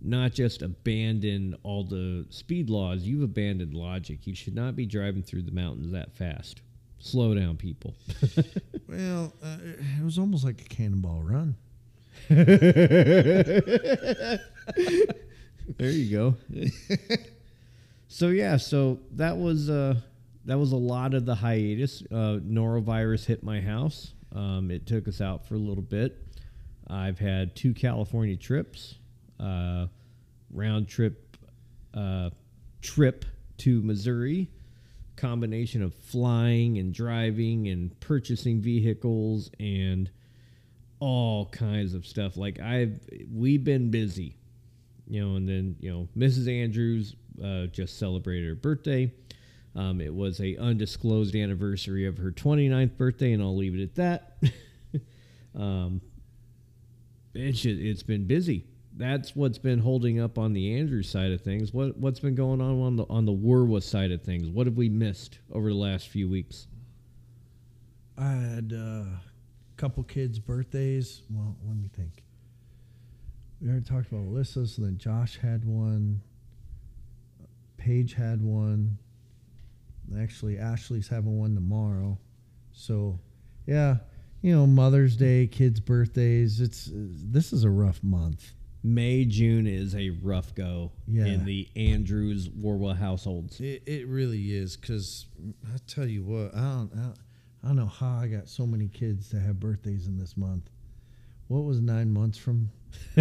not 0.00 0.32
just 0.32 0.62
abandon 0.62 1.56
all 1.62 1.84
the 1.84 2.26
speed 2.30 2.70
laws, 2.70 3.02
you've 3.02 3.22
abandoned 3.22 3.74
logic. 3.74 4.26
You 4.26 4.34
should 4.34 4.54
not 4.54 4.76
be 4.76 4.86
driving 4.86 5.22
through 5.22 5.42
the 5.42 5.52
mountains 5.52 5.92
that 5.92 6.14
fast. 6.14 6.62
Slow 6.98 7.34
down, 7.34 7.56
people. 7.56 7.94
Well, 8.88 9.34
uh, 9.42 9.58
it 9.62 10.02
was 10.02 10.18
almost 10.18 10.44
like 10.44 10.62
a 10.62 10.64
cannonball 10.64 11.20
run. 11.22 11.56
There 15.76 15.90
you 15.90 16.10
go. 16.10 16.34
so 18.08 18.28
yeah, 18.28 18.56
so 18.56 18.98
that 19.12 19.36
was 19.36 19.68
uh 19.68 20.00
that 20.46 20.58
was 20.58 20.72
a 20.72 20.76
lot 20.76 21.12
of 21.12 21.26
the 21.26 21.34
hiatus. 21.34 22.02
Uh, 22.10 22.38
norovirus 22.42 23.26
hit 23.26 23.42
my 23.42 23.60
house. 23.60 24.14
Um, 24.34 24.70
it 24.70 24.86
took 24.86 25.06
us 25.06 25.20
out 25.20 25.46
for 25.46 25.54
a 25.54 25.58
little 25.58 25.82
bit. 25.82 26.16
I've 26.88 27.18
had 27.18 27.54
two 27.54 27.74
California 27.74 28.36
trips, 28.36 28.94
uh, 29.40 29.86
round 30.50 30.88
trip, 30.88 31.36
uh, 31.94 32.30
trip 32.82 33.24
to 33.58 33.82
Missouri, 33.82 34.50
combination 35.16 35.82
of 35.82 35.94
flying 35.94 36.78
and 36.78 36.94
driving 36.94 37.68
and 37.68 37.98
purchasing 38.00 38.60
vehicles 38.60 39.50
and 39.58 40.10
all 41.00 41.46
kinds 41.46 41.94
of 41.94 42.06
stuff. 42.06 42.36
Like 42.36 42.60
I've 42.60 43.00
we've 43.32 43.64
been 43.64 43.90
busy 43.90 44.38
you 45.08 45.24
know, 45.24 45.36
and 45.36 45.48
then 45.48 45.76
you 45.80 45.90
know, 45.90 46.08
Mrs. 46.16 46.48
Andrews 46.48 47.16
uh, 47.42 47.66
just 47.66 47.98
celebrated 47.98 48.48
her 48.48 48.54
birthday. 48.54 49.12
Um, 49.74 50.00
it 50.00 50.14
was 50.14 50.40
a 50.40 50.56
undisclosed 50.56 51.34
anniversary 51.34 52.06
of 52.06 52.18
her 52.18 52.30
29th 52.30 52.96
birthday, 52.96 53.32
and 53.32 53.42
I'll 53.42 53.56
leave 53.56 53.74
it 53.74 53.82
at 53.82 53.94
that. 53.94 54.42
um, 55.58 56.00
it's 57.34 57.60
just, 57.60 57.80
it's 57.80 58.02
been 58.02 58.26
busy. 58.26 58.66
That's 58.98 59.36
what's 59.36 59.58
been 59.58 59.78
holding 59.78 60.18
up 60.18 60.38
on 60.38 60.52
the 60.52 60.76
Andrews 60.76 61.08
side 61.08 61.30
of 61.30 61.40
things. 61.40 61.72
What 61.72 61.96
what's 61.96 62.18
been 62.18 62.34
going 62.34 62.60
on 62.60 62.80
on 62.82 62.96
the 62.96 63.06
on 63.08 63.26
the 63.26 63.32
Warwa 63.32 63.80
side 63.80 64.10
of 64.10 64.22
things? 64.22 64.48
What 64.48 64.66
have 64.66 64.76
we 64.76 64.88
missed 64.88 65.38
over 65.52 65.68
the 65.68 65.76
last 65.76 66.08
few 66.08 66.28
weeks? 66.28 66.66
I 68.18 68.32
had 68.32 68.72
uh, 68.74 68.76
a 68.76 69.20
couple 69.76 70.02
kids' 70.02 70.40
birthdays. 70.40 71.22
Well, 71.30 71.56
let 71.64 71.76
me 71.76 71.88
think. 71.96 72.24
We 73.60 73.68
already 73.68 73.84
talked 73.84 74.10
about 74.10 74.24
Alyssa, 74.24 74.66
so 74.68 74.82
then 74.82 74.98
Josh 74.98 75.38
had 75.38 75.64
one. 75.64 76.20
Paige 77.76 78.14
had 78.14 78.42
one. 78.42 78.98
Actually, 80.18 80.58
Ashley's 80.58 81.06
having 81.06 81.38
one 81.38 81.54
tomorrow. 81.54 82.18
So, 82.72 83.20
yeah, 83.66 83.98
you 84.42 84.52
know, 84.52 84.66
Mother's 84.66 85.16
Day, 85.16 85.46
kids' 85.46 85.78
birthdays. 85.78 86.60
It's 86.60 86.90
this 86.92 87.52
is 87.52 87.62
a 87.62 87.70
rough 87.70 88.02
month. 88.02 88.54
May 88.82 89.24
June 89.24 89.66
is 89.66 89.94
a 89.94 90.10
rough 90.10 90.54
go 90.54 90.92
Yeah. 91.06 91.26
in 91.26 91.44
the 91.44 91.68
Andrews 91.76 92.48
Warwa 92.48 92.96
households. 92.96 93.60
It, 93.60 93.82
it 93.86 94.06
really 94.06 94.54
is 94.54 94.76
because 94.76 95.26
I 95.66 95.78
tell 95.86 96.06
you 96.06 96.22
what, 96.24 96.54
I 96.54 96.60
don't, 96.60 96.90
I 96.94 96.96
don't, 97.02 97.16
I 97.64 97.66
don't 97.68 97.76
know 97.76 97.86
how 97.86 98.18
I 98.20 98.28
got 98.28 98.48
so 98.48 98.66
many 98.66 98.88
kids 98.88 99.30
to 99.30 99.40
have 99.40 99.58
birthdays 99.58 100.06
in 100.06 100.16
this 100.16 100.36
month. 100.36 100.70
What 101.48 101.64
was 101.64 101.80
nine 101.80 102.12
months 102.12 102.38
from? 102.38 102.70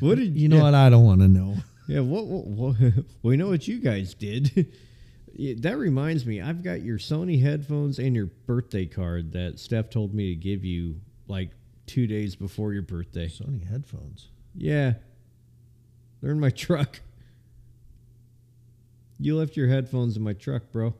What 0.00 0.16
did 0.18 0.36
You 0.36 0.48
know 0.48 0.62
what? 0.62 0.74
I 0.74 0.88
don't 0.90 1.04
want 1.04 1.20
to 1.20 1.28
know. 1.28 1.56
Yeah, 1.88 2.00
what, 2.00 2.26
what, 2.26 2.46
what 2.46 2.76
we 3.22 3.36
know 3.36 3.48
what 3.48 3.68
you 3.68 3.78
guys 3.80 4.14
did. 4.14 4.72
Yeah, 5.34 5.54
that 5.60 5.78
reminds 5.78 6.26
me, 6.26 6.42
I've 6.42 6.62
got 6.62 6.82
your 6.82 6.98
Sony 6.98 7.40
headphones 7.40 7.98
and 7.98 8.14
your 8.14 8.26
birthday 8.26 8.84
card 8.84 9.32
that 9.32 9.58
Steph 9.58 9.88
told 9.88 10.12
me 10.12 10.28
to 10.28 10.34
give 10.38 10.62
you 10.62 10.96
like 11.26 11.52
two 11.92 12.06
days 12.06 12.34
before 12.34 12.72
your 12.72 12.82
birthday. 12.82 13.26
Sony 13.26 13.68
headphones. 13.68 14.28
Yeah, 14.54 14.94
they're 16.20 16.32
in 16.32 16.40
my 16.40 16.48
truck. 16.48 17.00
You 19.20 19.36
left 19.36 19.56
your 19.58 19.68
headphones 19.68 20.16
in 20.16 20.22
my 20.22 20.32
truck, 20.32 20.72
bro. 20.72 20.94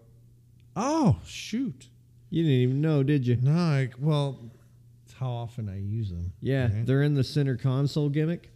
Oh 0.77 1.19
shoot! 1.25 1.89
You 2.29 2.43
didn't 2.43 2.59
even 2.59 2.81
know, 2.83 3.03
did 3.03 3.27
you? 3.27 3.37
No, 3.41 3.53
I, 3.53 3.89
well, 3.99 4.39
it's 5.07 5.15
how 5.15 5.31
often 5.31 5.71
I 5.71 5.79
use 5.79 6.11
them. 6.11 6.35
Yeah, 6.43 6.65
right? 6.65 6.87
they're 6.87 7.03
in 7.03 7.15
the 7.15 7.25
center 7.25 7.57
console 7.57 8.11
gimmick. 8.11 8.51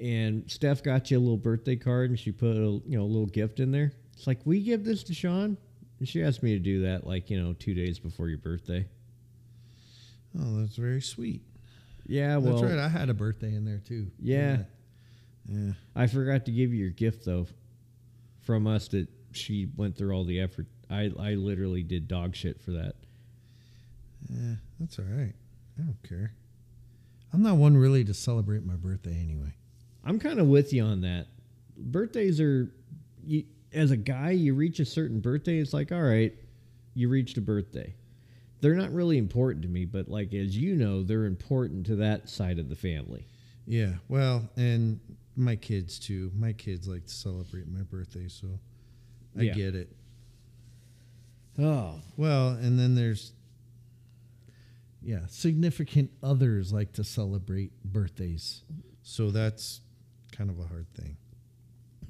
And 0.00 0.48
Steph 0.48 0.82
got 0.82 1.10
you 1.10 1.18
a 1.18 1.20
little 1.20 1.38
birthday 1.38 1.76
card, 1.76 2.10
and 2.10 2.18
she 2.18 2.30
put 2.30 2.56
a 2.56 2.80
you 2.86 2.98
know 2.98 3.02
a 3.02 3.04
little 3.04 3.26
gift 3.26 3.58
in 3.58 3.72
there. 3.72 3.92
It's 4.12 4.26
like, 4.26 4.40
we 4.44 4.60
give 4.60 4.84
this 4.84 5.02
to 5.04 5.14
Shawn, 5.14 5.56
and 5.98 6.08
she 6.08 6.22
asked 6.22 6.42
me 6.42 6.52
to 6.52 6.58
do 6.58 6.82
that 6.82 7.06
like 7.06 7.30
you 7.30 7.42
know 7.42 7.54
two 7.54 7.72
days 7.72 7.98
before 7.98 8.28
your 8.28 8.38
birthday. 8.38 8.86
Oh, 10.40 10.60
that's 10.60 10.76
very 10.76 11.00
sweet. 11.00 11.42
Yeah, 12.06 12.36
well, 12.38 12.54
that's 12.54 12.70
right. 12.70 12.78
I 12.78 12.88
had 12.88 13.10
a 13.10 13.14
birthday 13.14 13.54
in 13.54 13.64
there 13.64 13.80
too. 13.86 14.10
Yeah. 14.18 14.58
Yeah. 15.48 15.58
yeah. 15.58 15.72
I 15.94 16.06
forgot 16.06 16.46
to 16.46 16.52
give 16.52 16.72
you 16.72 16.80
your 16.80 16.90
gift 16.90 17.24
though. 17.24 17.46
From 18.40 18.66
us, 18.66 18.88
that 18.88 19.08
she 19.32 19.68
went 19.76 19.96
through 19.98 20.12
all 20.12 20.24
the 20.24 20.40
effort. 20.40 20.66
I 20.88 21.12
I 21.18 21.34
literally 21.34 21.82
did 21.82 22.08
dog 22.08 22.34
shit 22.34 22.62
for 22.62 22.70
that. 22.70 22.94
Yeah, 24.30 24.54
that's 24.80 24.98
all 24.98 25.04
right. 25.04 25.34
I 25.78 25.82
don't 25.82 26.02
care. 26.08 26.32
I'm 27.32 27.42
not 27.42 27.56
one 27.56 27.76
really 27.76 28.04
to 28.04 28.14
celebrate 28.14 28.64
my 28.64 28.74
birthday 28.74 29.18
anyway. 29.22 29.52
I'm 30.04 30.18
kind 30.18 30.40
of 30.40 30.46
with 30.46 30.72
you 30.72 30.82
on 30.82 31.02
that. 31.02 31.26
Birthdays 31.76 32.40
are, 32.40 32.72
you, 33.22 33.44
as 33.72 33.90
a 33.90 33.96
guy, 33.96 34.30
you 34.30 34.54
reach 34.54 34.80
a 34.80 34.84
certain 34.84 35.20
birthday, 35.20 35.58
it's 35.58 35.74
like, 35.74 35.92
all 35.92 36.02
right, 36.02 36.32
you 36.94 37.08
reached 37.08 37.36
a 37.36 37.40
birthday. 37.40 37.94
They're 38.60 38.74
not 38.74 38.92
really 38.92 39.18
important 39.18 39.62
to 39.62 39.68
me, 39.68 39.84
but 39.84 40.08
like 40.08 40.34
as 40.34 40.56
you 40.56 40.74
know, 40.76 41.02
they're 41.02 41.26
important 41.26 41.86
to 41.86 41.96
that 41.96 42.28
side 42.28 42.58
of 42.58 42.68
the 42.68 42.74
family. 42.76 43.26
Yeah, 43.66 43.94
well, 44.08 44.48
and 44.56 44.98
my 45.36 45.54
kids 45.56 45.98
too. 45.98 46.32
My 46.34 46.52
kids 46.52 46.88
like 46.88 47.06
to 47.06 47.12
celebrate 47.12 47.68
my 47.68 47.82
birthday, 47.82 48.26
so 48.28 48.58
I 49.38 49.42
Yeah. 49.42 49.54
get 49.54 49.74
it. 49.74 49.94
Oh, 51.58 52.00
Well, 52.16 52.50
and 52.50 52.78
then 52.78 52.94
there's 52.94 53.32
yeah, 55.00 55.26
significant 55.28 56.10
others 56.22 56.72
like 56.72 56.92
to 56.94 57.04
celebrate 57.04 57.72
birthdays. 57.84 58.62
So 59.02 59.30
that's 59.30 59.80
kind 60.32 60.50
of 60.50 60.58
a 60.58 60.64
hard 60.64 60.86
thing. 60.94 61.16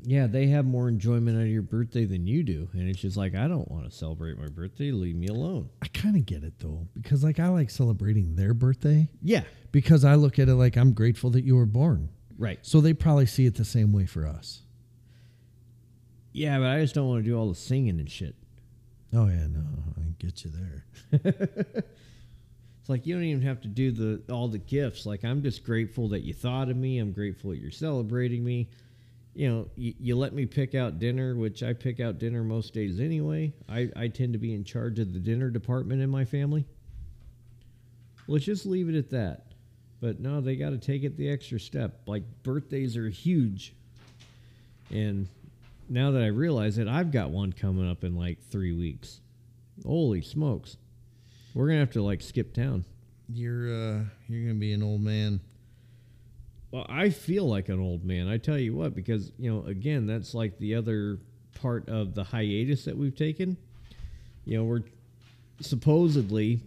Yeah, 0.04 0.26
they 0.26 0.46
have 0.48 0.64
more 0.64 0.88
enjoyment 0.88 1.36
out 1.36 1.42
of 1.42 1.48
your 1.48 1.62
birthday 1.62 2.04
than 2.04 2.26
you 2.26 2.42
do, 2.42 2.68
and 2.72 2.88
it's 2.88 3.00
just 3.00 3.16
like 3.16 3.34
I 3.34 3.48
don't 3.48 3.70
want 3.70 3.84
to 3.84 3.90
celebrate 3.90 4.38
my 4.38 4.48
birthday. 4.48 4.90
Leave 4.92 5.16
me 5.16 5.26
alone. 5.26 5.68
I 5.82 5.88
kind 5.88 6.16
of 6.16 6.24
get 6.26 6.44
it 6.44 6.54
though 6.58 6.86
because 6.94 7.22
like 7.24 7.38
I 7.40 7.48
like 7.48 7.70
celebrating 7.70 8.36
their 8.36 8.54
birthday 8.54 9.08
Yeah, 9.22 9.42
because 9.72 10.04
I 10.04 10.14
look 10.14 10.38
at 10.38 10.48
it 10.48 10.54
like 10.54 10.76
I'm 10.76 10.92
grateful 10.92 11.30
that 11.30 11.44
you 11.44 11.56
were 11.56 11.66
born. 11.66 12.08
right. 12.38 12.58
So 12.62 12.80
they 12.80 12.92
probably 12.94 13.26
see 13.26 13.46
it 13.46 13.56
the 13.56 13.64
same 13.64 13.92
way 13.92 14.06
for 14.06 14.26
us. 14.26 14.62
Yeah, 16.32 16.58
but 16.58 16.66
I 16.68 16.80
just 16.80 16.94
don't 16.94 17.08
want 17.08 17.24
to 17.24 17.28
do 17.30 17.36
all 17.36 17.48
the 17.48 17.54
singing 17.54 17.98
and 17.98 18.10
shit. 18.10 18.34
Oh 19.14 19.26
yeah, 19.26 19.46
no, 19.48 19.64
I 19.98 20.02
get 20.18 20.44
you 20.44 20.50
there. 20.50 21.84
It's 22.80 22.88
like 22.90 23.06
you 23.06 23.14
don't 23.14 23.24
even 23.24 23.42
have 23.42 23.60
to 23.62 23.68
do 23.68 23.90
the 23.92 24.32
all 24.32 24.48
the 24.48 24.56
gifts. 24.56 25.04
Like 25.04 25.22
I'm 25.22 25.42
just 25.42 25.62
grateful 25.62 26.08
that 26.08 26.20
you 26.22 26.32
thought 26.32 26.70
of 26.70 26.76
me. 26.78 26.98
I'm 27.00 27.12
grateful 27.12 27.50
that 27.50 27.58
you're 27.58 27.70
celebrating 27.70 28.42
me. 28.42 28.70
You 29.34 29.48
know, 29.48 29.68
you, 29.76 29.94
you 30.00 30.16
let 30.16 30.32
me 30.32 30.46
pick 30.46 30.74
out 30.74 30.98
dinner, 30.98 31.36
which 31.36 31.62
I 31.62 31.72
pick 31.72 32.00
out 32.00 32.18
dinner 32.18 32.42
most 32.42 32.74
days 32.74 32.98
anyway. 32.98 33.52
I, 33.68 33.88
I 33.94 34.08
tend 34.08 34.32
to 34.32 34.38
be 34.38 34.54
in 34.54 34.64
charge 34.64 34.98
of 34.98 35.12
the 35.12 35.20
dinner 35.20 35.50
department 35.50 36.02
in 36.02 36.10
my 36.10 36.24
family. 36.24 36.64
Let's 38.26 38.44
just 38.44 38.66
leave 38.66 38.88
it 38.88 38.96
at 38.96 39.10
that. 39.10 39.44
But 40.00 40.20
no, 40.20 40.40
they 40.40 40.56
got 40.56 40.70
to 40.70 40.78
take 40.78 41.02
it 41.02 41.16
the 41.16 41.30
extra 41.30 41.58
step. 41.58 42.00
Like 42.06 42.22
birthdays 42.42 42.96
are 42.96 43.08
huge. 43.08 43.74
And 44.90 45.28
now 45.88 46.10
that 46.12 46.22
I 46.22 46.28
realize 46.28 46.78
it, 46.78 46.88
I've 46.88 47.10
got 47.10 47.30
one 47.30 47.52
coming 47.52 47.88
up 47.88 48.04
in 48.04 48.16
like 48.16 48.38
three 48.50 48.72
weeks. 48.72 49.20
Holy 49.84 50.22
smokes. 50.22 50.76
We're 51.54 51.66
going 51.66 51.76
to 51.76 51.80
have 51.80 51.92
to 51.92 52.02
like 52.02 52.22
skip 52.22 52.54
town. 52.54 52.84
You're 53.30 53.66
uh, 53.66 54.00
you're 54.26 54.48
gonna 54.48 54.54
be 54.58 54.72
an 54.72 54.82
old 54.82 55.02
man. 55.02 55.40
Well, 56.70 56.86
I 56.88 57.10
feel 57.10 57.48
like 57.48 57.68
an 57.68 57.80
old 57.80 58.04
man. 58.04 58.28
I 58.28 58.36
tell 58.36 58.58
you 58.58 58.74
what, 58.74 58.94
because, 58.94 59.32
you 59.38 59.52
know, 59.52 59.64
again, 59.66 60.06
that's 60.06 60.34
like 60.34 60.58
the 60.58 60.74
other 60.74 61.18
part 61.60 61.88
of 61.88 62.14
the 62.14 62.24
hiatus 62.24 62.84
that 62.84 62.96
we've 62.96 63.16
taken. 63.16 63.56
You 64.44 64.58
know, 64.58 64.64
we're 64.64 64.82
supposedly 65.60 66.60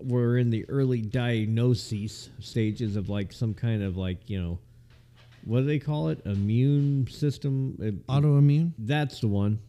we're 0.00 0.38
in 0.38 0.50
the 0.50 0.68
early 0.68 1.00
diagnosis 1.00 2.30
stages 2.40 2.96
of 2.96 3.08
like 3.08 3.32
some 3.32 3.54
kind 3.54 3.82
of 3.82 3.96
like, 3.96 4.28
you 4.28 4.40
know, 4.40 4.58
what 5.44 5.60
do 5.60 5.66
they 5.66 5.78
call 5.78 6.08
it? 6.08 6.20
Immune 6.24 7.06
system. 7.08 8.02
Autoimmune. 8.08 8.72
That's 8.78 9.20
the 9.20 9.28
one. 9.28 9.60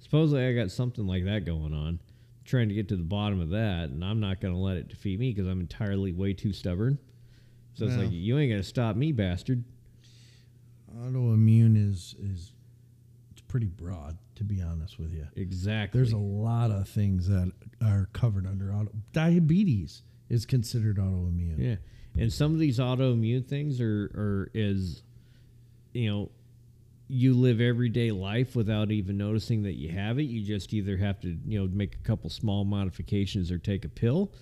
Supposedly, 0.00 0.44
I 0.44 0.52
got 0.52 0.70
something 0.70 1.06
like 1.06 1.24
that 1.24 1.44
going 1.44 1.72
on. 1.72 2.00
Trying 2.44 2.68
to 2.68 2.74
get 2.74 2.88
to 2.88 2.96
the 2.96 3.02
bottom 3.02 3.40
of 3.40 3.50
that, 3.50 3.90
and 3.90 4.02
I'm 4.02 4.20
not 4.20 4.40
going 4.40 4.54
to 4.54 4.60
let 4.60 4.76
it 4.76 4.88
defeat 4.88 5.20
me 5.20 5.32
because 5.32 5.46
I'm 5.46 5.60
entirely 5.60 6.12
way 6.12 6.32
too 6.32 6.52
stubborn. 6.52 6.98
So 7.78 7.84
it's 7.84 7.94
Well. 7.94 8.06
like 8.06 8.12
you 8.12 8.36
ain't 8.38 8.50
going 8.50 8.60
to 8.60 8.66
stop 8.66 8.96
me, 8.96 9.12
bastard. 9.12 9.62
Autoimmune 10.96 11.76
is 11.76 12.16
is 12.20 12.52
it's 13.30 13.40
pretty 13.42 13.68
broad, 13.68 14.18
to 14.34 14.42
be 14.44 14.60
honest 14.60 14.98
with 14.98 15.12
you. 15.12 15.28
Exactly. 15.36 15.96
There's 15.98 16.12
a 16.12 16.16
lot 16.18 16.72
of 16.72 16.88
things 16.88 17.28
that 17.28 17.52
are 17.80 18.08
covered 18.12 18.46
under 18.48 18.72
auto. 18.72 18.90
Diabetes 19.12 20.02
is 20.28 20.44
considered 20.44 20.96
autoimmune. 20.96 21.58
yeah, 21.58 21.76
and 22.20 22.32
some 22.32 22.52
of 22.52 22.58
these 22.58 22.78
autoimmune 22.80 23.46
things 23.46 23.80
are 23.80 24.10
are 24.16 24.50
is, 24.54 25.04
you 25.92 26.10
know, 26.10 26.30
you 27.06 27.32
live 27.34 27.60
everyday 27.60 28.10
life 28.10 28.56
without 28.56 28.90
even 28.90 29.16
noticing 29.18 29.62
that 29.62 29.74
you 29.74 29.90
have 29.90 30.18
it. 30.18 30.24
You 30.24 30.42
just 30.42 30.74
either 30.74 30.96
have 30.96 31.20
to 31.20 31.38
you 31.46 31.60
know 31.60 31.68
make 31.72 31.94
a 31.94 31.98
couple 31.98 32.28
small 32.28 32.64
modifications 32.64 33.52
or 33.52 33.58
take 33.58 33.84
a 33.84 33.88
pill. 33.88 34.32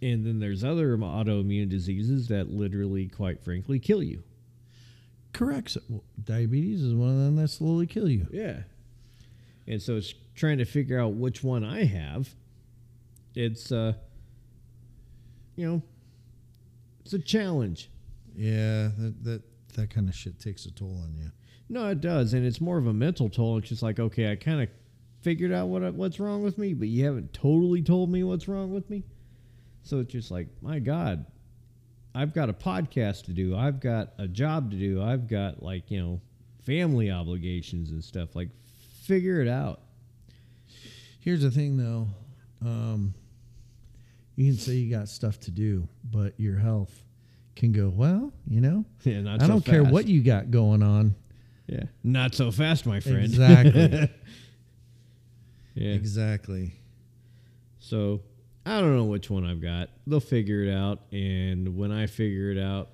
And 0.00 0.24
then 0.24 0.38
there's 0.38 0.62
other 0.62 0.96
autoimmune 0.96 1.68
diseases 1.68 2.28
that 2.28 2.50
literally, 2.50 3.08
quite 3.08 3.42
frankly, 3.42 3.78
kill 3.78 4.02
you. 4.02 4.22
Correct. 5.32 5.70
So, 5.70 5.80
well, 5.88 6.04
diabetes 6.22 6.82
is 6.82 6.94
one 6.94 7.10
of 7.10 7.16
them 7.16 7.36
that 7.36 7.48
slowly 7.48 7.86
kill 7.86 8.08
you. 8.08 8.26
Yeah. 8.30 8.60
And 9.66 9.82
so 9.82 9.96
it's 9.96 10.14
trying 10.34 10.58
to 10.58 10.64
figure 10.64 10.98
out 10.98 11.14
which 11.14 11.42
one 11.42 11.64
I 11.64 11.84
have. 11.84 12.34
It's 13.34 13.70
uh 13.70 13.92
you 15.56 15.68
know 15.68 15.82
it's 17.04 17.12
a 17.12 17.18
challenge. 17.18 17.90
Yeah, 18.34 18.90
that 18.98 19.24
that 19.24 19.42
that 19.74 19.90
kind 19.90 20.08
of 20.08 20.14
shit 20.14 20.40
takes 20.40 20.66
a 20.66 20.70
toll 20.70 21.00
on 21.02 21.14
you. 21.16 21.30
No, 21.68 21.88
it 21.88 22.00
does, 22.00 22.32
and 22.32 22.46
it's 22.46 22.60
more 22.60 22.78
of 22.78 22.86
a 22.86 22.92
mental 22.92 23.28
toll. 23.28 23.58
It's 23.58 23.68
just 23.68 23.82
like, 23.82 24.00
okay, 24.00 24.32
I 24.32 24.36
kind 24.36 24.62
of 24.62 24.68
figured 25.20 25.52
out 25.52 25.68
what 25.68 25.82
what's 25.94 26.18
wrong 26.18 26.42
with 26.42 26.56
me, 26.56 26.72
but 26.72 26.88
you 26.88 27.04
haven't 27.04 27.32
totally 27.32 27.82
told 27.82 28.10
me 28.10 28.22
what's 28.24 28.48
wrong 28.48 28.72
with 28.72 28.88
me. 28.88 29.04
So 29.88 30.00
it's 30.00 30.12
just 30.12 30.30
like, 30.30 30.48
my 30.60 30.80
God, 30.80 31.24
I've 32.14 32.34
got 32.34 32.50
a 32.50 32.52
podcast 32.52 33.24
to 33.24 33.30
do. 33.32 33.56
I've 33.56 33.80
got 33.80 34.12
a 34.18 34.28
job 34.28 34.70
to 34.72 34.76
do. 34.76 35.02
I've 35.02 35.26
got 35.26 35.62
like 35.62 35.90
you 35.90 35.98
know 35.98 36.20
family 36.62 37.10
obligations 37.10 37.90
and 37.90 38.04
stuff. 38.04 38.36
Like, 38.36 38.50
figure 39.04 39.40
it 39.40 39.48
out. 39.48 39.80
Here's 41.20 41.40
the 41.40 41.50
thing, 41.50 41.78
though. 41.78 42.06
Um, 42.60 43.14
you 44.36 44.52
can 44.52 44.60
say 44.60 44.72
you 44.72 44.94
got 44.94 45.08
stuff 45.08 45.40
to 45.40 45.50
do, 45.50 45.88
but 46.04 46.38
your 46.38 46.58
health 46.58 47.02
can 47.56 47.72
go 47.72 47.88
well. 47.88 48.30
You 48.46 48.60
know, 48.60 48.84
Yeah, 49.04 49.22
not 49.22 49.40
I 49.40 49.46
so 49.46 49.52
don't 49.52 49.64
care 49.64 49.84
what 49.84 50.06
you 50.06 50.22
got 50.22 50.50
going 50.50 50.82
on. 50.82 51.14
Yeah. 51.66 51.84
Not 52.04 52.34
so 52.34 52.50
fast, 52.50 52.84
my 52.84 53.00
friend. 53.00 53.24
Exactly. 53.24 54.10
yeah. 55.74 55.92
Exactly. 55.94 56.74
So 57.78 58.20
I 58.68 58.82
don't 58.82 58.94
know 58.94 59.04
which 59.04 59.30
one 59.30 59.46
I've 59.46 59.62
got. 59.62 59.88
They'll 60.06 60.20
figure 60.20 60.62
it 60.62 60.70
out, 60.70 61.00
and 61.10 61.74
when 61.74 61.90
I 61.90 62.06
figure 62.06 62.50
it 62.50 62.58
out, 62.58 62.90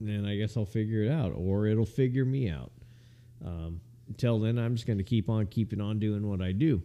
then 0.00 0.26
I 0.26 0.34
guess 0.34 0.56
I'll 0.56 0.66
figure 0.66 1.04
it 1.04 1.12
out, 1.12 1.32
or 1.36 1.68
it'll 1.68 1.86
figure 1.86 2.24
me 2.24 2.50
out. 2.50 2.72
Um, 3.44 3.80
until 4.08 4.40
then, 4.40 4.58
I'm 4.58 4.74
just 4.74 4.84
going 4.84 4.98
to 4.98 5.04
keep 5.04 5.30
on 5.30 5.46
keeping 5.46 5.80
on 5.80 6.00
doing 6.00 6.28
what 6.28 6.42
I 6.42 6.50
do. 6.50 6.82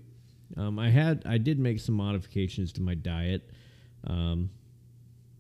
Um, 0.56 0.78
I 0.78 0.92
had 0.92 1.24
I 1.26 1.40
did 1.40 1.58
make 1.58 1.80
some 1.80 1.96
modifications 1.96 2.72
to 2.74 2.82
my 2.84 2.94
diet. 2.94 3.50
Um, 4.06 4.52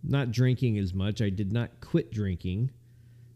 not 0.03 0.31
drinking 0.31 0.79
as 0.79 0.91
much. 0.91 1.21
I 1.21 1.29
did 1.29 1.53
not 1.53 1.69
quit 1.81 2.11
drinking, 2.11 2.71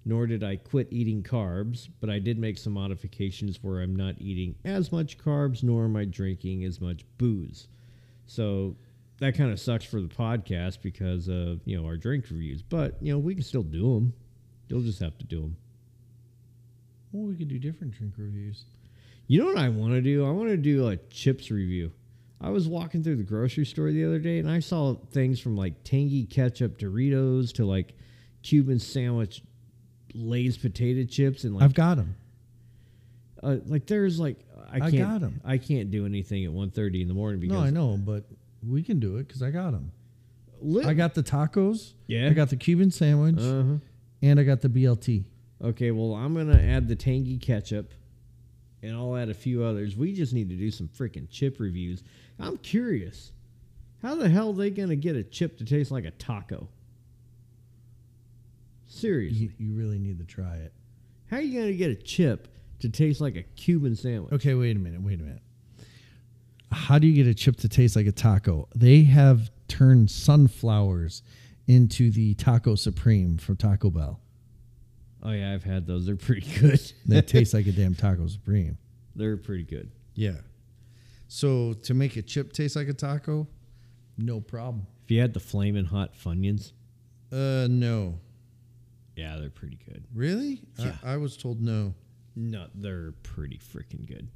nor 0.06 0.26
did 0.26 0.44
I 0.44 0.56
quit 0.56 0.88
eating 0.90 1.22
carbs, 1.22 1.88
but 2.00 2.10
I 2.10 2.18
did 2.18 2.40
make 2.40 2.58
some 2.58 2.74
modifications 2.74 3.62
where 3.62 3.82
I'm 3.82 3.96
not 3.96 4.16
eating 4.18 4.56
as 4.66 4.92
much 4.92 5.20
carbs, 5.20 5.62
nor 5.62 5.86
am 5.86 5.96
I 5.96 6.06
drinking 6.06 6.64
as 6.64 6.82
much 6.82 7.06
booze. 7.20 7.68
So 8.26 8.76
that 9.24 9.36
kind 9.38 9.52
of 9.52 9.60
sucks 9.60 9.86
for 9.86 10.02
the 10.02 10.08
podcast 10.08 10.82
because 10.82 11.28
of 11.28 11.62
you 11.66 11.80
know 11.80 11.86
our 11.88 11.98
drink 11.98 12.26
reviews, 12.30 12.62
but 12.62 12.98
you 13.02 13.12
know 13.14 13.20
we 13.20 13.34
can 13.34 13.44
still 13.44 13.64
do 13.64 13.94
them. 13.96 14.14
You'll 14.68 14.82
just 14.82 15.00
have 15.00 15.18
to 15.20 15.26
do 15.26 15.42
them. 15.42 15.58
Well, 17.12 17.28
we 17.28 17.36
could 17.36 17.48
do 17.48 17.60
different 17.60 17.94
drink 17.94 18.14
reviews. 18.18 18.66
You 19.28 19.40
know 19.40 19.46
what 19.48 19.58
I 19.58 19.70
want 19.70 19.94
to 19.94 20.02
do? 20.02 20.26
I 20.26 20.32
want 20.32 20.50
to 20.50 20.58
do 20.58 20.88
a 20.88 20.98
chips 20.98 21.50
review. 21.52 21.92
I 22.42 22.50
was 22.50 22.68
walking 22.68 23.04
through 23.04 23.16
the 23.18 23.24
grocery 23.24 23.66
store 23.66 23.92
the 23.92 24.04
other 24.04 24.20
day 24.20 24.40
and 24.40 24.50
I 24.52 24.60
saw 24.60 24.96
things 25.12 25.40
from 25.40 25.56
like 25.56 25.84
tangy 25.86 26.26
ketchup 26.26 26.78
Doritos 26.78 27.54
to 27.54 27.66
like 27.66 27.94
Cuban 28.42 28.80
sandwich 28.80 29.42
Lay's 30.14 30.58
potato 30.58 31.06
chips 31.10 31.46
and 31.46 31.56
like 31.56 31.64
I've 31.64 31.74
got 31.74 31.96
them. 31.98 32.16
uh, 33.42 33.58
like 33.68 33.86
there's 33.88 34.20
like 34.20 34.38
I 34.70 34.78
I 34.88 34.92
can't 34.92 35.24
'em. 35.24 35.42
I 35.46 35.58
can't 35.58 35.90
do 35.92 36.06
anything 36.06 36.44
at 36.44 36.52
1:30 36.52 37.02
in 37.04 37.08
the 37.08 37.14
morning 37.14 37.40
because 37.40 37.54
No, 37.58 37.64
I 37.64 37.70
know, 37.70 37.96
but 37.98 38.26
we 38.68 38.84
can 38.84 39.00
do 39.00 39.18
it 39.18 39.28
because 39.28 39.42
I 39.44 39.52
got 39.52 39.72
them. 39.72 39.92
Lit- 40.62 40.86
I 40.86 40.94
got 40.94 41.14
the 41.14 41.24
tacos. 41.24 41.94
Yeah. 42.08 42.28
I 42.28 42.34
got 42.34 42.50
the 42.50 42.56
Cuban 42.56 42.90
sandwich, 42.92 43.40
uh-huh. 43.40 43.76
and 44.22 44.40
I 44.40 44.44
got 44.44 44.62
the 44.62 44.70
BLT. 44.70 45.26
Okay, 45.62 45.92
well, 45.92 46.14
I'm 46.16 46.34
gonna 46.36 46.62
add 46.62 46.88
the 46.88 46.96
tangy 46.96 47.38
ketchup, 47.38 47.92
and 48.82 48.96
I'll 48.96 49.16
add 49.16 49.30
a 49.30 49.34
few 49.34 49.64
others. 49.64 49.96
We 49.96 50.14
just 50.14 50.34
need 50.34 50.50
to 50.50 50.56
do 50.56 50.72
some 50.72 50.88
freaking 50.90 51.30
chip 51.30 51.60
reviews. 51.60 52.04
I'm 52.40 52.58
curious, 52.58 53.32
how 54.02 54.16
the 54.16 54.30
hell 54.30 54.50
are 54.50 54.54
they 54.54 54.70
gonna 54.70 54.96
get 54.96 55.16
a 55.16 55.24
chip 55.24 55.58
to 55.60 55.66
taste 55.66 55.92
like 55.92 56.06
a 56.06 56.12
taco? 56.12 56.68
Seriously, 58.88 59.38
You, 59.38 59.52
you 59.58 59.74
really 59.74 60.00
need 60.00 60.20
to 60.20 60.26
try 60.26 60.56
it. 60.56 60.74
how 61.30 61.38
are 61.38 61.42
you 61.42 61.60
gonna 61.60 61.74
get 61.74 61.92
a 61.92 61.96
chip 61.96 62.48
to 62.80 62.90
taste 62.90 63.22
like 63.22 63.36
a 63.36 63.44
Cuban 63.44 63.96
sandwich? 63.96 64.34
Okay, 64.34 64.54
wait 64.54 64.76
a 64.76 64.80
minute. 64.80 65.02
Wait 65.02 65.20
a 65.20 65.24
minute. 65.24 65.42
How 66.74 67.00
do 67.00 67.08
you 67.08 67.14
get 67.14 67.28
a 67.30 67.34
chip 67.34 67.56
to 67.58 67.70
taste 67.70 67.96
like 67.96 68.08
a 68.08 68.12
taco? 68.12 68.68
They 68.76 69.04
have 69.04 69.50
turned 69.68 70.10
sunflowers 70.12 71.24
into 71.68 72.12
the 72.12 72.34
taco 72.36 72.76
supreme 72.76 73.38
from 73.38 73.56
Taco 73.56 73.90
Bell. 73.90 74.20
Oh 75.22 75.32
yeah, 75.32 75.54
I've 75.54 75.64
had 75.64 75.88
those. 75.88 76.06
They're 76.06 76.16
pretty 76.18 76.46
good. 76.60 76.82
They 77.06 77.22
taste 77.22 77.54
like 77.54 77.68
a 77.68 77.72
damn 77.80 77.96
taco 77.96 78.28
supreme. 78.28 78.78
They're 79.16 79.38
pretty 79.38 79.64
good. 79.64 79.92
Yeah. 80.16 80.38
So 81.28 81.74
to 81.84 81.94
make 81.94 82.18
a 82.18 82.22
chip 82.22 82.52
taste 82.54 82.76
like 82.76 82.90
a 82.90 82.94
taco, 82.94 83.48
no 84.18 84.42
problem. 84.42 84.86
If 85.06 85.12
you 85.12 85.22
had 85.22 85.34
the 85.34 85.40
flaming 85.40 85.86
hot 85.86 86.14
Funyuns, 86.16 86.74
Uh, 87.32 87.68
no. 87.70 88.20
yeah, 89.16 89.38
they're 89.40 89.50
pretty 89.50 89.80
good. 89.86 90.04
Really? 90.14 90.62
Yeah. 90.78 90.96
I, 91.04 91.14
I 91.14 91.18
was 91.18 91.38
told 91.38 91.62
no. 91.62 91.94
No, 92.36 92.68
they're 92.76 93.12
pretty 93.24 93.58
freaking 93.60 94.06
good. 94.08 94.28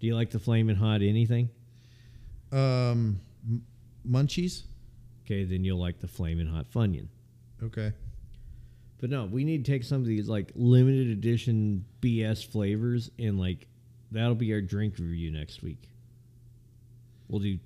Do 0.00 0.06
you 0.06 0.16
like 0.16 0.30
the 0.30 0.38
flaming 0.38 0.76
hot 0.76 1.02
anything? 1.02 1.50
Um, 2.50 3.20
m- 3.48 3.62
munchies. 4.08 4.62
Okay, 5.24 5.44
then 5.44 5.62
you'll 5.62 5.78
like 5.78 6.00
the 6.00 6.08
flaming 6.08 6.46
hot 6.46 6.66
Funyun. 6.72 7.06
Okay. 7.62 7.92
But 9.00 9.10
no, 9.10 9.26
we 9.26 9.44
need 9.44 9.64
to 9.64 9.70
take 9.72 9.84
some 9.84 10.00
of 10.00 10.06
these 10.06 10.28
like 10.28 10.50
limited 10.54 11.08
edition 11.08 11.84
BS 12.00 12.44
flavors 12.46 13.10
and 13.18 13.38
like 13.38 13.66
that'll 14.10 14.34
be 14.34 14.52
our 14.52 14.60
drink 14.60 14.98
review 14.98 15.30
next 15.30 15.62
week. 15.62 15.88
We'll 17.28 17.40
do 17.40 17.58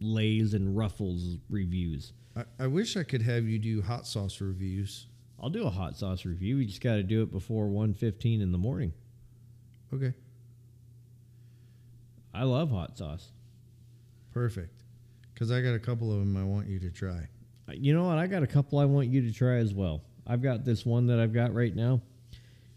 Lay's 0.00 0.54
and 0.54 0.76
Ruffles 0.76 1.36
reviews. 1.50 2.12
I, 2.36 2.44
I 2.60 2.66
wish 2.66 2.96
I 2.96 3.02
could 3.02 3.22
have 3.22 3.44
you 3.44 3.58
do 3.58 3.82
hot 3.82 4.06
sauce 4.06 4.40
reviews. 4.40 5.06
I'll 5.40 5.50
do 5.50 5.66
a 5.66 5.70
hot 5.70 5.96
sauce 5.96 6.24
review. 6.24 6.58
We 6.58 6.66
just 6.66 6.80
got 6.80 6.94
to 6.94 7.02
do 7.02 7.22
it 7.22 7.32
before 7.32 7.66
1:15 7.66 8.40
in 8.40 8.52
the 8.52 8.58
morning. 8.58 8.92
Okay. 9.92 10.14
I 12.34 12.44
love 12.44 12.70
hot 12.70 12.96
sauce. 12.96 13.30
Perfect. 14.32 14.82
Because 15.32 15.50
I 15.50 15.60
got 15.60 15.74
a 15.74 15.78
couple 15.78 16.12
of 16.12 16.18
them 16.18 16.36
I 16.36 16.44
want 16.44 16.68
you 16.68 16.78
to 16.80 16.90
try. 16.90 17.28
You 17.72 17.94
know 17.94 18.04
what? 18.04 18.18
I 18.18 18.26
got 18.26 18.42
a 18.42 18.46
couple 18.46 18.78
I 18.78 18.84
want 18.84 19.08
you 19.08 19.22
to 19.22 19.32
try 19.32 19.56
as 19.56 19.72
well. 19.74 20.02
I've 20.26 20.42
got 20.42 20.64
this 20.64 20.86
one 20.86 21.06
that 21.06 21.18
I've 21.18 21.32
got 21.32 21.54
right 21.54 21.74
now. 21.74 22.00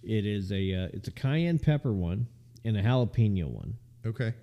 It 0.03 0.26
is 0.26 0.51
a 0.51 0.74
uh, 0.74 0.88
it's 0.93 1.08
a 1.08 1.12
cayenne 1.12 1.60
pepper 1.60 1.91
one 1.93 2.28
and 2.64 2.78
a 2.78 2.82
jalapeno 2.82 3.45
one. 3.45 3.76
Okay. 4.06 4.34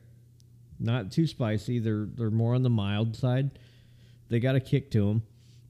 Not 0.78 1.12
too 1.12 1.26
spicy. 1.26 1.78
They're 1.78 2.06
they're 2.06 2.30
more 2.30 2.54
on 2.54 2.62
the 2.62 2.70
mild 2.70 3.16
side. 3.16 3.50
They 4.28 4.40
got 4.40 4.56
a 4.56 4.60
kick 4.60 4.90
to 4.92 5.06
them, 5.06 5.22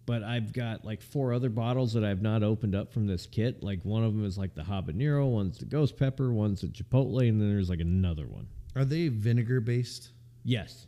but 0.06 0.22
I've 0.22 0.52
got 0.52 0.84
like 0.84 1.02
four 1.02 1.32
other 1.32 1.50
bottles 1.50 1.92
that 1.94 2.04
I've 2.04 2.22
not 2.22 2.42
opened 2.42 2.74
up 2.74 2.92
from 2.92 3.06
this 3.06 3.26
kit. 3.26 3.62
Like 3.62 3.80
one 3.82 4.04
of 4.04 4.14
them 4.14 4.24
is 4.24 4.38
like 4.38 4.54
the 4.54 4.62
habanero, 4.62 5.30
one's 5.30 5.58
the 5.58 5.64
ghost 5.64 5.98
pepper, 5.98 6.32
one's 6.32 6.62
the 6.62 6.68
chipotle, 6.68 7.28
and 7.28 7.40
then 7.40 7.50
there's 7.50 7.68
like 7.68 7.80
another 7.80 8.26
one. 8.26 8.46
Are 8.74 8.84
they 8.84 9.08
vinegar 9.08 9.60
based? 9.60 10.10
Yes, 10.44 10.86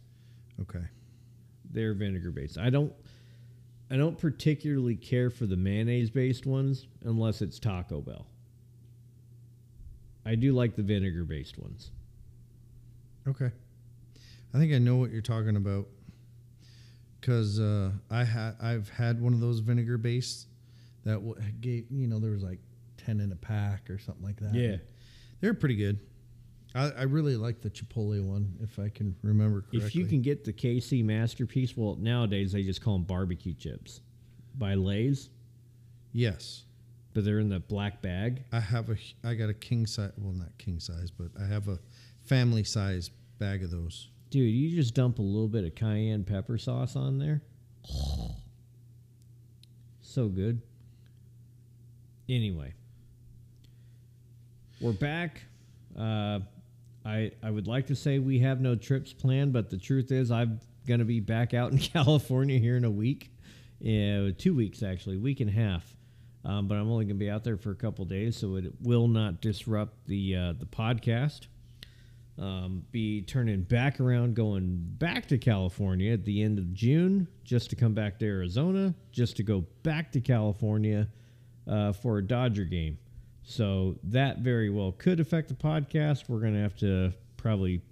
Okay. 0.61 0.85
they're 1.71 1.95
vinegar 1.95 2.31
based. 2.31 2.59
I 2.59 2.71
don't 2.71 2.93
I 3.91 3.97
don't 3.97 4.19
particularly 4.19 4.97
care 4.97 5.31
for 5.31 5.47
the 5.47 5.57
mayonnaise 5.57 6.11
based 6.11 6.47
ones 6.47 6.87
unless 7.05 7.43
it's 7.43 7.59
Taco 7.59 8.01
Bell. 8.01 8.27
I 10.25 10.35
do 10.37 10.53
like 10.53 10.75
the 10.77 10.83
vinegar 10.83 11.25
based 11.25 11.59
ones. 11.59 11.91
Okay. 13.29 13.51
I 14.55 14.59
think 14.59 14.73
I 14.73 14.79
know 14.79 14.97
what 14.97 15.11
you're 15.11 15.21
talking 15.23 15.57
about. 15.57 15.87
Cause 17.21 17.59
uh, 17.61 17.91
I 18.11 18.25
had 18.25 18.55
I've 18.61 18.89
had 18.91 19.21
one 19.21 19.33
of 19.35 19.41
those 19.41 19.59
vinegar 19.61 19.99
based 19.99 20.47
that 21.05 21.15
w- 21.15 21.35
gave 21.61 21.87
you 21.91 22.07
know 22.07 22.19
there 22.19 22.33
was 22.33 22.43
like 22.43 22.59
ten 22.97 23.21
in 23.21 23.33
a 23.33 23.37
pack 23.37 23.89
or 23.91 23.99
something 23.99 24.25
like 24.25 24.37
that. 24.41 24.55
Yeah. 24.55 24.77
they're 25.41 25.55
pretty 25.55 25.77
good. 25.77 25.99
I, 26.75 26.91
I 26.91 27.03
really 27.03 27.37
like 27.37 27.61
the 27.61 27.71
Chipotle 27.71 28.23
one 28.25 28.57
if 28.61 28.79
I 28.79 28.89
can 28.89 29.15
remember 29.23 29.61
correctly. 29.61 29.81
If 29.81 29.95
you 29.95 30.07
can 30.07 30.23
get 30.23 30.45
the 30.45 30.53
KC 30.53 31.05
masterpiece, 31.05 31.77
well 31.77 31.97
nowadays 31.97 32.53
they 32.53 32.63
just 32.63 32.83
call 32.83 32.95
them 32.95 33.05
barbecue 33.05 33.55
chips 33.55 34.01
by 34.57 34.75
Lay's, 34.75 35.31
yes, 36.13 36.65
but 37.13 37.25
they're 37.25 37.39
in 37.39 37.49
the 37.49 37.61
black 37.61 38.03
bag. 38.03 38.45
I 38.53 38.61
have 38.61 38.91
a 38.91 38.97
I 39.23 39.35
got 39.35 39.51
a 39.51 39.55
king 39.55 39.87
size. 39.87 40.13
Well, 40.19 40.33
not 40.33 40.57
king 40.59 40.81
size, 40.81 41.11
but 41.11 41.29
I 41.41 41.47
have 41.47 41.69
a 41.69 41.79
family 42.25 42.65
size 42.65 43.11
bag 43.39 43.63
of 43.63 43.71
those. 43.71 44.09
Dude, 44.31 44.53
you 44.53 44.75
just 44.75 44.95
dump 44.95 45.21
a 45.21 45.23
little 45.23 45.49
bit 45.49 45.65
of 45.65 45.75
cayenne 45.77 46.25
pepper 46.25 46.59
sauce 46.59 46.97
on 46.97 47.19
there. 47.19 47.43
So 50.07 50.29
good. 50.29 50.63
Anyway, 52.29 52.73
we're 54.81 54.93
back. 54.93 55.43
Uh, 55.99 56.39
I 57.05 57.33
I 57.43 57.51
would 57.51 57.67
like 57.67 57.87
to 57.89 57.97
say 57.97 58.19
we 58.19 58.39
have 58.41 58.61
no 58.61 58.75
trips 58.75 59.13
planned, 59.13 59.53
but 59.53 59.71
the 59.71 59.79
truth 59.79 60.11
is 60.13 60.31
I'm 60.31 60.61
gonna 60.87 61.05
be 61.05 61.21
back 61.21 61.55
out 61.55 61.73
in 61.73 61.79
California 61.95 62.59
here 62.59 62.77
in 62.77 62.85
a 62.85 62.91
week. 62.91 63.31
Yeah, 63.81 64.31
two 64.37 64.55
weeks 64.55 64.83
actually, 64.83 65.19
week 65.19 65.41
and 65.41 65.51
a 65.51 65.53
half. 65.53 65.97
Um, 66.45 66.69
but 66.69 66.77
I'm 66.77 66.91
only 66.91 67.05
gonna 67.05 67.15
be 67.15 67.31
out 67.31 67.45
there 67.45 67.57
for 67.57 67.71
a 67.71 67.77
couple 67.77 68.05
days, 68.05 68.37
so 68.37 68.57
it 68.57 68.73
will 68.83 69.09
not 69.09 69.41
disrupt 69.41 70.07
the 70.07 70.37
uh, 70.37 70.53
the 70.53 70.67
podcast 70.67 71.47
um, 72.39 72.85
be 72.91 73.23
turning 73.23 73.63
back 73.63 74.01
around, 74.01 74.35
going 74.35 74.77
back 74.99 75.27
to 75.29 75.39
California 75.39 76.13
at 76.13 76.25
the 76.25 76.43
end 76.43 76.59
of 76.59 76.73
June, 76.75 77.29
just 77.45 77.71
to 77.71 77.77
come 77.77 77.95
back 77.95 78.19
to 78.19 78.27
Arizona, 78.27 78.95
just 79.13 79.37
to 79.37 79.43
go 79.43 79.65
back 79.83 80.11
to 80.13 80.21
California 80.21 81.09
uh, 81.69 81.93
for 81.93 82.19
a 82.19 82.27
Dodger 82.27 82.65
game. 82.65 82.99
So 83.45 83.97
that 84.05 84.39
very 84.39 84.71
well 84.71 84.93
could 84.93 85.21
affect 85.21 85.49
the 85.49 85.55
podcast. 85.55 86.29
We're 86.29 86.41
going 86.41 86.55
to 86.55 86.61
have 86.61 86.77
to 86.77 87.13
probably 87.37 87.83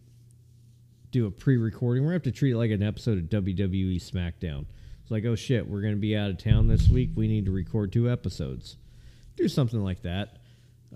do 1.11 1.27
a 1.27 1.31
pre-recording. 1.31 2.03
We're 2.03 2.13
going 2.13 2.23
to 2.23 2.29
have 2.29 2.35
to 2.35 2.39
treat 2.39 2.53
it 2.53 2.57
like 2.57 2.71
an 2.71 2.83
episode 2.83 3.19
of 3.19 3.45
WWE 3.45 3.97
SmackDown. 3.97 4.65
It's 5.03 5.11
like, 5.11 5.25
oh 5.27 5.35
shit, 5.35 5.69
we're 5.69 5.83
going 5.83 5.95
to 5.95 6.01
be 6.01 6.17
out 6.17 6.31
of 6.31 6.39
town 6.39 6.69
this 6.69 6.89
week. 6.89 7.11
We 7.15 7.29
need 7.29 7.45
to 7.45 7.51
record 7.51 7.93
two 7.93 8.11
episodes. 8.11 8.77
Do 9.37 9.47
something 9.47 9.83
like 9.83 10.03
that. 10.03 10.39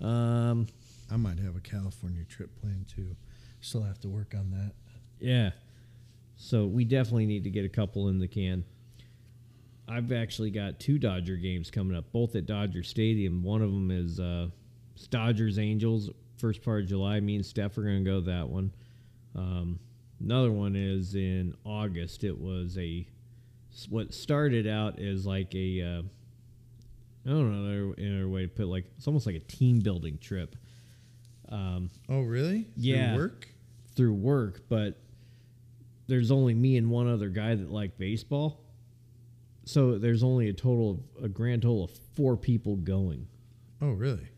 Um, 0.01 0.67
I 1.11 1.17
might 1.17 1.39
have 1.39 1.55
a 1.55 1.61
California 1.61 2.23
trip 2.23 2.49
planned 2.59 2.87
too. 2.87 3.15
Still 3.61 3.83
have 3.83 3.99
to 4.01 4.09
work 4.09 4.33
on 4.35 4.51
that. 4.51 4.73
Yeah. 5.19 5.51
So 6.35 6.65
we 6.65 6.83
definitely 6.83 7.25
need 7.25 7.43
to 7.43 7.49
get 7.49 7.65
a 7.65 7.69
couple 7.69 8.09
in 8.09 8.19
the 8.19 8.27
can. 8.27 8.63
I've 9.87 10.11
actually 10.11 10.51
got 10.51 10.79
two 10.79 10.97
Dodger 10.99 11.37
games 11.37 11.71
coming 11.71 11.95
up, 11.95 12.11
both 12.11 12.35
at 12.35 12.45
Dodger 12.45 12.83
Stadium. 12.83 13.41
One 13.43 13.61
of 13.61 13.71
them 13.71 13.89
is 13.89 14.19
uh, 14.19 14.47
Dodgers 15.09 15.57
Angels, 15.59 16.09
first 16.37 16.61
part 16.61 16.83
of 16.83 16.89
July. 16.89 17.19
Me 17.21 17.35
and 17.35 17.45
Steph 17.45 17.77
are 17.77 17.83
going 17.83 18.03
to 18.03 18.09
go 18.09 18.19
that 18.21 18.49
one. 18.49 18.71
Um, 19.35 19.79
another 20.19 20.51
one 20.51 20.75
is 20.75 21.15
in 21.15 21.53
August. 21.63 22.23
It 22.23 22.37
was 22.37 22.77
a 22.77 23.07
what 23.89 24.13
started 24.13 24.65
out 24.67 24.99
as 24.99 25.25
like 25.25 25.53
a 25.55 25.81
uh, 25.81 26.01
I 27.25 27.29
don't 27.29 27.51
know 27.51 27.59
another, 27.59 27.93
another 27.97 28.27
way 28.29 28.41
to 28.43 28.47
put 28.47 28.63
it, 28.63 28.67
like 28.67 28.85
it's 28.97 29.07
almost 29.07 29.25
like 29.25 29.35
a 29.35 29.39
team 29.41 29.79
building 29.79 30.17
trip. 30.17 30.55
Um, 31.49 31.89
Oh, 32.09 32.21
really? 32.21 32.67
Yeah. 32.75 33.13
Through 33.13 33.21
work. 33.23 33.47
through 33.95 34.13
work, 34.15 34.61
but 34.67 34.99
there's 36.07 36.31
only 36.31 36.53
me 36.53 36.75
and 36.77 36.89
one 36.89 37.07
other 37.07 37.29
guy 37.29 37.55
that 37.55 37.71
like 37.71 37.97
baseball. 37.97 38.63
So 39.67 39.97
there's 39.97 40.23
only 40.23 40.47
a 40.47 40.53
total 40.53 41.03
of 41.17 41.25
a 41.25 41.27
grand 41.27 41.63
total 41.63 41.83
of 41.83 41.91
four 42.15 42.37
people 42.37 42.77
going. 42.77 43.27
Oh, 43.81 43.91
really? 43.91 44.29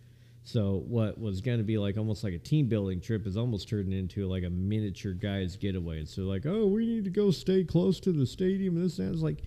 So 0.43 0.83
what 0.87 1.19
was 1.19 1.41
going 1.41 1.59
to 1.59 1.63
be 1.63 1.77
like 1.77 1.97
almost 1.97 2.23
like 2.23 2.33
a 2.33 2.39
team 2.39 2.67
building 2.67 2.99
trip 2.99 3.27
is 3.27 3.37
almost 3.37 3.69
turned 3.69 3.93
into 3.93 4.27
like 4.27 4.43
a 4.43 4.49
miniature 4.49 5.13
guys 5.13 5.55
getaway. 5.55 5.99
And 5.99 6.07
so 6.07 6.23
like, 6.23 6.47
oh, 6.47 6.65
we 6.65 6.87
need 6.87 7.03
to 7.03 7.11
go 7.11 7.29
stay 7.29 7.63
close 7.63 7.99
to 7.99 8.11
the 8.11 8.25
stadium. 8.25 8.75
And 8.75 8.85
this 8.85 8.97
sounds 8.97 9.21
like, 9.21 9.43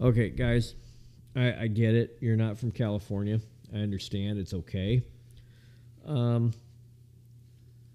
okay, 0.00 0.30
guys, 0.30 0.76
I, 1.34 1.62
I 1.62 1.66
get 1.66 1.96
it. 1.96 2.18
You're 2.20 2.36
not 2.36 2.56
from 2.56 2.70
California. 2.70 3.40
I 3.74 3.78
understand. 3.78 4.38
It's 4.38 4.54
okay. 4.54 5.02
Um, 6.06 6.52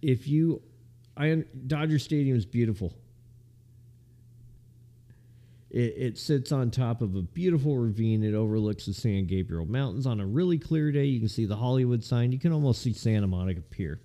if 0.01 0.27
you, 0.27 0.61
I 1.15 1.45
Dodger 1.67 1.99
Stadium 1.99 2.35
is 2.35 2.45
beautiful. 2.45 2.93
It, 5.71 5.93
it 5.97 6.17
sits 6.17 6.51
on 6.51 6.69
top 6.69 7.01
of 7.01 7.15
a 7.15 7.21
beautiful 7.21 7.77
ravine. 7.77 8.23
It 8.23 8.33
overlooks 8.33 8.85
the 8.85 8.93
San 8.93 9.25
Gabriel 9.25 9.65
Mountains. 9.65 10.05
On 10.05 10.19
a 10.19 10.25
really 10.25 10.59
clear 10.59 10.91
day, 10.91 11.05
you 11.05 11.19
can 11.19 11.29
see 11.29 11.45
the 11.45 11.55
Hollywood 11.55 12.03
sign. 12.03 12.33
You 12.33 12.39
can 12.39 12.51
almost 12.51 12.81
see 12.81 12.91
Santa 12.93 13.27
Monica 13.27 13.61
Pier. 13.61 14.01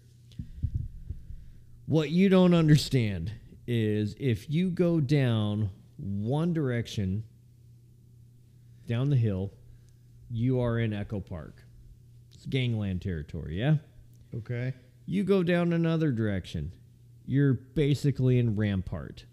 What 1.87 2.11
you 2.11 2.29
don't 2.29 2.55
understand 2.55 3.33
is 3.67 4.15
if 4.19 4.49
you 4.49 4.71
go 4.71 5.01
down 5.01 5.71
one 5.97 6.53
direction, 6.53 7.25
down 8.87 9.11
the 9.11 9.17
hill, 9.17 9.53
you 10.31 10.61
are 10.61 10.79
in 10.79 10.93
Echo 10.93 11.21
Park. 11.21 11.65
It's 12.33 12.47
gangland 12.47 13.03
territory, 13.03 13.59
yeah? 13.59 13.77
Okay. 14.35 14.73
You 15.07 15.25
go 15.25 15.43
down 15.43 15.73
another 15.73 16.13
direction, 16.13 16.73
you're 17.27 17.55
basically 17.55 18.39
in 18.39 18.57
Rampart. 18.57 19.25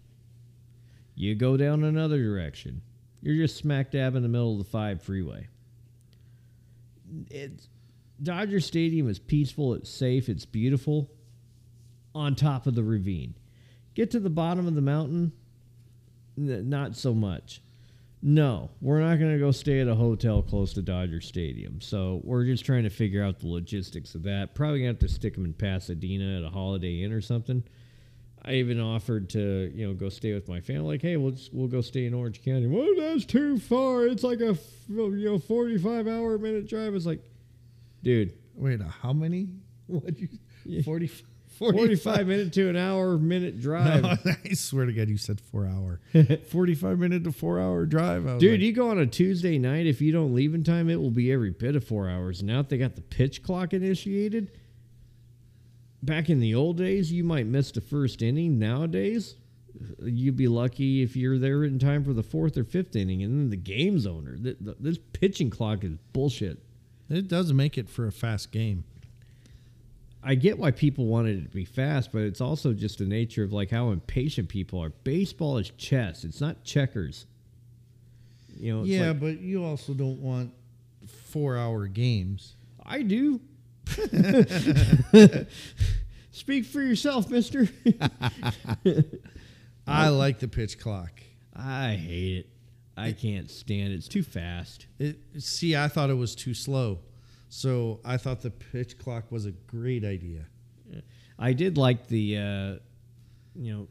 You 1.14 1.34
go 1.34 1.56
down 1.56 1.84
another 1.84 2.22
direction, 2.22 2.82
you're 3.22 3.36
just 3.36 3.56
smack 3.56 3.90
dab 3.90 4.16
in 4.16 4.22
the 4.22 4.28
middle 4.28 4.52
of 4.52 4.58
the 4.58 4.70
5 4.70 5.02
freeway. 5.02 5.48
It's 7.30 7.68
Dodger 8.22 8.60
Stadium 8.60 9.08
is 9.08 9.18
peaceful, 9.18 9.74
it's 9.74 9.90
safe, 9.90 10.28
it's 10.28 10.44
beautiful 10.44 11.10
on 12.14 12.34
top 12.34 12.66
of 12.66 12.74
the 12.74 12.82
ravine. 12.82 13.34
Get 13.94 14.10
to 14.12 14.20
the 14.20 14.30
bottom 14.30 14.66
of 14.66 14.74
the 14.74 14.80
mountain, 14.80 15.32
not 16.36 16.96
so 16.96 17.14
much. 17.14 17.60
No, 18.26 18.70
we're 18.80 19.00
not 19.00 19.18
going 19.18 19.32
to 19.32 19.38
go 19.38 19.50
stay 19.50 19.80
at 19.80 19.88
a 19.88 19.94
hotel 19.94 20.40
close 20.42 20.72
to 20.72 20.82
Dodger 20.82 21.20
Stadium. 21.20 21.80
So 21.82 22.22
we're 22.24 22.46
just 22.46 22.64
trying 22.64 22.84
to 22.84 22.90
figure 22.90 23.22
out 23.22 23.38
the 23.38 23.48
logistics 23.48 24.14
of 24.14 24.22
that. 24.22 24.54
Probably 24.54 24.78
going 24.78 24.96
to 24.96 24.98
have 24.98 25.10
to 25.10 25.14
stick 25.14 25.34
them 25.34 25.44
in 25.44 25.52
Pasadena 25.52 26.38
at 26.38 26.44
a 26.44 26.48
Holiday 26.48 27.02
Inn 27.02 27.12
or 27.12 27.20
something. 27.20 27.62
I 28.44 28.54
even 28.54 28.80
offered 28.80 29.30
to, 29.30 29.72
you 29.74 29.86
know, 29.86 29.94
go 29.94 30.08
stay 30.08 30.34
with 30.34 30.48
my 30.48 30.60
family. 30.60 30.94
Like, 30.94 31.02
hey, 31.02 31.16
we'll 31.16 31.32
just, 31.32 31.54
we'll 31.54 31.68
go 31.68 31.80
stay 31.80 32.06
in 32.06 32.14
Orange 32.14 32.42
County. 32.44 32.66
Well, 32.66 32.88
that's 32.96 33.24
too 33.24 33.58
far. 33.58 34.06
It's 34.06 34.22
like 34.22 34.40
a 34.40 34.56
you 34.88 35.24
know 35.24 35.38
forty 35.38 35.78
five 35.78 36.06
hour 36.06 36.36
minute 36.38 36.68
drive. 36.68 36.94
It's 36.94 37.06
like, 37.06 37.22
dude, 38.02 38.34
Wait, 38.56 38.80
uh, 38.80 38.84
how 38.84 39.12
many? 39.12 39.48
What 39.86 40.18
you? 40.18 40.28
Yeah. 40.64 40.80
40, 40.80 41.10
45 41.58 42.26
minute 42.26 42.54
to 42.54 42.70
an 42.70 42.76
hour 42.76 43.18
minute 43.18 43.60
drive. 43.60 44.02
No, 44.02 44.16
I 44.44 44.54
swear 44.54 44.86
to 44.86 44.94
God, 44.94 45.10
you 45.10 45.18
said 45.18 45.42
four 45.42 45.66
hour. 45.66 46.00
Forty-five 46.48 46.98
minute 46.98 47.22
to 47.24 47.32
four 47.32 47.60
hour 47.60 47.84
drive. 47.84 48.24
Dude, 48.38 48.52
like, 48.52 48.60
you 48.60 48.72
go 48.72 48.88
on 48.88 48.98
a 48.98 49.06
Tuesday 49.06 49.58
night, 49.58 49.86
if 49.86 50.00
you 50.00 50.10
don't 50.10 50.34
leave 50.34 50.54
in 50.54 50.64
time, 50.64 50.88
it 50.88 50.98
will 50.98 51.10
be 51.10 51.30
every 51.30 51.50
bit 51.50 51.76
of 51.76 51.84
four 51.84 52.08
hours. 52.08 52.42
Now 52.42 52.62
that 52.62 52.70
they 52.70 52.78
got 52.78 52.96
the 52.96 53.02
pitch 53.02 53.42
clock 53.42 53.74
initiated, 53.74 54.52
back 56.04 56.28
in 56.30 56.40
the 56.40 56.54
old 56.54 56.76
days, 56.78 57.12
you 57.12 57.24
might 57.24 57.46
miss 57.46 57.70
the 57.72 57.80
first 57.80 58.22
inning. 58.22 58.58
Nowadays, 58.58 59.36
you'd 60.02 60.36
be 60.36 60.48
lucky 60.48 61.02
if 61.02 61.16
you're 61.16 61.38
there 61.38 61.64
in 61.64 61.78
time 61.78 62.04
for 62.04 62.12
the 62.12 62.22
fourth 62.22 62.56
or 62.56 62.64
fifth 62.64 62.94
inning. 62.96 63.22
And 63.22 63.38
then 63.38 63.50
the 63.50 63.56
game's 63.56 64.06
owner, 64.06 64.36
th- 64.36 64.58
th- 64.62 64.76
this 64.80 64.98
pitching 65.12 65.50
clock 65.50 65.84
is 65.84 65.92
bullshit. 66.12 66.58
it 67.10 67.28
does 67.28 67.52
make 67.52 67.76
it 67.78 67.88
for 67.88 68.06
a 68.06 68.12
fast 68.12 68.50
game. 68.52 68.84
I 70.26 70.36
get 70.36 70.58
why 70.58 70.70
people 70.70 71.04
wanted 71.06 71.38
it 71.38 71.42
to 71.50 71.54
be 71.54 71.66
fast, 71.66 72.10
but 72.10 72.22
it's 72.22 72.40
also 72.40 72.72
just 72.72 72.98
the 72.98 73.04
nature 73.04 73.44
of 73.44 73.52
like 73.52 73.70
how 73.70 73.90
impatient 73.90 74.48
people 74.48 74.82
are. 74.82 74.88
Baseball 74.88 75.58
is 75.58 75.68
chess; 75.76 76.24
it's 76.24 76.40
not 76.40 76.64
checkers. 76.64 77.26
You 78.56 78.74
know, 78.78 78.84
yeah, 78.84 79.08
like- 79.08 79.20
but 79.20 79.40
you 79.40 79.62
also 79.62 79.92
don't 79.92 80.20
want 80.22 80.52
four 81.26 81.58
hour 81.58 81.86
games. 81.88 82.56
I 82.86 83.02
do. 83.02 83.38
Speak 86.34 86.64
for 86.64 86.82
yourself, 86.82 87.30
mister. 87.30 87.68
I 89.86 90.08
like 90.08 90.40
the 90.40 90.48
pitch 90.48 90.80
clock. 90.80 91.22
I 91.54 91.94
hate 91.94 92.38
it. 92.38 92.48
I 92.96 93.12
can't 93.12 93.48
stand 93.48 93.92
it. 93.92 93.96
It's 93.96 94.08
too 94.08 94.24
fast. 94.24 94.88
It, 94.98 95.16
see, 95.38 95.76
I 95.76 95.86
thought 95.86 96.10
it 96.10 96.14
was 96.14 96.34
too 96.34 96.52
slow, 96.52 96.98
so 97.48 98.00
I 98.04 98.16
thought 98.16 98.40
the 98.40 98.50
pitch 98.50 98.98
clock 98.98 99.30
was 99.30 99.46
a 99.46 99.52
great 99.52 100.04
idea. 100.04 100.46
I 101.38 101.52
did 101.52 101.78
like 101.78 102.08
the, 102.08 102.36
uh, 102.36 102.74
you 103.54 103.72
know, 103.72 103.88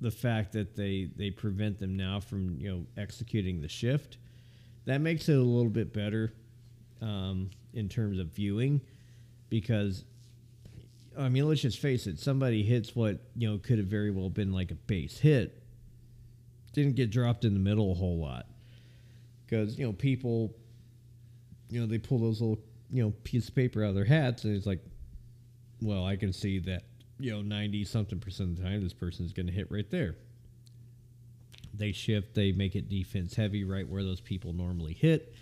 the 0.00 0.10
fact 0.10 0.52
that 0.52 0.76
they 0.76 1.10
they 1.14 1.30
prevent 1.30 1.78
them 1.78 1.94
now 1.94 2.20
from 2.20 2.58
you 2.58 2.70
know 2.70 2.86
executing 2.96 3.60
the 3.60 3.68
shift. 3.68 4.16
That 4.86 5.02
makes 5.02 5.28
it 5.28 5.36
a 5.36 5.42
little 5.42 5.70
bit 5.70 5.92
better 5.92 6.32
um, 7.02 7.50
in 7.74 7.90
terms 7.90 8.18
of 8.18 8.28
viewing, 8.28 8.80
because 9.50 10.04
I 11.20 11.28
mean, 11.28 11.46
let's 11.46 11.60
just 11.60 11.78
face 11.78 12.06
it. 12.06 12.18
Somebody 12.18 12.62
hits 12.62 12.96
what 12.96 13.20
you 13.36 13.48
know 13.48 13.58
could 13.58 13.78
have 13.78 13.86
very 13.86 14.10
well 14.10 14.30
been 14.30 14.52
like 14.52 14.70
a 14.70 14.74
base 14.74 15.18
hit. 15.18 15.62
Didn't 16.72 16.96
get 16.96 17.10
dropped 17.10 17.44
in 17.44 17.52
the 17.52 17.60
middle 17.60 17.92
a 17.92 17.94
whole 17.94 18.18
lot, 18.18 18.46
because 19.44 19.78
you 19.78 19.86
know 19.86 19.92
people, 19.92 20.54
you 21.68 21.80
know 21.80 21.86
they 21.86 21.98
pull 21.98 22.18
those 22.18 22.40
little 22.40 22.58
you 22.90 23.02
know 23.02 23.12
piece 23.24 23.48
of 23.48 23.54
paper 23.54 23.84
out 23.84 23.90
of 23.90 23.94
their 23.94 24.04
hats, 24.04 24.44
and 24.44 24.56
it's 24.56 24.66
like, 24.66 24.80
well, 25.82 26.04
I 26.06 26.16
can 26.16 26.32
see 26.32 26.58
that 26.60 26.84
you 27.18 27.32
know 27.32 27.42
ninety 27.42 27.84
something 27.84 28.18
percent 28.18 28.50
of 28.50 28.56
the 28.56 28.62
time 28.62 28.82
this 28.82 28.94
person's 28.94 29.32
going 29.32 29.46
to 29.46 29.52
hit 29.52 29.70
right 29.70 29.90
there. 29.90 30.16
They 31.74 31.92
shift, 31.92 32.34
they 32.34 32.52
make 32.52 32.76
it 32.76 32.88
defense 32.88 33.34
heavy 33.34 33.64
right 33.64 33.88
where 33.88 34.02
those 34.02 34.20
people 34.20 34.52
normally 34.52 34.92
hit. 34.92 35.34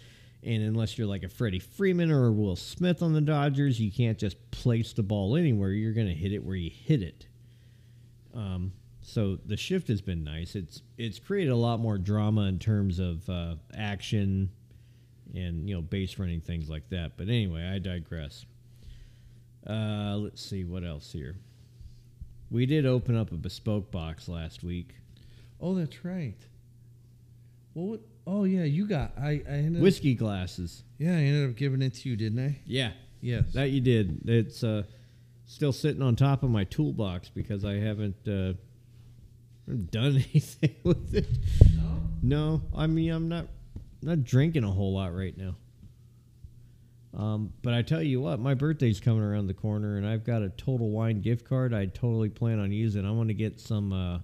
And 0.44 0.62
unless 0.62 0.96
you're 0.96 1.08
like 1.08 1.24
a 1.24 1.28
Freddie 1.28 1.58
Freeman 1.58 2.12
or 2.12 2.26
a 2.26 2.32
Will 2.32 2.56
Smith 2.56 3.02
on 3.02 3.12
the 3.12 3.20
Dodgers, 3.20 3.80
you 3.80 3.90
can't 3.90 4.18
just 4.18 4.50
place 4.50 4.92
the 4.92 5.02
ball 5.02 5.36
anywhere. 5.36 5.70
You're 5.70 5.92
going 5.92 6.06
to 6.06 6.14
hit 6.14 6.32
it 6.32 6.44
where 6.44 6.56
you 6.56 6.70
hit 6.70 7.02
it. 7.02 7.26
Um, 8.34 8.72
so 9.02 9.38
the 9.46 9.56
shift 9.56 9.88
has 9.88 10.00
been 10.00 10.22
nice. 10.22 10.54
It's 10.54 10.82
it's 10.96 11.18
created 11.18 11.50
a 11.50 11.56
lot 11.56 11.80
more 11.80 11.98
drama 11.98 12.42
in 12.42 12.58
terms 12.58 12.98
of 12.98 13.28
uh, 13.28 13.54
action 13.74 14.50
and 15.34 15.68
you 15.68 15.74
know 15.74 15.82
base 15.82 16.18
running 16.18 16.40
things 16.40 16.68
like 16.68 16.88
that. 16.90 17.16
But 17.16 17.28
anyway, 17.28 17.66
I 17.66 17.78
digress. 17.78 18.44
Uh, 19.66 20.16
let's 20.18 20.42
see 20.42 20.64
what 20.64 20.84
else 20.84 21.10
here. 21.12 21.36
We 22.50 22.66
did 22.66 22.86
open 22.86 23.16
up 23.16 23.32
a 23.32 23.36
bespoke 23.36 23.90
box 23.90 24.28
last 24.28 24.62
week. 24.62 24.94
Oh, 25.60 25.74
that's 25.74 26.04
right. 26.04 26.38
Well, 27.74 27.86
what? 27.86 28.00
Oh, 28.30 28.44
yeah, 28.44 28.64
you 28.64 28.86
got. 28.86 29.12
I, 29.18 29.42
I 29.48 29.52
ended 29.52 29.80
Whiskey 29.82 30.14
glasses. 30.14 30.82
Yeah, 30.98 31.12
I 31.12 31.20
ended 31.20 31.48
up 31.48 31.56
giving 31.56 31.80
it 31.80 31.94
to 31.94 32.08
you, 32.10 32.14
didn't 32.14 32.44
I? 32.44 32.58
Yeah, 32.66 32.92
Yes. 33.22 33.44
that 33.54 33.70
you 33.70 33.80
did. 33.80 34.20
It's 34.28 34.62
uh, 34.62 34.82
still 35.46 35.72
sitting 35.72 36.02
on 36.02 36.14
top 36.14 36.42
of 36.42 36.50
my 36.50 36.64
toolbox 36.64 37.30
because 37.30 37.64
I 37.64 37.76
haven't 37.76 38.16
uh, 38.28 38.52
done 39.90 40.16
anything 40.30 40.74
with 40.84 41.14
it. 41.14 41.26
no. 41.74 42.02
No, 42.20 42.62
I 42.76 42.86
mean 42.86 43.10
I'm 43.12 43.28
not 43.28 43.46
not 44.02 44.24
drinking 44.24 44.64
a 44.64 44.70
whole 44.70 44.92
lot 44.94 45.14
right 45.14 45.36
now. 45.36 45.54
Um, 47.16 47.52
but 47.62 47.72
I 47.74 47.82
tell 47.82 48.02
you 48.02 48.20
what, 48.20 48.38
my 48.40 48.54
birthday's 48.54 49.00
coming 49.00 49.22
around 49.22 49.46
the 49.46 49.54
corner, 49.54 49.96
and 49.96 50.06
I've 50.06 50.24
got 50.24 50.42
a 50.42 50.50
Total 50.50 50.88
Wine 50.90 51.20
gift 51.22 51.48
card. 51.48 51.72
I 51.72 51.86
totally 51.86 52.28
plan 52.28 52.58
on 52.58 52.70
using. 52.72 53.06
I 53.06 53.10
want 53.12 53.28
to 53.28 53.34
get 53.34 53.58
some. 53.58 53.92
Uh, 53.92 54.18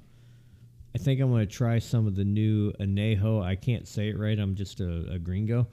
I 0.95 0.99
think 0.99 1.21
I'm 1.21 1.31
going 1.31 1.47
to 1.47 1.53
try 1.53 1.81
some 1.81 2.07
of 2.07 2.15
the 2.15 2.25
new 2.25 2.73
Anejo. 2.81 3.43
I 3.43 3.57
can't 3.57 3.89
say 3.89 4.09
it 4.11 4.19
right. 4.19 4.39
I'm 4.39 4.55
just 4.55 4.81
a, 4.81 5.07
a 5.11 5.19
gringo. 5.19 5.67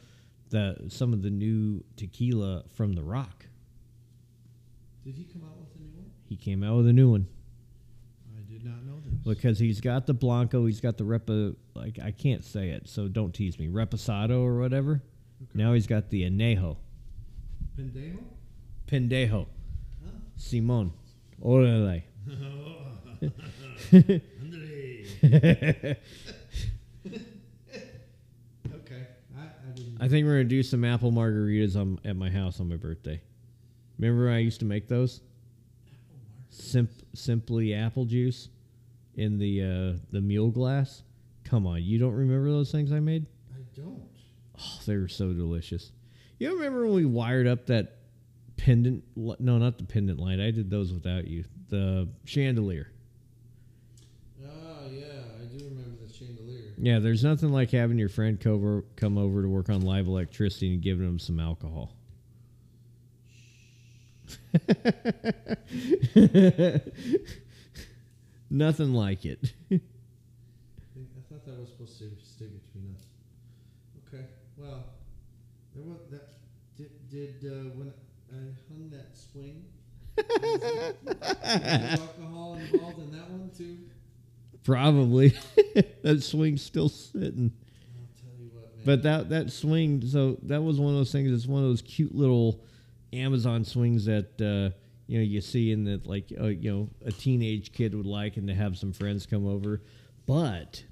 The 0.49 0.75
some 0.89 1.13
of 1.13 1.21
the 1.21 1.29
new 1.29 1.83
tequila 1.95 2.63
from 2.75 2.93
the 2.93 3.03
Rock. 3.03 3.45
Did 5.05 5.15
he 5.15 5.23
come 5.25 5.43
out 5.43 5.57
with 5.59 5.75
a 5.75 5.79
new 5.79 5.91
one? 5.95 6.11
He 6.27 6.35
came 6.35 6.63
out 6.63 6.77
with 6.77 6.87
a 6.87 6.93
new 6.93 7.09
one 7.11 7.27
I 8.37 8.41
did 8.51 8.65
not 8.65 8.83
know 8.83 8.99
this. 9.05 9.35
because 9.35 9.59
he's 9.59 9.79
got 9.79 10.05
the 10.07 10.13
Blanco. 10.13 10.65
He's 10.65 10.81
got 10.81 10.97
the 10.97 11.03
Repa. 11.03 11.55
Like 11.75 11.99
I 12.03 12.11
can't 12.11 12.43
say 12.43 12.69
it, 12.69 12.89
so 12.89 13.07
don't 13.07 13.33
tease 13.33 13.59
me. 13.59 13.67
Reposado 13.67 14.41
or 14.43 14.59
whatever. 14.59 15.01
Now 15.53 15.73
he's 15.73 15.87
got 15.87 16.09
the 16.09 16.23
Anejo. 16.23 16.77
Pendejo? 17.77 18.17
Pendejo. 18.87 19.47
Simon. 20.35 20.91
Orale. 21.43 22.03
Okay. 25.23 25.97
I, 29.37 29.41
I. 29.41 30.05
I 30.05 30.07
think 30.07 30.25
we're 30.25 30.37
gonna 30.37 30.43
do 30.45 30.63
some 30.63 30.83
apple 30.83 31.11
margaritas 31.11 31.75
on, 31.75 31.99
at 32.05 32.15
my 32.15 32.29
house 32.29 32.59
on 32.59 32.69
my 32.69 32.75
birthday. 32.75 33.21
Remember 33.99 34.25
when 34.25 34.33
I 34.33 34.39
used 34.39 34.59
to 34.61 34.65
make 34.65 34.87
those? 34.87 35.21
Simp, 36.49 36.89
simply 37.13 37.73
apple 37.73 38.05
juice 38.05 38.49
in 39.15 39.37
the 39.37 39.61
uh, 39.61 39.97
the 40.11 40.21
mule 40.21 40.49
glass. 40.49 41.03
Come 41.43 41.67
on, 41.67 41.83
you 41.83 41.99
don't 41.99 42.13
remember 42.13 42.49
those 42.49 42.71
things 42.71 42.91
I 42.91 42.99
made? 42.99 43.25
I 43.53 43.59
don't. 43.75 44.01
Oh, 44.59 44.79
they 44.85 44.97
were 44.97 45.07
so 45.07 45.33
delicious. 45.33 45.91
You 46.39 46.53
remember 46.55 46.85
when 46.85 46.95
we 46.95 47.05
wired 47.05 47.47
up 47.47 47.67
that 47.67 47.97
pendant? 48.57 49.03
No, 49.15 49.57
not 49.57 49.77
the 49.77 49.83
pendant 49.83 50.19
light. 50.19 50.39
I 50.39 50.51
did 50.51 50.69
those 50.69 50.91
without 50.91 51.27
you. 51.27 51.45
The 51.69 52.07
chandelier. 52.25 52.91
Oh, 54.43 54.87
yeah. 54.89 55.03
I 55.39 55.45
do 55.45 55.63
remember 55.65 56.05
the 56.05 56.13
chandelier. 56.13 56.70
Yeah, 56.83 56.97
there's 56.97 57.23
nothing 57.23 57.51
like 57.51 57.69
having 57.69 57.99
your 57.99 58.09
friend 58.09 58.39
cover, 58.39 58.83
come 58.95 59.15
over 59.15 59.43
to 59.43 59.47
work 59.47 59.69
on 59.69 59.81
live 59.81 60.07
electricity 60.07 60.73
and 60.73 60.81
giving 60.81 61.05
them 61.05 61.19
some 61.19 61.39
alcohol. 61.39 61.93
nothing 68.49 68.93
like 68.93 69.25
it. 69.25 69.53
I 69.71 69.79
thought 71.29 71.45
that 71.45 71.59
was 71.59 71.69
supposed 71.69 71.99
to 71.99 72.09
stay 72.23 72.47
between 72.47 72.95
us. 72.95 73.03
Okay. 74.07 74.25
Well, 74.57 74.85
there 75.75 75.83
was 75.83 75.99
that. 76.09 76.29
Did, 76.77 76.89
did 77.11 77.35
uh, 77.45 77.69
when 77.75 77.93
I 78.33 78.37
hung 78.67 78.89
that 78.89 79.15
swing? 79.15 79.63
was 80.17 80.25
there- 80.41 80.95
was 81.03 81.15
there 81.21 81.99
alcohol 81.99 82.55
involved 82.55 82.97
in 82.99 83.11
that 83.11 83.29
one 83.29 83.51
too? 83.55 83.77
Probably 84.63 85.29
that 86.03 86.21
swing's 86.21 86.61
still 86.61 86.89
sitting. 86.89 87.51
I'll 87.51 88.21
tell 88.21 88.39
you 88.39 88.49
what, 88.53 88.75
man. 88.75 88.85
But 88.85 89.03
that 89.03 89.29
that 89.29 89.51
swing, 89.51 90.05
so 90.05 90.37
that 90.43 90.61
was 90.61 90.79
one 90.79 90.93
of 90.93 90.99
those 90.99 91.11
things. 91.11 91.31
It's 91.31 91.47
one 91.47 91.63
of 91.63 91.69
those 91.69 91.81
cute 91.81 92.13
little 92.13 92.61
Amazon 93.13 93.65
swings 93.65 94.05
that 94.05 94.39
uh, 94.39 94.75
you 95.07 95.17
know 95.17 95.23
you 95.23 95.41
see 95.41 95.71
in 95.71 95.85
that 95.85 96.05
like 96.05 96.31
uh, 96.39 96.45
you 96.47 96.71
know 96.71 96.89
a 97.05 97.11
teenage 97.11 97.73
kid 97.73 97.95
would 97.95 98.05
like, 98.05 98.37
and 98.37 98.47
to 98.47 98.53
have 98.53 98.77
some 98.77 98.93
friends 98.93 99.25
come 99.25 99.47
over. 99.47 99.81
But 100.27 100.83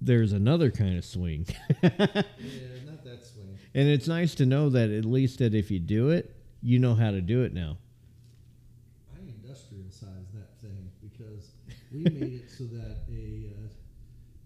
there's 0.00 0.32
another 0.32 0.70
kind 0.70 0.98
of 0.98 1.04
swing, 1.04 1.46
yeah, 1.82 1.90
not 1.92 3.02
that 3.04 3.24
swing. 3.24 3.58
and 3.74 3.88
it's 3.88 4.06
nice 4.06 4.34
to 4.36 4.46
know 4.46 4.68
that 4.68 4.90
at 4.90 5.06
least 5.06 5.38
that 5.38 5.54
if 5.54 5.70
you 5.70 5.78
do 5.78 6.10
it, 6.10 6.36
you 6.62 6.78
know 6.78 6.94
how 6.94 7.10
to 7.10 7.20
do 7.22 7.42
it 7.42 7.54
now. 7.54 7.78
I 9.14 9.20
industrial 9.20 9.90
sized 9.90 10.34
that 10.34 10.60
thing 10.60 10.90
because 11.00 11.52
we 11.94 12.02
made 12.04 12.34
it 12.34 12.50
so 12.50 12.64
that 12.64 12.98
a 13.08 13.50
uh, 13.50 13.68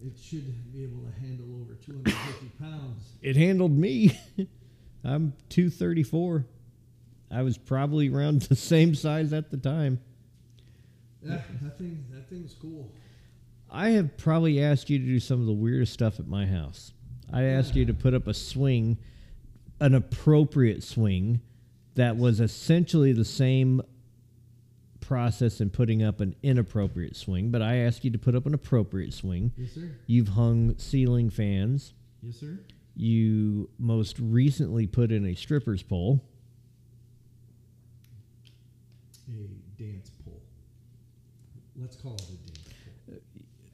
it 0.01 0.16
should 0.16 0.72
be 0.72 0.84
able 0.84 1.01
to 1.03 1.20
handle 1.20 1.61
over 1.61 1.74
250 1.74 2.46
pounds. 2.61 3.03
It 3.22 3.36
handled 3.36 3.72
me. 3.72 4.18
I'm 5.05 5.32
234. 5.49 6.44
I 7.30 7.42
was 7.42 7.59
probably 7.59 8.09
around 8.09 8.42
the 8.49 8.57
same 8.57 8.94
size 8.94 9.32
at 9.32 9.51
the 9.51 9.57
time. 9.57 10.01
Yeah, 11.22 11.40
that 11.62 11.78
thing 11.78 12.05
that 12.12 12.28
thing's 12.28 12.55
cool. 12.55 12.92
I 13.70 13.90
have 13.90 14.16
probably 14.16 14.62
asked 14.62 14.88
you 14.88 14.99
to 14.99 15.05
do 15.05 15.20
some 15.20 15.40
of 15.40 15.46
the 15.46 15.53
weirdest 15.53 15.92
stuff 15.92 16.20
at 16.20 16.26
my 16.26 16.46
house. 16.46 16.92
I 17.32 17.42
asked 17.42 17.74
you 17.74 17.84
to 17.84 17.92
put 17.92 18.14
up 18.14 18.26
a 18.26 18.32
swing, 18.32 18.96
an 19.80 19.94
appropriate 19.94 20.82
swing, 20.82 21.42
that 21.96 22.16
was 22.16 22.40
essentially 22.40 23.12
the 23.12 23.24
same 23.24 23.82
process 25.09 25.62
in 25.62 25.70
putting 25.70 26.02
up 26.02 26.20
an 26.20 26.36
inappropriate 26.42 27.16
swing, 27.16 27.50
but 27.50 27.62
I 27.62 27.76
asked 27.76 28.04
you 28.04 28.11
to 28.11 28.18
put 28.18 28.34
up 28.34 28.44
an 28.44 28.52
appropriate 28.52 29.14
swing. 29.14 29.52
Yes, 29.56 29.72
sir. 29.72 29.90
You've 30.06 30.28
hung 30.28 30.76
ceiling 30.76 31.30
fans. 31.30 31.94
Yes, 32.22 32.36
sir. 32.36 32.59
You 32.94 33.70
most 33.78 34.18
recently 34.18 34.86
put 34.86 35.11
in 35.11 35.24
a 35.24 35.34
stripper's 35.34 35.82
pole. 35.82 36.22
A 39.30 39.82
dance 39.82 40.11
pole. 40.22 40.42
Let's 41.80 41.96
call 41.96 42.16
it 42.16 42.28
a 42.28 42.52
dance 42.52 42.74
pole. 43.06 43.16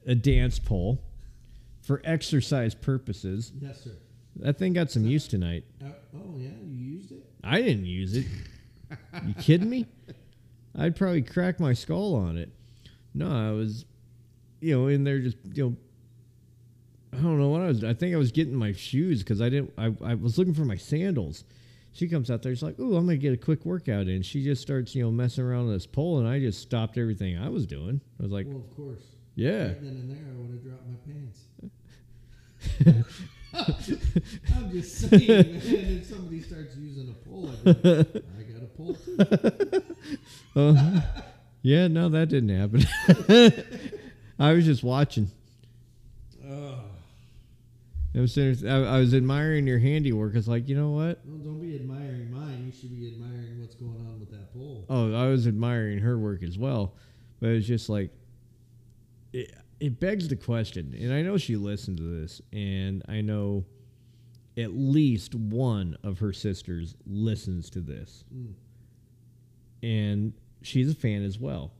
a 0.07 0.15
dance 0.15 0.59
pole 0.59 1.01
for 1.81 2.01
exercise 2.05 2.73
purposes. 2.73 3.51
Yes, 3.59 3.83
sir. 3.83 3.91
That 4.37 4.57
thing 4.57 4.71
got 4.71 4.89
some 4.89 5.05
use 5.05 5.27
tonight. 5.27 5.65
Uh, 5.83 5.89
oh 6.15 6.35
yeah, 6.37 6.49
you 6.63 6.93
used 6.93 7.11
it. 7.11 7.25
I 7.43 7.61
didn't 7.61 7.85
use 7.85 8.15
it. 8.15 8.25
You 9.25 9.33
kidding 9.33 9.69
me? 9.69 9.87
I'd 10.77 10.95
probably 10.95 11.21
crack 11.21 11.59
my 11.59 11.73
skull 11.73 12.15
on 12.15 12.37
it. 12.37 12.49
No, 13.13 13.31
I 13.31 13.51
was, 13.51 13.85
you 14.59 14.77
know, 14.77 14.87
in 14.87 15.03
there 15.03 15.19
just, 15.19 15.37
you 15.53 15.63
know, 15.63 15.75
I 17.13 17.21
don't 17.21 17.39
know 17.39 17.49
what 17.49 17.61
I 17.61 17.67
was. 17.67 17.83
I 17.83 17.93
think 17.93 18.13
I 18.13 18.17
was 18.17 18.31
getting 18.31 18.55
my 18.55 18.73
shoes 18.73 19.23
because 19.23 19.41
I 19.41 19.49
didn't. 19.49 19.73
I, 19.77 19.93
I 20.03 20.15
was 20.15 20.37
looking 20.37 20.53
for 20.53 20.65
my 20.65 20.75
sandals. 20.75 21.45
She 21.93 22.09
comes 22.09 22.29
out 22.29 22.41
there. 22.41 22.53
She's 22.53 22.61
like, 22.61 22.77
"Ooh, 22.77 22.97
I'm 22.97 23.05
gonna 23.05 23.15
get 23.15 23.31
a 23.31 23.37
quick 23.37 23.63
workout 23.65 24.09
in." 24.09 24.21
She 24.21 24.43
just 24.43 24.61
starts, 24.61 24.93
you 24.93 25.03
know, 25.03 25.11
messing 25.11 25.45
around 25.45 25.67
with 25.67 25.75
this 25.77 25.87
pole, 25.87 26.19
and 26.19 26.27
I 26.27 26.39
just 26.39 26.61
stopped 26.61 26.97
everything 26.97 27.37
I 27.37 27.47
was 27.47 27.65
doing. 27.65 28.01
I 28.19 28.23
was 28.23 28.33
like, 28.33 28.47
well, 28.47 28.57
of 28.57 28.75
course. 28.75 28.99
"Yeah." 29.35 29.67
Right 29.67 29.81
then 29.81 29.91
and 29.91 30.09
there, 30.11 30.25
I 30.29 30.35
would 30.41 30.51
have 30.51 30.61
dropped 30.61 30.87
my 30.87 30.97
pants. 31.05 31.45
I'm 34.55 34.71
just 34.71 35.09
saying, 35.09 35.27
man. 35.27 35.61
If 35.63 36.05
somebody 36.07 36.41
starts 36.41 36.75
using 36.75 37.09
a 37.09 37.13
pole, 37.29 37.49
I 37.65 37.71
got 38.43 38.61
a 38.61 38.67
pole 38.75 38.95
too. 38.95 39.15
Uh, 40.55 41.01
yeah, 41.61 41.87
no, 41.87 42.07
that 42.09 42.29
didn't 42.29 42.49
happen. 42.49 42.85
I 44.39 44.53
was 44.53 44.65
just 44.65 44.83
watching. 44.83 45.29
I 48.17 48.21
was, 48.21 48.37
I, 48.37 48.69
I 48.69 48.99
was 48.99 49.13
admiring 49.13 49.67
your 49.67 49.79
handiwork. 49.79 50.35
It's 50.35 50.47
like, 50.47 50.69
you 50.69 50.75
know 50.77 50.91
what? 50.91 51.19
Well, 51.25 51.37
don't 51.39 51.59
be 51.59 51.75
admiring 51.75 52.31
mine. 52.31 52.63
You 52.65 52.71
should 52.71 52.95
be 52.97 53.07
admiring 53.07 53.59
what's 53.59 53.75
going 53.75 54.05
on 54.07 54.19
with 54.21 54.31
that 54.31 54.53
pole. 54.53 54.85
Oh, 54.89 55.13
I 55.13 55.27
was 55.27 55.47
admiring 55.47 55.99
her 55.99 56.17
work 56.17 56.41
as 56.41 56.57
well, 56.57 56.93
but 57.41 57.49
it's 57.49 57.67
just 57.67 57.89
like 57.89 58.11
it, 59.33 59.53
it 59.81 59.99
begs 59.99 60.29
the 60.29 60.37
question, 60.37 60.95
and 60.97 61.11
I 61.11 61.23
know 61.23 61.35
she 61.37 61.57
listened 61.57 61.97
to 61.97 62.21
this, 62.21 62.41
and 62.53 63.03
I 63.09 63.19
know 63.19 63.65
at 64.57 64.71
least 64.71 65.35
one 65.35 65.97
of 66.01 66.19
her 66.19 66.31
sisters 66.31 66.95
listens 67.05 67.69
to 67.71 67.81
this, 67.81 68.23
Mm. 68.33 68.53
and 69.83 70.33
she's 70.65 70.91
a 70.91 70.95
fan 70.95 71.23
as 71.23 71.39
well. 71.39 71.71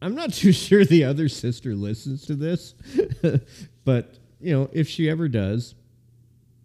I'm 0.00 0.14
not 0.14 0.32
too 0.34 0.52
sure 0.52 0.84
the 0.84 1.04
other 1.04 1.28
sister 1.28 1.74
listens 1.74 2.26
to 2.26 2.34
this, 2.34 2.74
but 3.84 4.18
you 4.40 4.52
know, 4.52 4.68
if 4.72 4.88
she 4.88 5.08
ever 5.08 5.28
does, 5.28 5.74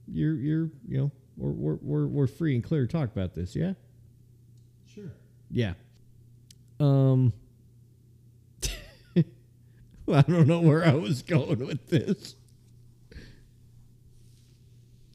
you're 0.07 0.35
you're 0.35 0.69
you 0.87 0.97
know 0.97 1.11
we're 1.37 1.51
we're 1.51 1.77
we're, 1.81 2.07
we're 2.07 2.27
free 2.27 2.55
and 2.55 2.63
clear 2.63 2.85
to 2.85 2.91
talk 2.91 3.11
about 3.11 3.33
this, 3.35 3.55
yeah. 3.55 3.73
Sure. 4.93 5.11
Yeah. 5.49 5.73
Um. 6.79 7.33
I 9.15 10.21
don't 10.23 10.47
know 10.47 10.61
where 10.61 10.83
I 10.83 10.93
was 10.95 11.21
going 11.21 11.59
with 11.59 11.87
this, 11.87 12.35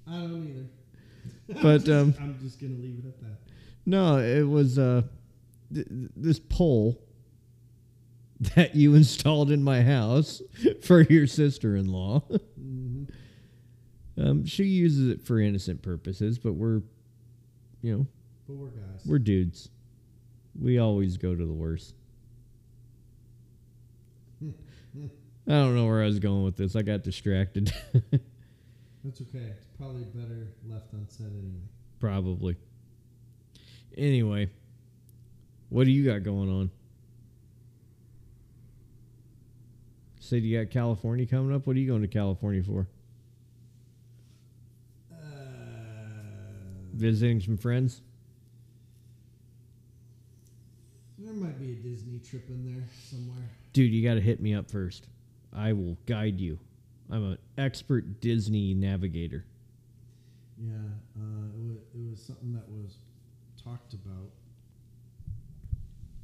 I 0.07 0.13
don't 0.13 0.69
either. 1.49 1.61
but 1.63 1.89
um, 1.89 2.15
I'm 2.21 2.39
just 2.41 2.61
gonna 2.61 2.75
leave 2.75 3.01
it 3.05 3.09
at 3.09 3.21
that. 3.21 3.44
No, 3.87 4.19
it 4.19 4.43
was 4.49 4.79
uh, 4.79 5.03
th- 5.73 5.87
th- 5.89 6.11
this 6.17 6.39
pole 6.41 7.01
that 8.55 8.75
you 8.75 8.95
installed 8.95 9.51
in 9.51 9.63
my 9.63 9.83
house 9.83 10.43
for 10.83 11.03
your 11.03 11.27
sister-in-law. 11.27 12.23
Mm-hmm. 12.61 14.23
um, 14.23 14.47
she 14.47 14.65
uses 14.65 15.09
it 15.11 15.23
for 15.27 15.39
innocent 15.41 15.83
purposes, 15.83 16.39
but 16.39 16.53
we're, 16.55 16.81
you 17.83 17.97
know, 17.99 18.07
But 18.47 18.55
we're 18.57 18.69
guys. 18.69 19.03
we're 19.05 19.19
dudes. 19.19 19.69
We 20.61 20.79
always 20.79 21.17
go 21.17 21.35
to 21.35 21.45
the 21.47 21.53
worst. 21.53 21.95
I 24.45 24.49
don't 25.47 25.75
know 25.75 25.87
where 25.87 26.03
I 26.03 26.07
was 26.07 26.19
going 26.21 26.45
with 26.45 26.57
this. 26.57 26.75
I 26.77 26.83
got 26.83 27.03
distracted. 27.03 27.73
That's 27.93 29.21
okay. 29.21 29.39
It's 29.51 29.67
probably 29.79 30.05
better 30.15 30.49
left 30.69 30.93
unsaid 30.93 31.27
anyway. 31.27 31.61
Probably. 32.01 32.57
Anyway, 33.97 34.49
what 35.69 35.85
do 35.85 35.91
you 35.91 36.05
got 36.05 36.23
going 36.23 36.51
on? 36.51 36.71
Said 40.21 40.43
you 40.43 40.59
got 40.59 40.73
California 40.73 41.27
coming 41.27 41.55
up. 41.55 41.67
What 41.67 41.77
are 41.77 41.79
you 41.79 41.87
going 41.87 42.03
to 42.03 42.09
California 42.09 42.63
for? 42.63 42.87
Uh, 45.13 45.17
Visiting 46.95 47.41
some 47.41 47.57
friends? 47.57 48.01
there 51.19 51.33
might 51.33 51.59
be 51.59 51.73
a 51.73 51.75
Disney 51.77 52.19
trip 52.19 52.49
in 52.49 52.65
there 52.65 52.85
somewhere. 53.11 53.49
Dude, 53.73 53.93
you 53.93 54.07
got 54.07 54.15
to 54.15 54.21
hit 54.21 54.41
me 54.41 54.55
up 54.55 54.71
first. 54.71 55.07
I 55.53 55.73
will 55.73 55.97
guide 56.07 56.39
you. 56.39 56.59
I'm 57.11 57.33
an 57.33 57.39
expert 57.57 58.21
Disney 58.21 58.75
navigator. 58.75 59.45
Yeah, 60.59 60.75
uh, 61.19 61.47
it, 61.57 61.63
was, 61.63 61.77
it 61.95 62.11
was 62.11 62.23
something 62.23 62.53
that 62.53 62.69
was 62.69 62.97
talked 63.65 63.95
about. 63.95 64.31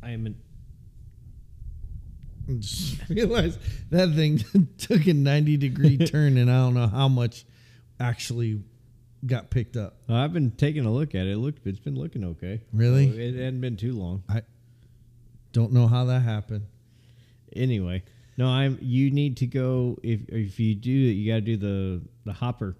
I 0.02 0.10
am 0.10 0.26
an 0.26 0.36
I 2.48 2.52
just 2.54 2.96
realized 3.08 3.58
that 3.90 4.14
thing 4.14 4.40
took 4.78 5.06
a 5.06 5.14
90 5.14 5.56
degree 5.56 5.98
turn, 5.98 6.36
and 6.36 6.50
I 6.50 6.56
don't 6.56 6.74
know 6.74 6.86
how 6.86 7.08
much 7.08 7.44
actually 7.98 8.62
got 9.26 9.50
picked 9.50 9.76
up. 9.76 9.96
I've 10.08 10.32
been 10.32 10.50
taking 10.52 10.84
a 10.84 10.92
look 10.92 11.14
at 11.14 11.26
it. 11.26 11.32
It 11.32 11.36
looked 11.38 11.66
it's 11.66 11.78
been 11.78 11.96
looking 11.96 12.24
okay. 12.24 12.62
Really? 12.72 13.10
So 13.10 13.18
it 13.18 13.34
hadn't 13.34 13.60
been 13.60 13.76
too 13.76 13.92
long. 13.92 14.22
I 14.28 14.42
don't 15.52 15.72
know 15.72 15.86
how 15.86 16.06
that 16.06 16.20
happened. 16.20 16.66
Anyway, 17.54 18.04
no, 18.36 18.46
I'm. 18.48 18.78
You 18.80 19.10
need 19.10 19.36
to 19.38 19.46
go 19.46 19.98
if 20.02 20.28
if 20.28 20.58
you 20.58 20.74
do 20.74 20.90
it, 20.90 21.12
you 21.12 21.30
got 21.30 21.36
to 21.36 21.40
do 21.42 21.56
the 21.56 22.00
the 22.24 22.32
hopper, 22.32 22.76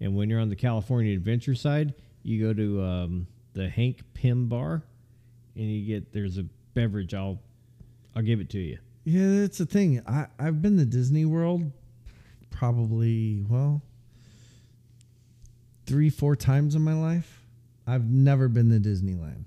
and 0.00 0.16
when 0.16 0.28
you're 0.28 0.40
on 0.40 0.48
the 0.48 0.56
California 0.56 1.14
Adventure 1.14 1.54
side, 1.54 1.94
you 2.22 2.44
go 2.44 2.52
to 2.52 2.82
um, 2.82 3.26
the 3.56 3.68
Hank 3.68 4.02
Pym 4.14 4.46
Bar, 4.46 4.84
and 5.56 5.64
you 5.64 5.86
get 5.86 6.12
there's 6.12 6.38
a 6.38 6.44
beverage. 6.74 7.14
I'll 7.14 7.40
I'll 8.14 8.22
give 8.22 8.40
it 8.40 8.50
to 8.50 8.58
you. 8.58 8.78
Yeah, 9.04 9.40
that's 9.40 9.58
the 9.58 9.66
thing. 9.66 10.02
I, 10.06 10.26
I've 10.38 10.60
been 10.60 10.76
to 10.76 10.84
Disney 10.84 11.24
World 11.24 11.72
probably, 12.50 13.44
well, 13.48 13.82
three, 15.86 16.10
four 16.10 16.34
times 16.36 16.74
in 16.74 16.82
my 16.82 16.94
life. 16.94 17.42
I've 17.86 18.10
never 18.10 18.48
been 18.48 18.70
to 18.70 18.80
Disneyland. 18.80 19.44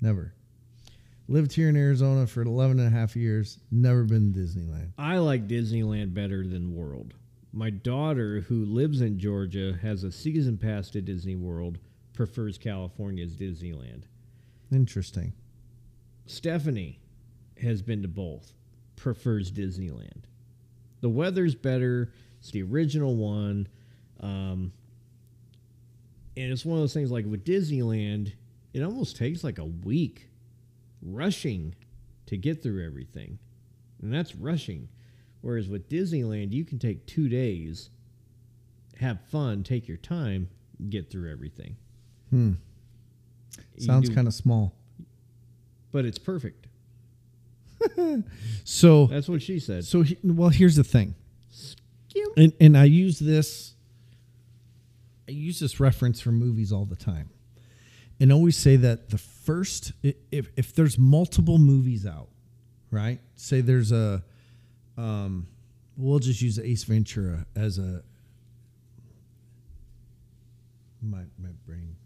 Never. 0.00 0.34
Lived 1.28 1.52
here 1.52 1.68
in 1.68 1.76
Arizona 1.76 2.26
for 2.26 2.42
11 2.42 2.80
and 2.80 2.88
a 2.88 2.90
half 2.90 3.14
years. 3.14 3.58
Never 3.70 4.04
been 4.04 4.32
to 4.32 4.40
Disneyland. 4.40 4.90
I 4.98 5.18
like 5.18 5.46
Disneyland 5.46 6.12
better 6.12 6.46
than 6.46 6.74
World. 6.74 7.14
My 7.52 7.70
daughter, 7.70 8.40
who 8.40 8.64
lives 8.64 9.00
in 9.00 9.18
Georgia, 9.18 9.78
has 9.80 10.02
a 10.02 10.10
season 10.10 10.58
pass 10.58 10.90
to 10.90 11.00
Disney 11.00 11.36
World, 11.36 11.78
prefers 12.14 12.56
California's 12.56 13.34
Disneyland. 13.34 14.04
Interesting. 14.72 15.34
Stephanie 16.26 17.00
has 17.60 17.82
been 17.82 18.02
to 18.02 18.08
both, 18.08 18.54
prefers 18.96 19.52
Disneyland. 19.52 20.24
The 21.00 21.08
weather's 21.10 21.54
better. 21.54 22.12
It's 22.40 22.50
the 22.50 22.62
original 22.62 23.14
one. 23.14 23.68
Um, 24.20 24.72
and 26.36 26.50
it's 26.50 26.64
one 26.64 26.78
of 26.78 26.82
those 26.82 26.94
things 26.94 27.10
like 27.10 27.26
with 27.26 27.44
Disneyland, 27.44 28.32
it 28.72 28.82
almost 28.82 29.16
takes 29.16 29.44
like 29.44 29.58
a 29.58 29.64
week 29.64 30.28
rushing 31.02 31.74
to 32.26 32.36
get 32.36 32.62
through 32.62 32.84
everything. 32.84 33.38
And 34.00 34.12
that's 34.12 34.34
rushing. 34.34 34.88
Whereas 35.42 35.68
with 35.68 35.88
Disneyland, 35.90 36.52
you 36.52 36.64
can 36.64 36.78
take 36.78 37.06
two 37.06 37.28
days, 37.28 37.90
have 38.98 39.20
fun, 39.30 39.62
take 39.62 39.86
your 39.86 39.98
time, 39.98 40.48
get 40.88 41.10
through 41.10 41.30
everything. 41.30 41.76
Hmm. 42.34 42.52
You 43.76 43.84
Sounds 43.86 44.08
do- 44.08 44.14
kind 44.14 44.26
of 44.26 44.34
small. 44.34 44.74
But 45.92 46.04
it's 46.04 46.18
perfect. 46.18 46.66
So, 48.64 49.06
That's 49.06 49.28
what 49.28 49.42
she 49.42 49.58
said. 49.60 49.84
so 49.84 50.02
he, 50.02 50.16
well, 50.24 50.48
here's 50.48 50.74
the 50.76 50.82
thing. 50.84 51.14
And 52.36 52.52
and 52.60 52.76
I 52.76 52.84
use 52.84 53.18
this 53.18 53.74
I 55.28 55.32
use 55.32 55.60
this 55.60 55.78
reference 55.80 56.20
for 56.20 56.32
movies 56.32 56.72
all 56.72 56.84
the 56.86 56.96
time. 56.96 57.30
And 58.20 58.32
always 58.32 58.56
say 58.56 58.76
that 58.76 59.10
the 59.10 59.18
first 59.18 59.92
i- 60.04 60.14
if 60.32 60.48
if 60.56 60.74
there's 60.74 60.98
multiple 60.98 61.58
movies 61.58 62.06
out, 62.06 62.28
right? 62.90 63.20
Say 63.36 63.60
there's 63.60 63.92
a 63.92 64.24
um 64.96 65.46
we'll 65.96 66.18
just 66.20 66.40
use 66.42 66.58
Ace 66.58 66.84
Ventura 66.84 67.46
as 67.54 67.78
a 67.78 68.02
my 71.02 71.22
my 71.38 71.50
brain 71.66 71.96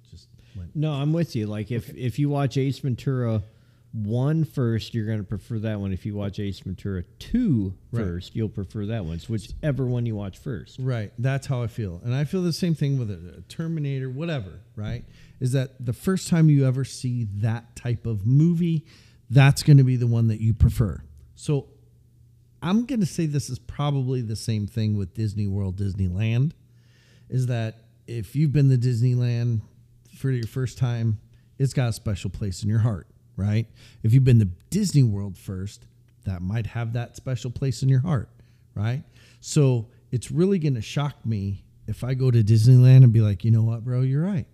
went 0.59 0.76
No, 0.76 0.92
I'm 0.92 1.12
with 1.12 1.34
you. 1.36 1.46
Like 1.46 1.70
if 1.70 1.94
if 1.94 2.18
you 2.18 2.28
watch 2.28 2.56
Ace 2.56 2.78
Ventura 2.80 3.42
one 3.92 4.44
first, 4.44 4.94
you're 4.94 5.06
going 5.06 5.18
to 5.18 5.24
prefer 5.24 5.59
that 5.61 5.80
one. 5.80 5.92
If 5.92 6.04
you 6.04 6.14
watch 6.14 6.38
Ace 6.38 6.61
Ventura 6.61 7.04
two 7.18 7.74
Right. 7.90 8.04
first, 8.04 8.36
you'll 8.36 8.48
prefer 8.50 8.86
that 8.86 9.04
one. 9.04 9.14
It's 9.14 9.28
whichever 9.28 9.86
one 9.86 10.04
you 10.04 10.14
watch 10.14 10.38
first. 10.38 10.78
Right. 10.78 11.11
That's 11.18 11.46
how 11.46 11.62
I 11.62 11.68
feel. 11.68 12.00
And 12.04 12.14
I 12.14 12.24
feel 12.24 12.42
the 12.42 12.52
same 12.52 12.74
thing 12.74 12.98
with 12.98 13.11
a, 13.11 13.14
a 13.14 13.38
uh, 13.38 13.40
Terminator, 13.48 14.11
whatever, 14.11 14.61
right? 14.76 15.04
Is 15.40 15.52
that 15.52 15.84
the 15.84 15.92
first 15.94 16.28
time 16.28 16.50
you 16.50 16.66
ever 16.66 16.84
see 16.84 17.28
that 17.36 17.76
type 17.76 18.04
of 18.06 18.26
movie, 18.26 18.84
that's 19.30 19.62
going 19.62 19.78
to 19.78 19.84
be 19.84 19.96
the 19.96 20.06
one 20.06 20.28
that 20.28 20.40
you 20.40 20.52
prefer. 20.52 21.02
So 21.34 21.68
I'm 22.62 22.84
going 22.84 23.00
to 23.00 23.06
say 23.06 23.26
this 23.26 23.48
is 23.48 23.59
probably 23.59 24.20
the 24.20 24.36
same 24.36 24.66
thing 24.66 24.96
with 24.96 25.14
Disney 25.14 25.46
World, 25.46 25.76
Disneyland, 25.76 26.52
is 27.28 27.46
that 27.46 27.84
if 28.06 28.34
you've 28.34 28.52
been 28.52 28.68
to 28.70 28.76
Disneyland 28.76 29.61
for 30.18 30.30
your 30.30 30.46
first 30.46 30.78
time, 30.78 31.20
it's 31.58 31.72
got 31.72 31.88
a 31.88 31.92
special 31.92 32.30
place 32.30 32.62
in 32.62 32.68
your 32.68 32.80
heart, 32.80 33.06
right? 33.36 33.66
If 34.02 34.12
you've 34.12 34.24
been 34.24 34.40
to 34.40 34.48
Disney 34.70 35.02
World 35.02 35.36
first, 35.36 35.86
that 36.24 36.42
might 36.42 36.66
have 36.66 36.92
that 36.92 37.16
special 37.16 37.50
place 37.50 37.82
in 37.82 37.88
your 37.88 38.00
heart, 38.00 38.28
right? 38.74 39.02
So 39.40 39.88
it's 40.10 40.30
really 40.30 40.58
going 40.58 40.74
to 40.74 40.82
shock 40.82 41.24
me 41.24 41.64
if 41.86 42.04
I 42.04 42.14
go 42.14 42.30
to 42.30 42.42
Disneyland 42.42 43.04
and 43.04 43.12
be 43.12 43.20
like, 43.20 43.44
you 43.44 43.50
know 43.50 43.62
what, 43.62 43.84
bro, 43.84 44.02
you're 44.02 44.22
right. 44.22 44.46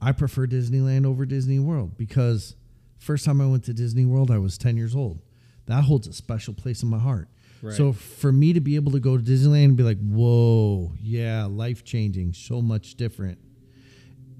I 0.00 0.12
prefer 0.12 0.46
Disneyland 0.46 1.06
over 1.06 1.26
Disney 1.26 1.58
World 1.58 1.96
because 1.96 2.56
first 2.98 3.24
time 3.24 3.40
I 3.40 3.46
went 3.46 3.64
to 3.64 3.72
Disney 3.72 4.06
World, 4.06 4.30
I 4.30 4.38
was 4.38 4.58
10 4.58 4.76
years 4.76 4.94
old. 4.94 5.20
That 5.66 5.84
holds 5.84 6.08
a 6.08 6.12
special 6.12 6.54
place 6.54 6.82
in 6.82 6.88
my 6.88 6.98
heart. 6.98 7.28
Right. 7.62 7.74
So 7.74 7.92
for 7.92 8.32
me 8.32 8.52
to 8.52 8.60
be 8.60 8.76
able 8.76 8.92
to 8.92 9.00
go 9.00 9.16
to 9.16 9.22
Disneyland 9.22 9.64
and 9.66 9.76
be 9.76 9.82
like, 9.82 9.98
whoa, 9.98 10.92
yeah, 11.00 11.44
life 11.44 11.84
changing, 11.84 12.32
so 12.32 12.62
much 12.62 12.94
different. 12.94 13.38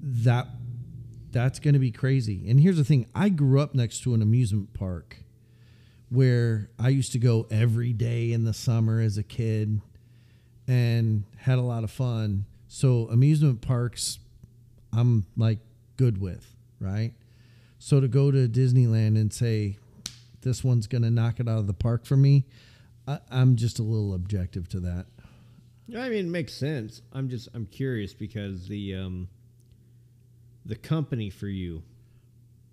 That 0.01 0.47
that's 1.31 1.59
going 1.59 1.73
to 1.73 1.79
be 1.79 1.91
crazy. 1.91 2.49
And 2.49 2.59
here's 2.59 2.77
the 2.77 2.83
thing: 2.83 3.07
I 3.13 3.29
grew 3.29 3.59
up 3.59 3.75
next 3.75 4.01
to 4.03 4.13
an 4.13 4.21
amusement 4.21 4.73
park 4.73 5.17
where 6.09 6.69
I 6.79 6.89
used 6.89 7.11
to 7.11 7.19
go 7.19 7.47
every 7.51 7.93
day 7.93 8.31
in 8.31 8.43
the 8.43 8.53
summer 8.53 8.99
as 8.99 9.17
a 9.17 9.23
kid 9.23 9.79
and 10.67 11.23
had 11.37 11.59
a 11.59 11.63
lot 11.63 11.83
of 11.83 11.91
fun. 11.91 12.45
So 12.67 13.07
amusement 13.11 13.61
parks, 13.61 14.19
I'm 14.91 15.25
like 15.37 15.59
good 15.97 16.19
with, 16.19 16.55
right? 16.79 17.13
So 17.77 17.99
to 17.99 18.07
go 18.07 18.31
to 18.31 18.47
Disneyland 18.47 19.19
and 19.19 19.33
say 19.33 19.77
this 20.41 20.63
one's 20.63 20.87
going 20.87 21.01
to 21.03 21.09
knock 21.09 21.39
it 21.39 21.47
out 21.47 21.59
of 21.59 21.67
the 21.67 21.73
park 21.73 22.05
for 22.05 22.17
me, 22.17 22.45
I, 23.07 23.19
I'm 23.31 23.55
just 23.55 23.79
a 23.79 23.83
little 23.83 24.13
objective 24.13 24.67
to 24.69 24.79
that. 24.81 25.05
I 25.97 26.09
mean, 26.09 26.27
it 26.27 26.29
makes 26.29 26.53
sense. 26.53 27.01
I'm 27.13 27.29
just 27.29 27.49
I'm 27.53 27.65
curious 27.65 28.13
because 28.13 28.67
the 28.67 28.95
um, 28.95 29.27
the 30.69 30.75
company 30.75 31.29
for 31.29 31.47
you 31.47 31.81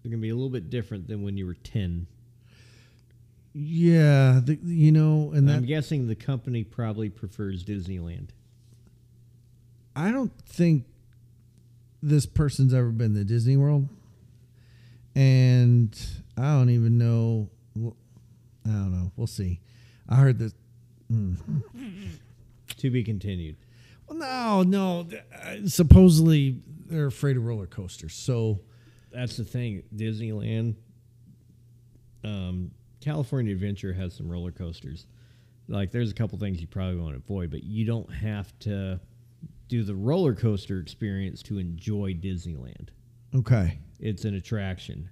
is 0.04 0.10
gonna 0.10 0.20
be 0.20 0.28
a 0.28 0.34
little 0.34 0.50
bit 0.50 0.70
different 0.70 1.08
than 1.08 1.22
when 1.22 1.36
you 1.36 1.46
were 1.46 1.54
ten. 1.54 2.06
Yeah, 3.54 4.40
the, 4.44 4.58
you 4.62 4.92
know, 4.92 5.32
and 5.34 5.50
I'm 5.50 5.64
guessing 5.64 6.06
the 6.06 6.14
company 6.14 6.62
probably 6.62 7.08
prefers 7.08 7.64
Disneyland. 7.64 8.28
I 9.96 10.10
don't 10.12 10.30
think 10.44 10.84
this 12.02 12.26
person's 12.26 12.74
ever 12.74 12.90
been 12.90 13.14
to 13.14 13.24
Disney 13.24 13.56
World, 13.56 13.88
and 15.14 15.98
I 16.36 16.42
don't 16.52 16.68
even 16.68 16.98
know. 16.98 17.48
I 17.74 18.68
don't 18.68 18.92
know. 18.92 19.10
We'll 19.16 19.26
see. 19.26 19.60
I 20.06 20.16
heard 20.16 20.38
that. 20.40 20.52
To 22.78 22.90
be 22.90 23.02
continued. 23.04 23.56
Well, 24.06 24.18
no, 24.18 24.62
no. 24.62 25.08
uh, 25.34 25.66
Supposedly 25.66 26.60
they're 26.88 27.06
afraid 27.06 27.36
of 27.36 27.44
roller 27.44 27.66
coasters. 27.66 28.14
So 28.14 28.60
That's 29.12 29.36
the 29.36 29.44
thing. 29.44 29.82
Disneyland, 29.94 30.74
um, 32.24 32.70
California 33.00 33.52
Adventure 33.52 33.92
has 33.92 34.14
some 34.14 34.28
roller 34.28 34.50
coasters. 34.52 35.06
Like, 35.68 35.90
there's 35.90 36.10
a 36.10 36.14
couple 36.14 36.38
things 36.38 36.60
you 36.60 36.66
probably 36.66 36.96
want 37.00 37.14
to 37.14 37.18
avoid, 37.18 37.50
but 37.50 37.64
you 37.64 37.84
don't 37.84 38.12
have 38.12 38.56
to 38.60 39.00
do 39.68 39.82
the 39.82 39.94
roller 39.94 40.34
coaster 40.34 40.78
experience 40.80 41.42
to 41.44 41.58
enjoy 41.58 42.14
Disneyland. 42.14 42.88
okay, 43.34 43.78
it's 43.98 44.24
an 44.24 44.34
attraction 44.34 45.08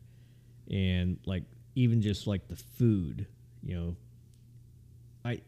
and 0.71 1.19
like 1.27 1.43
even 1.75 2.01
just 2.01 2.27
like 2.27 2.47
the 2.49 2.57
food 2.57 3.27
you 3.63 3.75
know 3.75 3.97
i 5.25 5.39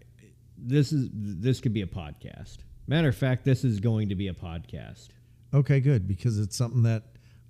this 0.59 0.93
is 0.93 1.09
this 1.13 1.61
could 1.61 1.73
be 1.73 1.83
a 1.83 1.87
podcast 1.87 2.59
matter 2.87 3.09
of 3.09 3.15
fact 3.17 3.45
this 3.45 3.65
is 3.65 3.81
going 3.81 4.09
to 4.11 4.15
be 4.15 4.29
a 4.29 4.35
podcast 4.35 5.09
okay, 5.55 5.81
good 5.81 6.07
because 6.07 6.39
it's 6.39 6.57
something 6.57 6.83
that 6.83 7.03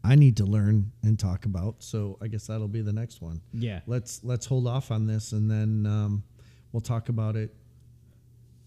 I 0.05 0.15
need 0.15 0.37
to 0.37 0.45
learn 0.45 0.93
and 1.03 1.19
talk 1.19 1.45
about. 1.47 1.83
So 1.83 2.17
I 2.23 2.29
guess 2.29 2.47
that'll 2.47 2.69
be 2.69 2.83
the 2.83 2.93
next 2.93 3.21
one. 3.21 3.41
yeah 3.53 3.81
Let's 3.87 4.23
let's 4.25 4.47
hold 4.47 4.67
off 4.69 4.91
on 4.91 5.07
this 5.07 5.33
and 5.33 5.51
then 5.51 5.87
um, 5.87 6.23
we'll 6.73 6.81
talk 6.81 7.09
about 7.09 7.35
it 7.37 7.55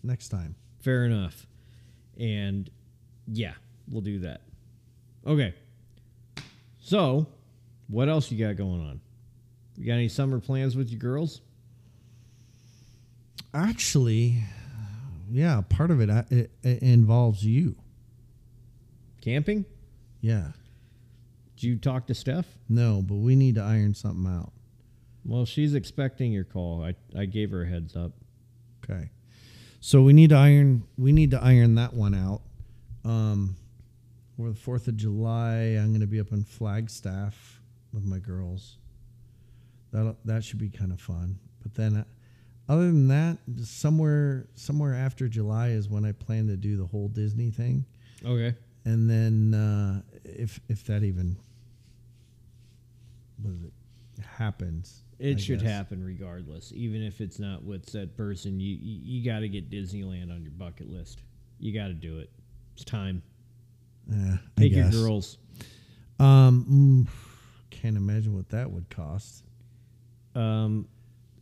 next 0.03 0.29
time. 0.29 0.55
fair 0.81 1.05
enough 1.05 1.45
and 2.19 2.69
yeah 3.27 3.53
we'll 3.89 4.01
do 4.01 4.19
that 4.19 4.41
okay 5.27 5.53
so 6.81 7.25
what 7.87 8.07
else 8.09 8.31
you 8.31 8.37
got 8.45 8.55
going 8.57 8.81
on 8.81 8.99
you 9.77 9.85
got 9.85 9.93
any 9.93 10.07
summer 10.09 10.39
plans 10.39 10.75
with 10.75 10.89
your 10.89 10.99
girls 10.99 11.41
Actually, 13.53 14.43
yeah, 15.31 15.61
part 15.69 15.89
of 15.91 15.99
it, 16.01 16.09
uh, 16.09 16.23
it, 16.29 16.51
it 16.61 16.83
involves 16.83 17.43
you. 17.43 17.75
Camping 19.21 19.65
Yeah. 20.21 20.51
did 21.55 21.63
you 21.67 21.77
talk 21.77 22.07
to 22.07 22.13
steph 22.13 22.47
No, 22.67 23.01
but 23.01 23.15
we 23.15 23.35
need 23.35 23.55
to 23.55 23.61
iron 23.61 23.93
something 23.93 24.25
out. 24.31 24.51
well 25.25 25.45
she's 25.45 25.73
expecting 25.73 26.31
your 26.31 26.43
call 26.45 26.83
i, 26.83 26.95
I 27.17 27.25
gave 27.25 27.51
her 27.51 27.63
a 27.63 27.67
heads 27.67 27.95
up 27.95 28.11
Okay. 28.89 29.11
So 29.81 30.01
we 30.01 30.13
need 30.13 30.31
to 30.31 30.35
iron 30.35 30.83
we 30.97 31.11
need 31.11 31.31
to 31.31 31.41
iron 31.43 31.75
that 31.75 31.93
one 31.93 32.15
out. 32.15 32.41
Um 33.05 33.55
over 34.39 34.49
the 34.51 34.57
4th 34.57 34.87
of 34.87 34.95
July, 34.97 35.75
I'm 35.77 35.89
going 35.89 35.99
to 35.99 36.07
be 36.07 36.19
up 36.19 36.31
in 36.31 36.43
Flagstaff 36.45 37.61
with 37.93 38.05
my 38.05 38.17
girls. 38.19 38.77
That 39.91 40.15
that 40.25 40.43
should 40.43 40.57
be 40.59 40.69
kind 40.69 40.91
of 40.91 40.99
fun. 41.01 41.37
But 41.61 41.75
then 41.75 41.97
uh, 41.97 42.03
other 42.71 42.85
than 42.85 43.09
that, 43.09 43.37
somewhere 43.63 44.47
somewhere 44.55 44.95
after 44.95 45.27
July 45.27 45.69
is 45.69 45.87
when 45.89 46.03
I 46.05 46.13
plan 46.13 46.47
to 46.47 46.57
do 46.57 46.75
the 46.77 46.85
whole 46.87 47.07
Disney 47.09 47.51
thing. 47.51 47.85
okay 48.25 48.55
And 48.89 49.07
then 49.07 49.53
uh, 49.53 50.01
if 50.23 50.59
if 50.67 50.83
that 50.85 51.03
even 51.03 51.37
what 53.41 53.53
is 53.53 53.63
it 53.63 53.73
happens. 54.25 55.03
It 55.19 55.37
I 55.37 55.39
should 55.39 55.59
guess. 55.61 55.69
happen 55.69 56.03
regardless, 56.03 56.71
even 56.73 57.03
if 57.03 57.21
it's 57.21 57.39
not 57.39 57.63
with 57.63 57.85
that 57.91 58.17
person. 58.17 58.59
You 58.59 58.75
you, 58.81 59.19
you 59.19 59.25
got 59.31 59.39
to 59.41 59.49
get 59.49 59.69
Disneyland 59.69 60.31
on 60.33 60.41
your 60.41 60.51
bucket 60.51 60.89
list. 60.89 61.21
You 61.59 61.71
got 61.73 61.87
to 61.87 61.93
do 61.93 62.17
it. 62.19 62.29
It's 62.73 62.83
time. 62.83 63.21
Yeah, 64.09 64.37
I 64.57 64.61
Take 64.61 64.73
your 64.73 64.89
girls. 64.89 65.37
Um, 66.19 66.65
mm, 67.07 67.07
can't 67.69 67.95
imagine 67.95 68.35
what 68.35 68.49
that 68.49 68.71
would 68.71 68.89
cost. 68.89 69.43
Um, 70.33 70.87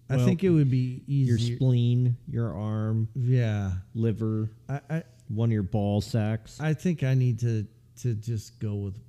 I 0.09 0.17
Well, 0.17 0.25
think 0.25 0.43
it 0.43 0.49
would 0.49 0.69
be 0.69 1.01
your 1.07 1.37
easier. 1.37 1.55
spleen, 1.55 2.17
your 2.27 2.53
arm, 2.53 3.07
yeah, 3.15 3.71
liver, 3.95 4.49
I, 4.67 4.81
I 4.89 5.03
one 5.27 5.49
of 5.49 5.53
your 5.53 5.63
ball 5.63 6.01
sacks. 6.01 6.59
I 6.59 6.73
think 6.73 7.03
I 7.03 7.13
need 7.13 7.39
to 7.39 7.67
to 8.01 8.13
just 8.13 8.59
go 8.59 8.75
with 8.75 8.99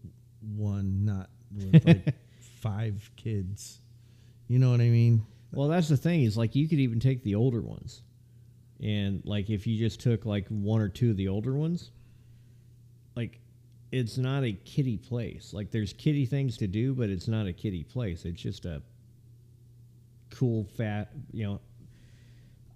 one, 0.57 1.05
not 1.05 1.31
with 1.55 1.87
like 1.87 2.15
five 2.61 3.11
kids. 3.17 3.81
You 4.49 4.59
know 4.59 4.71
what 4.71 4.81
I 4.81 4.89
mean? 4.89 5.27
well, 5.53 5.69
that's 5.69 5.89
the 5.89 5.97
thing 5.97 6.23
is 6.25 6.37
like 6.37 6.55
you 6.55 6.69
could 6.69 6.79
even 6.79 7.01
take 7.01 7.23
the 7.23 7.35
older 7.35 7.61
ones, 7.61 8.03
and 8.83 9.23
like 9.25 9.51
if 9.51 9.67
you 9.67 9.79
just 9.79 10.01
took 10.01 10.25
like 10.27 10.47
one 10.49 10.81
or 10.81 10.89
two 10.89 11.11
of 11.11 11.17
the 11.17 11.29
older 11.29 11.55
ones, 11.55 11.91
like 13.17 13.41
it's 13.91 14.19
not 14.19 14.45
a 14.45 14.53
kiddie 14.53 14.99
place. 14.99 15.53
Like 15.55 15.71
there's 15.71 15.93
kiddie 15.93 16.27
things 16.27 16.57
to 16.59 16.67
do, 16.67 16.95
but 16.95 17.09
it's 17.09 17.29
not 17.29 17.47
a 17.47 17.53
kiddie 17.53 17.85
place. 17.85 18.25
It's 18.25 18.41
just 18.41 18.67
a 18.67 18.83
cool 20.31 20.65
fat, 20.77 21.11
you 21.33 21.45
know. 21.47 21.61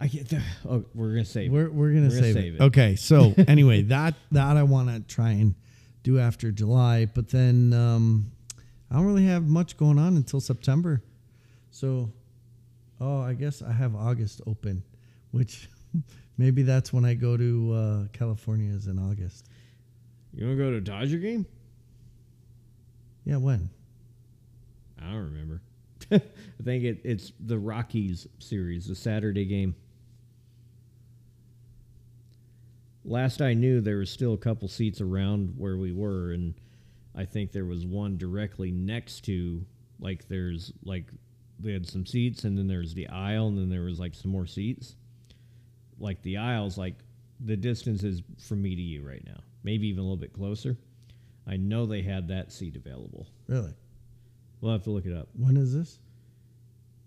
I 0.02 0.08
get 0.08 0.28
the. 0.30 0.42
Oh, 0.68 0.84
we're 0.94 1.10
gonna 1.10 1.24
save. 1.24 1.52
We're 1.52 1.70
we're 1.70 1.92
gonna, 1.92 2.08
We're 2.08 2.08
gonna 2.08 2.22
save, 2.22 2.34
save 2.34 2.54
it. 2.54 2.60
it. 2.60 2.64
Okay, 2.64 2.96
so 2.96 3.34
anyway, 3.46 3.82
that 3.82 4.14
that 4.32 4.56
I 4.56 4.64
want 4.64 4.88
to 4.88 5.00
try 5.14 5.30
and 5.30 5.54
do 6.02 6.18
after 6.18 6.50
July, 6.50 7.04
but 7.06 7.28
then 7.28 7.72
um, 7.72 8.32
I 8.90 8.96
don't 8.96 9.06
really 9.06 9.26
have 9.26 9.46
much 9.46 9.76
going 9.76 10.00
on 10.00 10.16
until 10.16 10.40
September. 10.40 11.04
So, 11.70 12.12
oh, 13.00 13.20
I 13.20 13.34
guess 13.34 13.62
I 13.62 13.70
have 13.70 13.94
August 13.94 14.40
open, 14.44 14.82
which 15.30 15.68
maybe 16.36 16.64
that's 16.64 16.92
when 16.92 17.04
I 17.04 17.14
go 17.14 17.36
to 17.36 17.72
uh, 17.72 18.08
California 18.12 18.74
is 18.74 18.88
in 18.88 18.98
August. 18.98 19.46
You 20.34 20.46
want 20.46 20.58
to 20.58 20.64
go 20.64 20.70
to 20.72 20.76
a 20.78 20.80
Dodger 20.80 21.18
game? 21.18 21.46
Yeah, 23.24 23.36
when? 23.36 23.70
I 25.00 25.04
don't 25.12 25.32
remember. 25.32 25.62
I 26.10 26.20
think 26.64 26.82
it, 26.82 27.02
it's 27.04 27.30
the 27.38 27.56
Rockies 27.56 28.26
series, 28.40 28.88
the 28.88 28.96
Saturday 28.96 29.44
game. 29.44 29.76
Last 33.04 33.42
I 33.42 33.54
knew, 33.54 33.80
there 33.80 33.98
was 33.98 34.10
still 34.10 34.34
a 34.34 34.38
couple 34.38 34.68
seats 34.68 35.00
around 35.00 35.54
where 35.56 35.76
we 35.76 35.92
were, 35.92 36.32
and 36.32 36.54
I 37.14 37.24
think 37.24 37.52
there 37.52 37.64
was 37.64 37.84
one 37.84 38.16
directly 38.16 38.70
next 38.70 39.22
to, 39.24 39.64
like, 40.00 40.28
there's 40.28 40.72
like 40.84 41.06
they 41.58 41.72
had 41.72 41.88
some 41.88 42.06
seats, 42.06 42.44
and 42.44 42.56
then 42.56 42.66
there's 42.66 42.94
the 42.94 43.08
aisle, 43.08 43.48
and 43.48 43.58
then 43.58 43.68
there 43.68 43.82
was 43.82 43.98
like 43.98 44.14
some 44.14 44.30
more 44.30 44.46
seats. 44.46 44.96
Like 45.98 46.22
the 46.22 46.36
aisles, 46.36 46.78
like 46.78 46.94
the 47.44 47.56
distance 47.56 48.02
is 48.02 48.22
from 48.38 48.62
me 48.62 48.74
to 48.74 48.82
you 48.82 49.02
right 49.06 49.24
now, 49.26 49.40
maybe 49.62 49.88
even 49.88 50.00
a 50.00 50.02
little 50.02 50.16
bit 50.16 50.32
closer. 50.32 50.76
I 51.46 51.56
know 51.56 51.86
they 51.86 52.02
had 52.02 52.28
that 52.28 52.52
seat 52.52 52.76
available. 52.76 53.26
Really? 53.48 53.74
We'll 54.60 54.72
have 54.72 54.84
to 54.84 54.90
look 54.90 55.06
it 55.06 55.16
up. 55.16 55.28
When 55.36 55.56
is 55.56 55.74
this? 55.74 55.98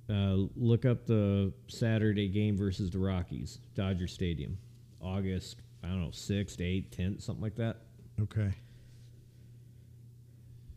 Uh, 0.09 0.47
look 0.55 0.85
up 0.85 1.05
the 1.05 1.51
Saturday 1.67 2.27
game 2.27 2.57
versus 2.57 2.91
the 2.91 2.99
Rockies, 2.99 3.59
Dodger 3.75 4.07
Stadium, 4.07 4.57
August. 5.01 5.61
I 5.85 5.89
don't 5.89 6.01
know, 6.01 6.11
sixth, 6.11 6.59
eighth, 6.59 6.95
tenth, 6.95 7.21
something 7.21 7.43
like 7.43 7.55
that. 7.55 7.77
Okay. 8.21 8.53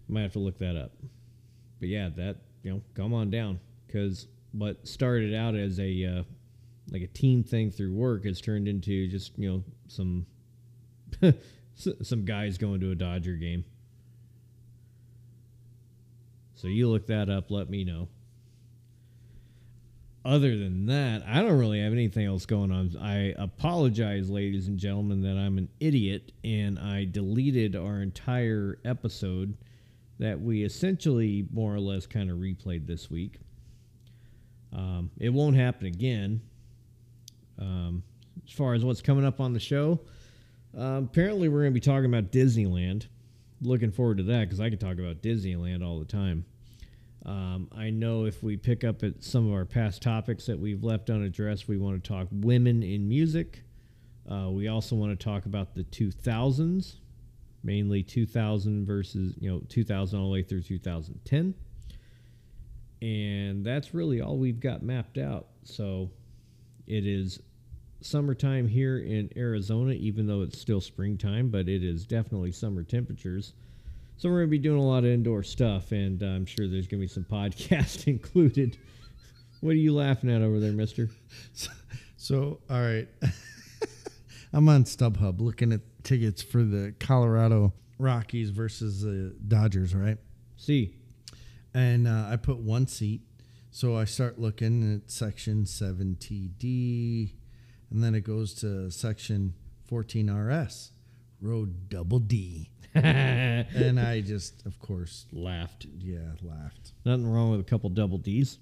Might 0.09 0.23
have 0.23 0.33
to 0.35 0.39
look 0.39 0.59
that 0.59 0.77
up. 0.77 0.93
But 1.81 1.89
yeah, 1.89 2.09
that 2.17 2.37
you 2.63 2.73
know, 2.73 2.83
come 2.95 3.15
on 3.15 3.31
down 3.31 3.61
because 3.87 4.27
what 4.53 4.87
started 4.87 5.35
out 5.35 5.55
as 5.55 5.79
a 5.79 6.05
uh, 6.05 6.23
like 6.91 7.03
a 7.03 7.07
team 7.07 7.43
thing 7.43 7.71
through 7.71 7.95
work 7.95 8.25
has 8.25 8.41
turned 8.41 8.69
into 8.69 9.09
just 9.09 9.39
you 9.39 9.51
know 9.51 9.65
some 9.87 10.27
some 11.75 12.25
guys 12.25 12.59
going 12.59 12.81
to 12.81 12.91
a 12.91 12.95
Dodger 12.95 13.35
game. 13.35 13.65
So 16.55 16.67
you 16.67 16.89
look 16.89 17.07
that 17.07 17.31
up. 17.31 17.51
Let 17.51 17.71
me 17.71 17.85
know. 17.85 18.09
Other 20.29 20.59
than 20.59 20.85
that, 20.87 21.25
I 21.27 21.41
don't 21.41 21.59
really 21.59 21.81
have 21.81 21.93
anything 21.93 22.27
else 22.27 22.45
going 22.45 22.71
on. 22.71 22.95
I 23.01 23.35
apologize, 23.39 24.29
ladies 24.29 24.69
and 24.69 24.79
gentlemen, 24.79 25.23
that 25.23 25.39
I'm 25.39 25.57
an 25.57 25.71
idiot 25.81 26.33
and 26.45 26.79
I 26.79 27.07
deleted 27.07 27.75
our 27.75 28.03
entire 28.03 28.79
episode 28.85 29.57
that 30.19 30.39
we 30.39 30.65
essentially 30.65 31.47
more 31.51 31.75
or 31.75 31.81
less 31.81 32.07
kind 32.07 32.31
of 32.31 32.37
replayed 32.37 32.87
this 32.87 33.11
week. 33.11 33.39
Um, 34.75 35.11
it 35.19 35.31
won't 35.31 35.57
happen 35.57 35.87
again. 35.87 36.43
Um, 37.59 38.03
as 38.47 38.53
far 38.53 38.75
as 38.75 38.85
what's 38.85 39.01
coming 39.01 39.25
up 39.25 39.41
on 39.41 39.55
the 39.55 39.61
show, 39.61 39.99
um, 40.77 41.05
apparently 41.05 41.49
we're 41.49 41.63
going 41.63 41.73
to 41.73 41.81
be 41.81 41.81
talking 41.81 42.05
about 42.05 42.33
Disneyland. 42.33 43.07
Looking 43.63 43.93
forward 43.93 44.19
to 44.19 44.25
that 44.25 44.41
because 44.41 44.61
I 44.61 44.69
could 44.69 44.79
talk 44.79 44.99
about 44.99 45.23
Disneyland 45.23 45.83
all 45.83 45.99
the 45.99 46.05
time. 46.05 46.45
Um, 47.27 47.69
I 47.77 47.91
know 47.91 48.25
if 48.25 48.43
we 48.43 48.57
pick 48.57 48.85
up 48.85 49.03
at 49.03 49.23
some 49.23 49.49
of 49.49 49.53
our 49.53 49.65
past 49.65 50.03
topics 50.03 50.47
that 50.47 50.59
we've 50.59 50.85
left 50.85 51.11
unaddressed, 51.11 51.69
we 51.69 51.77
want 51.77 52.03
to 52.03 52.09
talk 52.09 52.29
women 52.31 52.83
in 52.83 53.09
music. 53.09 53.63
Uh, 54.31 54.51
we 54.51 54.69
also 54.69 54.95
want 54.95 55.19
to 55.19 55.25
talk 55.25 55.47
about 55.47 55.75
the 55.75 55.85
2000s, 55.85 56.97
mainly 57.63 58.03
2000 58.03 58.87
versus, 58.87 59.35
you 59.41 59.51
know, 59.51 59.61
2000 59.69 60.19
all 60.19 60.27
the 60.27 60.33
way 60.33 60.43
through 60.43 60.63
2010. 60.63 61.55
And 63.01 63.65
that's 63.65 63.95
really 63.95 64.21
all 64.21 64.37
we've 64.37 64.61
got 64.61 64.83
mapped 64.83 65.19
out. 65.19 65.47
So 65.65 66.11
it 66.87 67.07
is 67.07 67.41
summertime 68.01 68.69
here 68.69 68.99
in 68.99 69.31
Arizona, 69.37 69.93
even 69.93 70.27
though 70.27 70.43
it's 70.43 70.59
still 70.59 70.81
springtime, 70.81 71.49
but 71.49 71.69
it 71.69 71.83
is 71.83 72.07
definitely 72.07 72.53
summer 72.53 72.83
temperatures. 72.83 73.55
So 74.19 74.29
we're 74.29 74.39
going 74.39 74.49
to 74.49 74.51
be 74.51 74.59
doing 74.59 74.81
a 74.81 74.85
lot 74.85 75.05
of 75.05 75.11
indoor 75.11 75.45
stuff, 75.45 75.93
and 75.93 76.21
uh, 76.21 76.27
I'm 76.27 76.45
sure 76.45 76.67
there's 76.67 76.89
going 76.89 77.01
to 77.01 77.05
be 77.05 77.07
some 77.07 77.23
podcast 77.23 78.07
included. 78.09 78.77
What 79.61 79.71
are 79.71 79.75
you 79.75 79.95
laughing 79.95 80.29
at 80.29 80.43
over 80.43 80.59
there, 80.59 80.73
mister? 80.73 81.09
So, 81.53 81.71
so 82.17 82.61
all 82.69 82.81
right. 82.81 83.07
I'm 84.53 84.69
on 84.69 84.83
StubHub 84.85 85.41
looking 85.41 85.73
at 85.73 85.83
tickets 86.03 86.43
for 86.43 86.65
the 86.65 86.97
Colorado 86.99 87.73
Rockies 88.01 88.51
versus 88.51 89.03
the 89.03 89.37
Dodgers, 89.47 89.95
right? 89.95 90.19
See, 90.57 90.97
And 91.73 92.09
uh, 92.09 92.27
I 92.29 92.37
put 92.37 92.59
one 92.59 92.89
seat. 92.89 93.21
So 93.71 93.97
I 93.97 94.05
start 94.05 94.41
looking 94.41 94.97
at 94.97 95.13
section 95.13 95.63
7TD, 95.63 97.35
and 97.93 98.03
then 98.03 98.17
it 98.17 98.23
goes 98.23 98.53
to 98.55 98.91
section 98.91 99.55
14RS, 99.89 100.91
road 101.41 101.89
double 101.89 102.19
D. 102.19 102.71
and 102.95 104.01
I 104.01 104.21
just, 104.23 104.65
of 104.67 104.79
course, 104.79 105.27
laughed. 105.33 105.87
yeah, 105.99 106.19
laughed. 106.43 106.93
Nothing 107.05 107.31
wrong 107.31 107.51
with 107.51 107.61
a 107.61 107.65
couple 107.65 107.91
double 107.91 108.19
D's. 108.19 108.59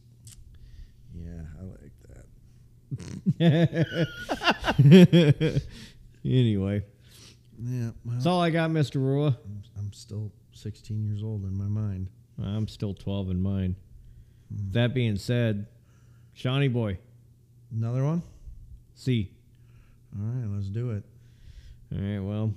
Yeah, 1.14 1.42
I 1.58 1.62
like 1.64 1.92
that. 3.38 5.62
Anyway, 6.24 6.82
Yeah, 7.62 7.90
well, 8.04 8.14
that's 8.14 8.26
all 8.26 8.40
I 8.40 8.50
got, 8.50 8.70
Mister 8.72 8.98
Rua. 8.98 9.38
I'm, 9.44 9.62
I'm 9.78 9.92
still 9.92 10.32
16 10.52 11.04
years 11.04 11.22
old 11.22 11.44
in 11.44 11.56
my 11.56 11.66
mind. 11.68 12.08
I'm 12.42 12.66
still 12.66 12.94
12 12.94 13.30
in 13.30 13.40
mine. 13.42 13.76
Hmm. 14.52 14.72
That 14.72 14.92
being 14.92 15.14
said, 15.16 15.66
Shawnee 16.34 16.66
boy, 16.68 16.98
Another 17.72 18.04
one? 18.04 18.22
see. 18.96 19.30
All 20.18 20.24
right, 20.26 20.48
let's 20.52 20.66
do 20.68 20.90
it. 20.90 21.04
All 21.94 22.00
right, 22.00 22.18
well, 22.18 22.52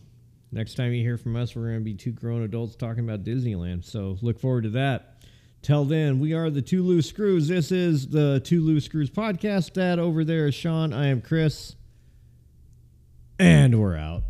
next 0.51 0.75
time 0.75 0.93
you 0.93 1.01
hear 1.01 1.17
from 1.17 1.35
us, 1.35 1.55
we're 1.55 1.67
going 1.67 1.79
to 1.79 1.83
be 1.83 1.93
two 1.93 2.11
grown 2.11 2.43
adults 2.43 2.75
talking 2.75 3.03
about 3.03 3.23
Disneyland. 3.23 3.85
So 3.85 4.17
look 4.21 4.39
forward 4.39 4.63
to 4.63 4.69
that. 4.71 5.15
Till 5.61 5.83
then, 5.83 6.19
we 6.19 6.33
are 6.33 6.49
the 6.49 6.61
Two 6.61 6.83
Loose 6.83 7.09
Screws. 7.09 7.49
This 7.49 7.71
is 7.71 8.07
the 8.07 8.39
Two 8.39 8.61
Loose 8.61 8.85
Screws 8.85 9.09
podcast. 9.09 9.73
That 9.73 9.99
over 9.99 10.23
there 10.23 10.47
is 10.47 10.55
Shawn. 10.55 10.93
I 10.93 11.07
am 11.07 11.21
Chris. 11.21 11.75
And 13.37 13.79
we're 13.79 13.97
out. 13.97 14.23